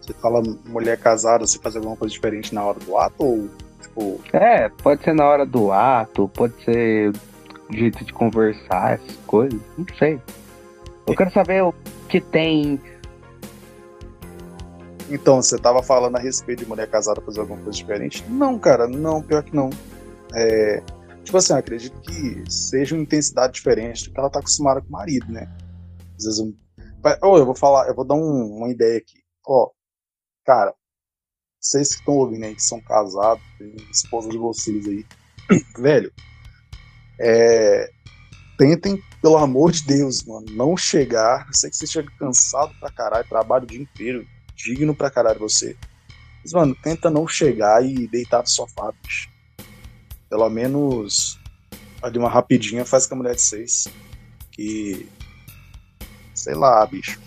[0.00, 3.48] Você fala mulher casada, você faz alguma coisa diferente na hora do ato ou
[3.80, 4.20] tipo.
[4.32, 7.12] É, pode ser na hora do ato, pode ser
[7.70, 9.60] jeito de conversar, essas coisas.
[9.76, 10.20] Não sei.
[11.06, 11.74] Eu quero saber o
[12.08, 12.80] que tem.
[15.08, 18.24] Então, você tava falando a respeito de mulher casada fazer alguma coisa diferente?
[18.28, 19.70] Não, cara, não, pior que não.
[20.32, 20.82] É,
[21.24, 24.88] tipo assim, eu acredito que seja uma intensidade diferente do que ela tá acostumada com
[24.88, 25.48] o marido, né?
[26.16, 26.54] Às vezes
[27.22, 29.22] Oh, eu vou falar, eu vou dar um, uma ideia aqui.
[29.46, 29.72] Ó, oh,
[30.44, 30.74] cara,
[31.58, 35.04] vocês que estão ouvindo aí, que são casados, tem esposa de vocês aí,
[35.78, 36.12] velho,
[37.18, 37.90] é,
[38.58, 41.46] tentem, pelo amor de Deus, mano, não chegar.
[41.46, 45.38] Eu sei que você chega cansado pra caralho, trabalho o dia inteiro, digno pra caralho
[45.38, 45.76] você.
[46.42, 49.28] Mas, mano, tenta não chegar e deitar no sofá, bicho.
[50.28, 51.38] Pelo menos
[52.02, 53.88] ali uma rapidinha faz com a mulher de vocês.
[54.52, 55.08] Que
[56.40, 57.20] sei lá, bicho.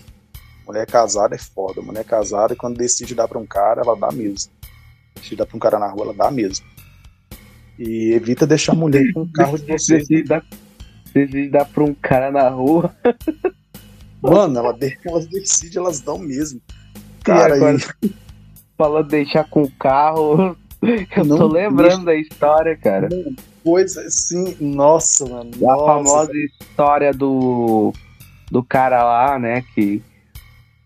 [0.66, 1.82] Mulher casada é foda.
[1.82, 4.52] Mulher casada, quando decide dar pra um cara, ela dá mesmo.
[5.16, 6.66] Decide dar pra um cara na rua, ela dá mesmo.
[7.78, 9.98] E evita deixar a mulher com o carro de você.
[9.98, 10.44] Decide dar,
[11.14, 12.96] decide dar pra um cara na rua.
[14.22, 16.62] Mano, ela, elas decidem, elas dão mesmo.
[17.24, 18.14] Cara, agora, e...
[18.78, 22.06] falando deixar com o carro, eu não tô lembrando deixa...
[22.06, 23.10] da história, cara.
[23.64, 25.52] Pois sim, nossa, mano.
[25.56, 27.94] A nossa, famosa história do
[28.54, 30.00] do cara lá, né, que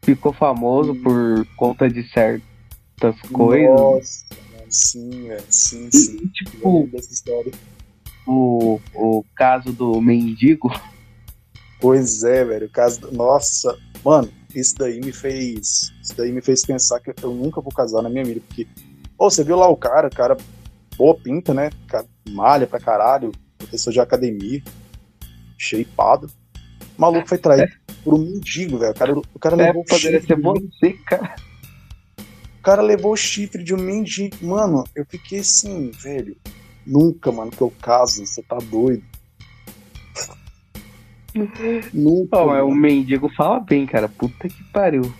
[0.01, 1.03] ficou famoso hum.
[1.03, 3.75] por conta de certas coisas.
[3.75, 4.25] Nossa,
[4.69, 6.17] sim, é, sim, sim.
[6.23, 6.89] E, tipo,
[8.25, 10.71] o, o caso do mendigo.
[11.81, 13.11] Pois é, velho, o caso do...
[13.11, 15.91] Nossa, mano, isso daí me fez.
[16.01, 18.65] Isso daí me fez pensar que eu nunca vou casar na minha vida, porque.
[19.17, 20.37] Pô, você viu lá o cara, o cara
[20.97, 21.69] boa pinta, né?
[22.29, 24.63] Malha pra caralho, professor de academia,
[25.57, 26.31] shapeado.
[26.97, 27.93] O maluco foi traído é.
[28.03, 28.91] por um mendigo, velho.
[28.91, 31.35] O cara, o cara é, levou poderia ser você, cara.
[32.67, 34.35] cara levou o chifre de um mendigo.
[34.41, 36.35] Mano, eu fiquei assim, velho.
[36.85, 39.03] Nunca, mano, que eu caso, você tá doido.
[41.93, 42.37] Nunca.
[42.37, 44.09] Oh, o mendigo fala bem, cara.
[44.09, 45.13] Puta que pariu.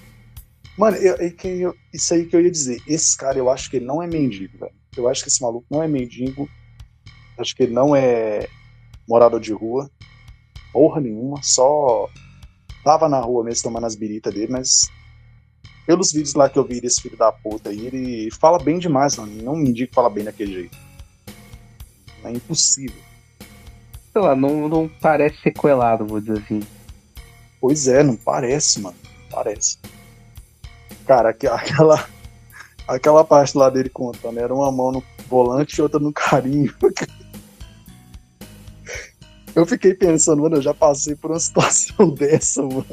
[0.78, 2.82] Mano, eu, eu, isso aí que eu ia dizer.
[2.86, 4.74] Esse cara, eu acho que ele não é mendigo, velho.
[4.98, 6.49] Eu acho que esse maluco não é mendigo.
[7.38, 8.48] Acho que ele não é
[9.08, 9.90] morador de rua.
[10.72, 11.41] Porra nenhuma.
[11.44, 12.10] Só
[12.84, 14.89] tava na rua mesmo tomando as biritas dele, mas
[15.85, 19.15] pelos vídeos lá que eu vi desse filho da puta aí, ele fala bem demais,
[19.15, 19.31] mano.
[19.41, 20.77] Não me indica fala bem daquele jeito.
[22.23, 23.02] É impossível.
[24.11, 26.61] Sei lá, não, não parece sequelado, vou dizer assim.
[27.61, 28.98] Pois é, não parece, mano.
[29.31, 29.77] Parece.
[31.06, 32.06] Cara, aquela,
[32.88, 36.73] aquela parte lá dele contando, era uma mão no volante e outra no carinho.
[39.57, 42.85] Eu fiquei pensando, mano, eu já passei por uma situação dessa, mano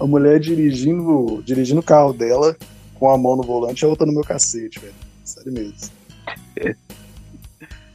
[0.00, 2.56] a mulher dirigindo, dirigindo o carro dela
[2.94, 4.94] com a mão no volante e a outra no meu cacete, velho.
[5.22, 5.90] Sério mesmo.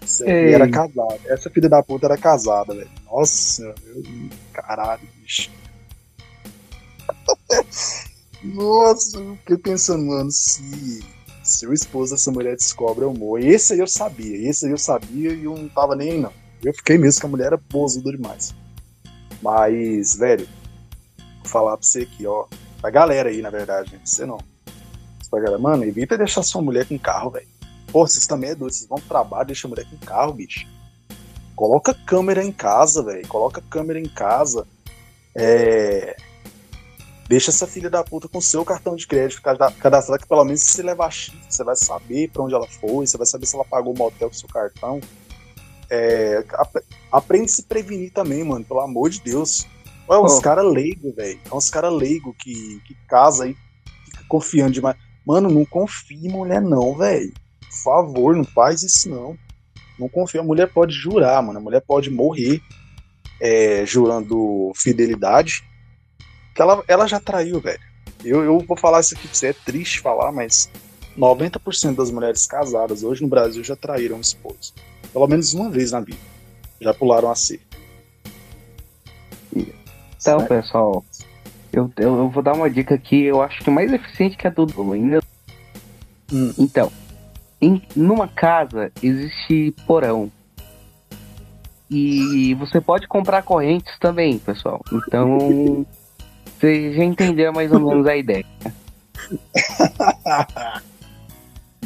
[0.05, 1.19] Sério, era casada.
[1.25, 2.89] Essa filha da puta era casada, velho.
[3.05, 5.49] Nossa, meu, caralho, bicho.
[8.43, 11.03] Nossa, eu fiquei pensando, mano, se,
[11.43, 13.41] se o esposo dessa mulher descobre o amor.
[13.41, 16.44] Esse aí eu sabia, esse aí eu sabia e eu não tava nem aí, não.
[16.63, 18.53] Eu fiquei mesmo que a mulher era bozuda demais.
[19.41, 20.47] Mas, velho,
[21.43, 22.45] falar pra você aqui, ó.
[22.81, 24.39] Pra galera aí, na verdade, você não.
[25.29, 27.47] Pra galera, mano, evita deixar sua mulher com carro, velho.
[27.91, 30.67] Pô, vocês também é doido, vocês vão pro trabalho, deixa a mulher com carro, bicho.
[31.55, 33.27] Coloca câmera em casa, velho.
[33.27, 34.67] Coloca câmera em casa.
[35.33, 36.15] É.
[37.27, 40.71] Deixa essa filha da puta com seu cartão de crédito cadastrado, que pelo menos se
[40.71, 43.65] você levar chifre, você vai saber pra onde ela foi, você vai saber se ela
[43.65, 45.01] pagou o motel com seu cartão.
[45.89, 46.43] É,
[47.11, 49.67] aprende a se prevenir também, mano, pelo amor de Deus.
[50.09, 50.41] É uns oh.
[50.41, 51.39] caras leigos, velho.
[51.49, 53.55] É uns caras leigos que, que casa e
[54.05, 54.95] fica confiando demais.
[55.25, 57.33] Mano, não confia em mulher, não, velho.
[57.61, 59.37] Por favor, não faz isso, não.
[59.97, 60.41] Não confia.
[60.41, 61.57] A mulher pode jurar, mano.
[61.57, 62.61] A mulher pode morrer
[63.41, 65.63] é, jurando fidelidade.
[66.53, 67.81] Que ela, ela já traiu, velho.
[68.23, 69.47] Eu, eu vou falar isso aqui pra você.
[69.47, 70.69] É triste falar, mas
[71.17, 74.73] 90% das mulheres casadas hoje no Brasil já traíram o esposo.
[75.15, 76.19] Pelo menos uma vez na vida.
[76.81, 77.63] Já pularam a cerca.
[79.55, 81.05] Então, pessoal,
[81.71, 84.49] eu, eu, eu, vou dar uma dica aqui, eu acho que mais eficiente que a
[84.49, 85.21] do ainda.
[86.33, 86.53] Hum.
[86.57, 86.91] Então,
[87.61, 90.29] em, numa casa existe porão.
[91.89, 94.83] E você pode comprar correntes também, pessoal.
[94.91, 95.85] Então,
[96.59, 98.45] você já entendeu mais ou menos a ideia.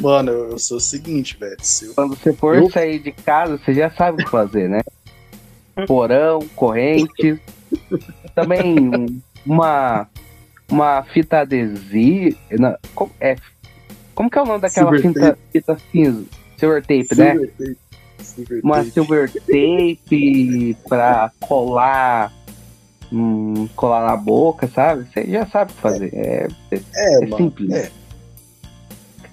[0.00, 1.56] Mano, eu, eu sou o seguinte, velho.
[1.82, 1.94] Eu...
[1.94, 2.70] Quando você for eu...
[2.70, 4.80] sair de casa, você já sabe o que fazer, né?
[5.86, 7.38] Porão, correntes.
[8.34, 10.08] Também uma,
[10.68, 12.36] uma fita adesiva.
[12.94, 13.36] Como, é,
[14.14, 16.24] como que é o nome daquela fita, fita cinza?
[16.56, 17.46] Silver tape, silver né?
[17.46, 17.78] Tape.
[18.18, 18.90] Silver uma tape.
[18.90, 22.32] silver tape pra colar.
[23.12, 25.04] Hum, colar na boca, sabe?
[25.12, 26.14] Você já sabe fazer.
[26.14, 27.70] É, é, é, é simples.
[27.72, 27.99] É.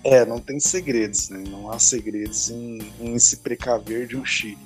[0.07, 0.25] é.
[0.25, 1.43] não tem segredos, né?
[1.47, 4.57] Não há segredos em, em se precaver de um chip.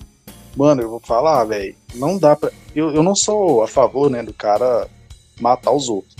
[0.55, 1.75] Mano, eu vou falar, velho.
[1.95, 2.51] Não dá pra.
[2.75, 4.89] Eu, eu não sou a favor, né, do cara
[5.39, 6.15] matar os outros.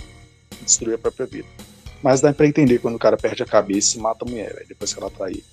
[0.62, 1.48] Destruir a própria vida.
[2.02, 4.92] Mas dá pra entender quando o cara perde a cabeça e mata a mulher, depois
[4.92, 5.44] que ela trair.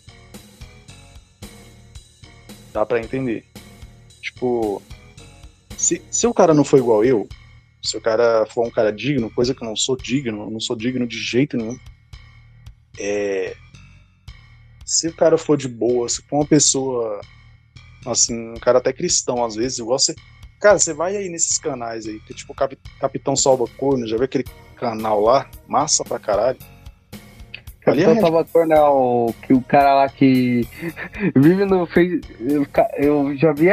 [2.74, 3.46] Dá pra entender.
[4.22, 4.82] Tipo.
[5.78, 7.28] Se, se o cara não for igual eu,
[7.82, 10.60] se o cara for um cara digno, coisa que eu não sou digno, eu não
[10.60, 11.78] sou digno de jeito nenhum.
[13.00, 13.56] É.
[14.86, 17.22] Se o cara for de boa, se for uma pessoa
[18.06, 20.16] Assim, um cara até cristão, às vezes, igual você.
[20.60, 22.54] Cara, você vai aí nesses canais aí, que tipo
[23.00, 24.46] Capitão Salva Corno, já viu aquele
[24.76, 25.50] canal lá?
[25.68, 26.58] Massa pra caralho.
[27.82, 30.68] Capitão é Salva Corno é o, que o cara lá que
[31.36, 32.36] vive no Facebook.
[32.40, 32.68] Eu,
[32.98, 33.70] eu já vi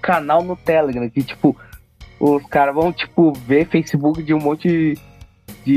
[0.00, 1.56] canal no Telegram que, tipo,
[2.18, 4.98] os caras vão, tipo, ver Facebook de um monte de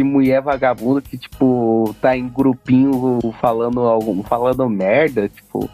[0.03, 5.69] mulher vagabunda que, tipo, tá em grupinho falando, algum, falando merda, tipo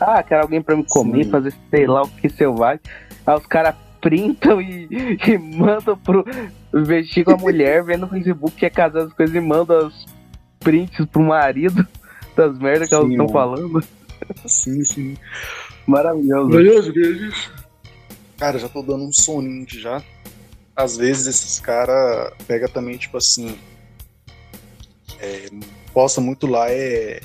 [0.00, 1.30] ah, quero alguém pra me comer, Sim.
[1.30, 2.80] fazer sei lá o que selvagem.
[3.26, 4.88] Aí os caras printam e,
[5.26, 6.24] e mandam pro.
[6.72, 10.06] vestir com a mulher, vendo no Facebook que é casado as coisas e mandam os
[10.60, 11.86] prints pro marido
[12.36, 13.82] das merdas que sim, elas estão falando.
[14.46, 15.16] Sim, sim.
[15.86, 16.50] Maravilhoso.
[16.50, 17.34] Beleza, beleza.
[18.36, 20.02] Cara, já tô dando um soninho já.
[20.76, 23.58] Às vezes esses caras pega também, tipo assim.
[25.18, 25.48] É,
[25.94, 27.20] posta muito lá é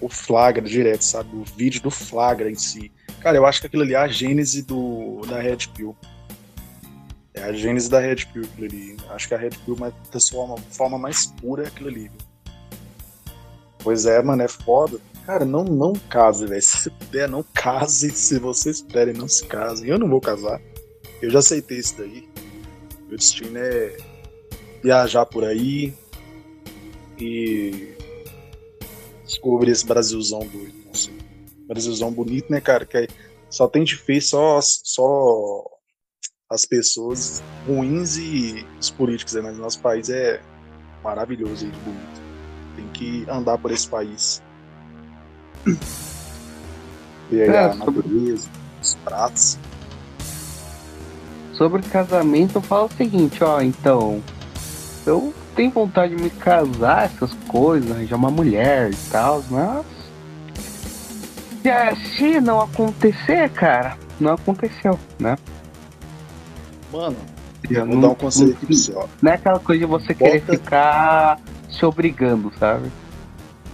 [0.00, 1.34] o flagra direto, sabe?
[1.34, 2.92] O vídeo do flagra em si.
[3.20, 5.96] Cara, eu acho que aquilo ali é a gênese do, da Red Pill.
[7.34, 8.96] É a gênese da Red Pill aquilo ali.
[9.10, 9.76] Acho que a Red Pill,
[10.10, 12.10] da sua forma mais pura é aquilo ali.
[13.82, 14.98] Pois é, mano, é foda.
[15.26, 16.62] Cara, não, não case, velho.
[16.62, 18.10] Se você puder, não case.
[18.10, 19.88] Se vocês puderem, não se casem.
[19.88, 20.60] Eu não vou casar.
[21.22, 22.28] Eu já aceitei isso daí.
[23.08, 23.96] Meu destino é
[24.82, 25.92] viajar por aí
[27.18, 27.94] e
[29.24, 30.74] descobrir esse Brasilzão doido.
[30.92, 31.16] Assim.
[31.68, 32.86] Brasilzão bonito, né, cara?
[32.86, 33.08] Que
[33.50, 35.64] só tem de feio só, só
[36.48, 39.40] as pessoas ruins e os políticos, né?
[39.40, 40.40] mas o nosso país é
[41.02, 42.20] maravilhoso e bonito.
[42.76, 44.42] Tem que andar por esse país.
[47.30, 48.48] E aí é, a natureza,
[48.82, 49.58] os pratos.
[51.60, 54.22] Sobre casamento, eu falo o seguinte, ó, então.
[55.04, 59.84] Eu tenho vontade de me casar, essas coisas, arranjar uma mulher e tal, mas.
[62.16, 65.36] Se não acontecer, cara, não aconteceu, né?
[66.90, 67.18] Mano,
[67.68, 69.06] eu vou não, dar um conselho aqui pra você, ó.
[69.20, 70.24] Não é aquela coisa de você Bota...
[70.30, 72.90] querer ficar se obrigando, sabe?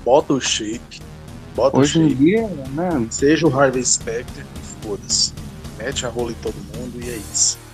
[0.05, 1.01] Bota o shape.
[1.55, 2.15] Bota Hoje o shape.
[2.15, 3.07] em dia, né?
[3.11, 4.45] Seja o Harvey Specter,
[4.83, 5.33] foda-se.
[5.79, 7.65] Mete a rola em todo mundo e é isso.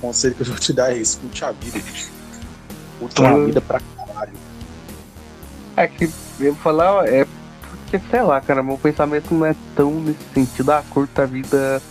[0.00, 2.10] O conselho que eu vou te dar é isso, curte a vida, bicho.
[2.98, 4.32] Curte a vida pra caralho.
[5.76, 6.10] É que
[6.40, 7.26] eu falar, é
[7.60, 11.82] porque, sei lá, cara, meu pensamento não é tão nesse sentido, ah, curta a vida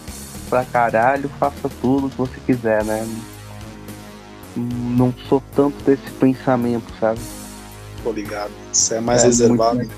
[0.49, 3.07] pra caralho, faça tudo que você quiser, né?
[4.55, 7.19] Não sou tanto desse pensamento, sabe?
[8.03, 8.51] Tô ligado.
[8.73, 9.91] Você é mais é, reservado, muito...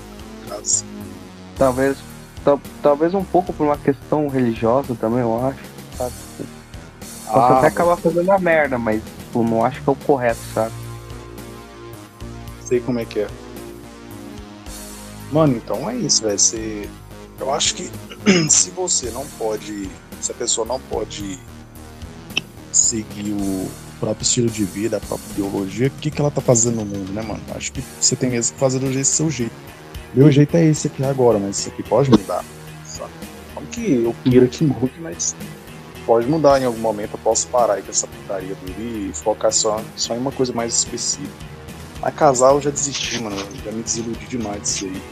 [1.56, 1.96] Talvez,
[2.82, 5.60] talvez um pouco por uma questão religiosa também, eu acho,
[5.96, 6.12] sabe?
[7.32, 10.40] Posso ah, até acabar fazendo a merda, mas tipo, não acho que é o correto,
[10.52, 10.72] sabe?
[12.64, 13.28] Sei como é que é.
[15.32, 16.38] Mano, então é isso, velho.
[16.38, 16.88] Você...
[17.40, 17.90] Eu acho que
[18.50, 19.88] se você não pode
[20.22, 21.38] se a pessoa não pode
[22.70, 23.68] seguir o
[23.98, 27.12] próprio estilo de vida, a própria ideologia, o que, que ela tá fazendo no mundo,
[27.12, 27.40] né, mano?
[27.54, 29.54] Acho que você tem mesmo que fazer do jeito seu jeito.
[30.14, 32.44] Meu jeito é esse aqui agora, mas isso aqui pode mudar.
[32.86, 33.10] Sabe?
[33.54, 35.34] Não que eu queira que mude, mas
[36.06, 37.14] pode mudar em algum momento.
[37.14, 40.52] Eu posso parar aí com essa putaria dele e focar só, só em uma coisa
[40.52, 41.52] mais específica.
[42.00, 43.36] Mas casar eu já desisti, mano.
[43.36, 45.02] Eu já me desiludi demais disso aí.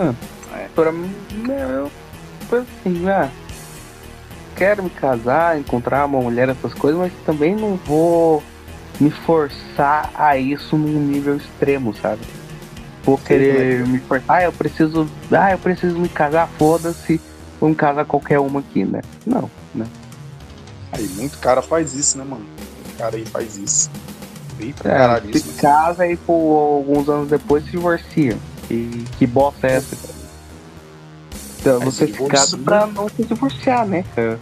[0.00, 0.14] Ah,
[0.58, 0.68] é.
[0.74, 1.14] Pra mim,
[1.48, 1.90] eu.
[2.50, 3.30] Assim, né?
[4.62, 8.42] quero me casar, encontrar uma mulher, essas coisas, mas também não vou
[9.00, 12.20] me forçar a isso num nível extremo, sabe?
[13.02, 17.20] Vou Sim, querer me forçar, ah, eu preciso, ah, eu preciso me casar, foda-se,
[17.58, 19.00] vou me casar qualquer uma aqui, né?
[19.26, 19.50] Não?
[20.92, 22.44] Aí, muito cara faz isso, né, mano?
[22.44, 23.90] Muito cara aí faz isso.
[24.60, 28.38] Eita, é, caralho, se casa e, por alguns anos depois se divorcia.
[28.70, 30.22] E que bosta é essa, cara?
[31.60, 34.04] Então, você se casa pra não se divorciar, né?
[34.16, 34.36] É.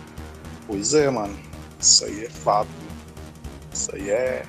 [0.66, 1.36] Pois é, mano.
[1.78, 2.68] Isso aí é fato.
[3.72, 4.42] Isso aí é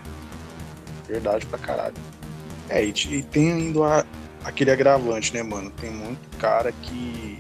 [1.08, 1.96] verdade pra caralho.
[2.70, 4.06] É, e, e tem ainda
[4.44, 5.70] aquele agravante, né, mano?
[5.72, 7.40] Tem muito cara que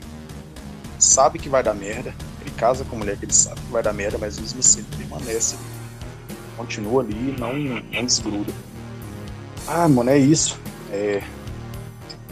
[0.99, 2.13] sabe que vai dar merda.
[2.57, 4.87] Casa com a mulher que ele sabe que vai dar merda, mas mesmo assim ele
[4.97, 5.55] permanece.
[6.57, 8.53] Continua ali, não, não desgruda.
[9.67, 10.59] Ah, mano, é isso.
[10.91, 11.23] É,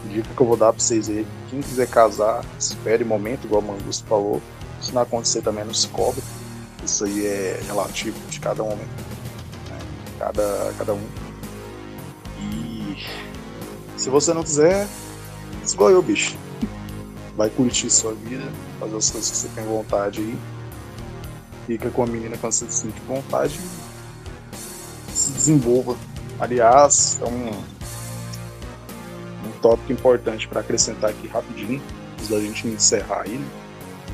[0.09, 1.25] dica que eu vou dar pra vocês aí.
[1.49, 4.41] Quem quiser casar, espere momento, igual o Mangusto falou.
[4.81, 6.21] Se não acontecer também, não se cobre.
[6.83, 8.77] Isso aí é relativo de cada homem.
[8.77, 9.79] Né?
[10.17, 11.07] Cada, cada um.
[12.39, 12.97] E
[13.97, 14.87] se você não quiser,
[15.71, 16.37] igual eu, bicho.
[17.35, 18.43] Vai curtir sua vida,
[18.79, 20.37] fazer as coisas que você tem vontade aí.
[21.67, 23.59] Fica com a menina quando você sente vontade
[25.19, 25.95] se desenvolva.
[26.39, 27.51] Aliás, é um
[29.61, 31.81] tópico importante para acrescentar aqui rapidinho,
[32.13, 33.47] antes da gente encerrar aí, né?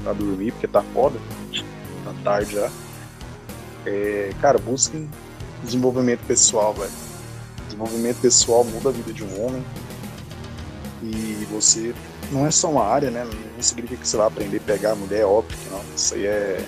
[0.04, 1.20] Pra dormir, porque tá foda,
[2.04, 2.72] tá tarde já.
[3.86, 5.08] É, cara, busquem
[5.64, 6.92] desenvolvimento pessoal, velho.
[7.66, 9.64] Desenvolvimento pessoal muda a vida de um homem.
[11.04, 11.94] E você
[12.32, 13.24] não é só uma área, né?
[13.24, 15.82] Não significa que você vai aprender a pegar a mulher, é óbvio que não.
[15.96, 16.66] Isso aí é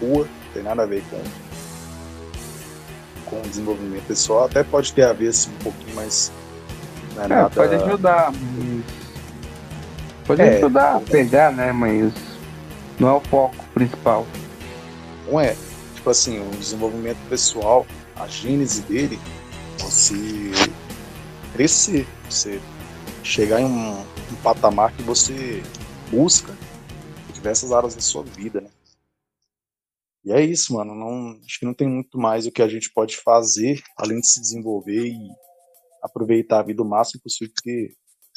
[0.00, 1.18] rua, não tem nada a ver com
[3.32, 4.44] com desenvolvimento pessoal.
[4.44, 6.30] Até pode ter a ver assim, um pouquinho, mas
[7.16, 7.50] é, nada...
[7.50, 8.32] Pode ajudar.
[10.26, 11.72] Pode é, ajudar a pegar, né?
[11.72, 12.12] Mas
[13.00, 14.26] não é o foco principal.
[15.26, 15.56] Não é.
[15.94, 17.86] Tipo assim, o desenvolvimento pessoal,
[18.16, 19.18] a gênese dele,
[19.78, 20.52] você
[21.54, 22.60] crescer, você
[23.22, 25.62] chegar em um, um patamar que você
[26.10, 26.52] busca
[27.28, 28.70] em diversas áreas da sua vida, né?
[30.24, 30.94] E é isso, mano.
[30.94, 34.26] Não, acho que não tem muito mais o que a gente pode fazer além de
[34.26, 35.18] se desenvolver e
[36.02, 37.94] aproveitar a vida o máximo possível, porque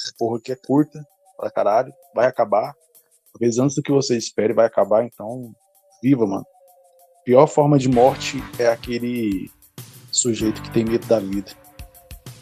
[0.08, 1.06] a porra aqui é curta
[1.38, 2.74] pra caralho, vai acabar.
[3.34, 5.54] Talvez antes do que você espere vai acabar, então
[6.02, 6.46] viva, mano.
[7.24, 9.50] pior forma de morte é aquele
[10.12, 11.52] sujeito que tem medo da vida.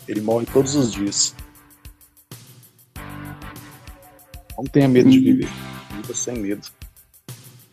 [0.07, 1.33] Ele morre todos os dias.
[4.57, 5.49] Não tenha medo de viver.
[5.91, 6.67] Viva sem medo.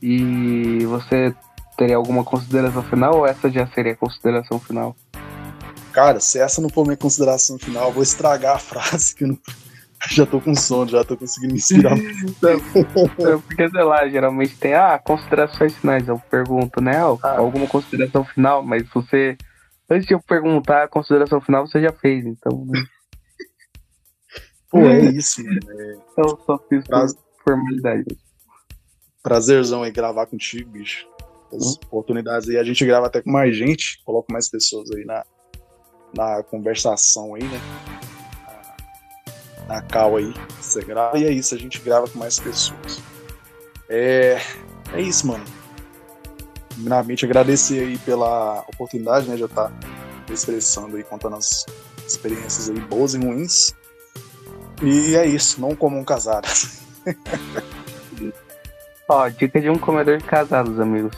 [0.03, 1.35] E você
[1.77, 4.97] teria alguma consideração final ou essa já seria a consideração final?
[5.93, 9.29] Cara, se essa não for minha consideração final, eu vou estragar a frase que eu
[9.29, 9.39] não...
[10.11, 11.97] já tô com sono, já tô conseguindo me inspirar.
[13.47, 16.09] Porque, sei lá, geralmente tem, ah, considerações finais.
[16.09, 16.97] Eu pergunto, né?
[17.23, 17.39] Ah.
[17.39, 19.37] Alguma consideração final, mas você.
[19.91, 22.65] Antes de eu perguntar a consideração final, você já fez, então.
[22.67, 22.83] Né?
[24.71, 25.61] Pô, é isso, mano.
[25.69, 25.97] É...
[26.17, 27.15] Eu só fiz Praz...
[27.45, 28.17] formalidade.
[29.23, 31.09] Prazerzão aí gravar contigo, bicho.
[31.53, 31.75] As hum?
[31.87, 32.57] oportunidades aí.
[32.57, 35.25] A gente grava até com mais gente, coloca mais pessoas aí na,
[36.17, 37.61] na conversação aí, né?
[39.67, 41.19] Na cal aí, você grava.
[41.19, 43.03] E é isso, a gente grava com mais pessoas.
[43.89, 44.39] É,
[44.93, 45.45] é isso, mano.
[46.69, 49.37] Primeiramente, agradecer aí pela oportunidade, né?
[49.37, 49.73] Já tá
[50.33, 51.67] expressando aí, contando as
[52.07, 53.75] experiências aí boas e ruins.
[54.83, 56.83] E é isso, não comam casadas.
[59.09, 61.15] Ó, dica de um comedor de casados, amigos.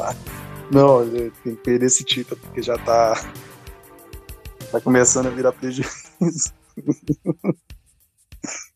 [0.70, 3.14] não, tem que perder esse título, porque já tá.
[4.70, 5.92] Tá começando a virar prejuízo.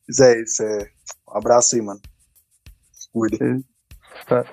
[0.08, 0.90] Mas é isso, é.
[1.28, 2.00] Um abraço aí, mano.
[3.12, 3.60] Cuida.
[4.26, 4.44] Tá.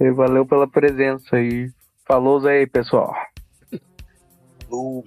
[0.00, 1.70] E valeu pela presença aí.
[2.06, 3.14] Falou aí, pessoal.
[4.64, 5.04] Falou.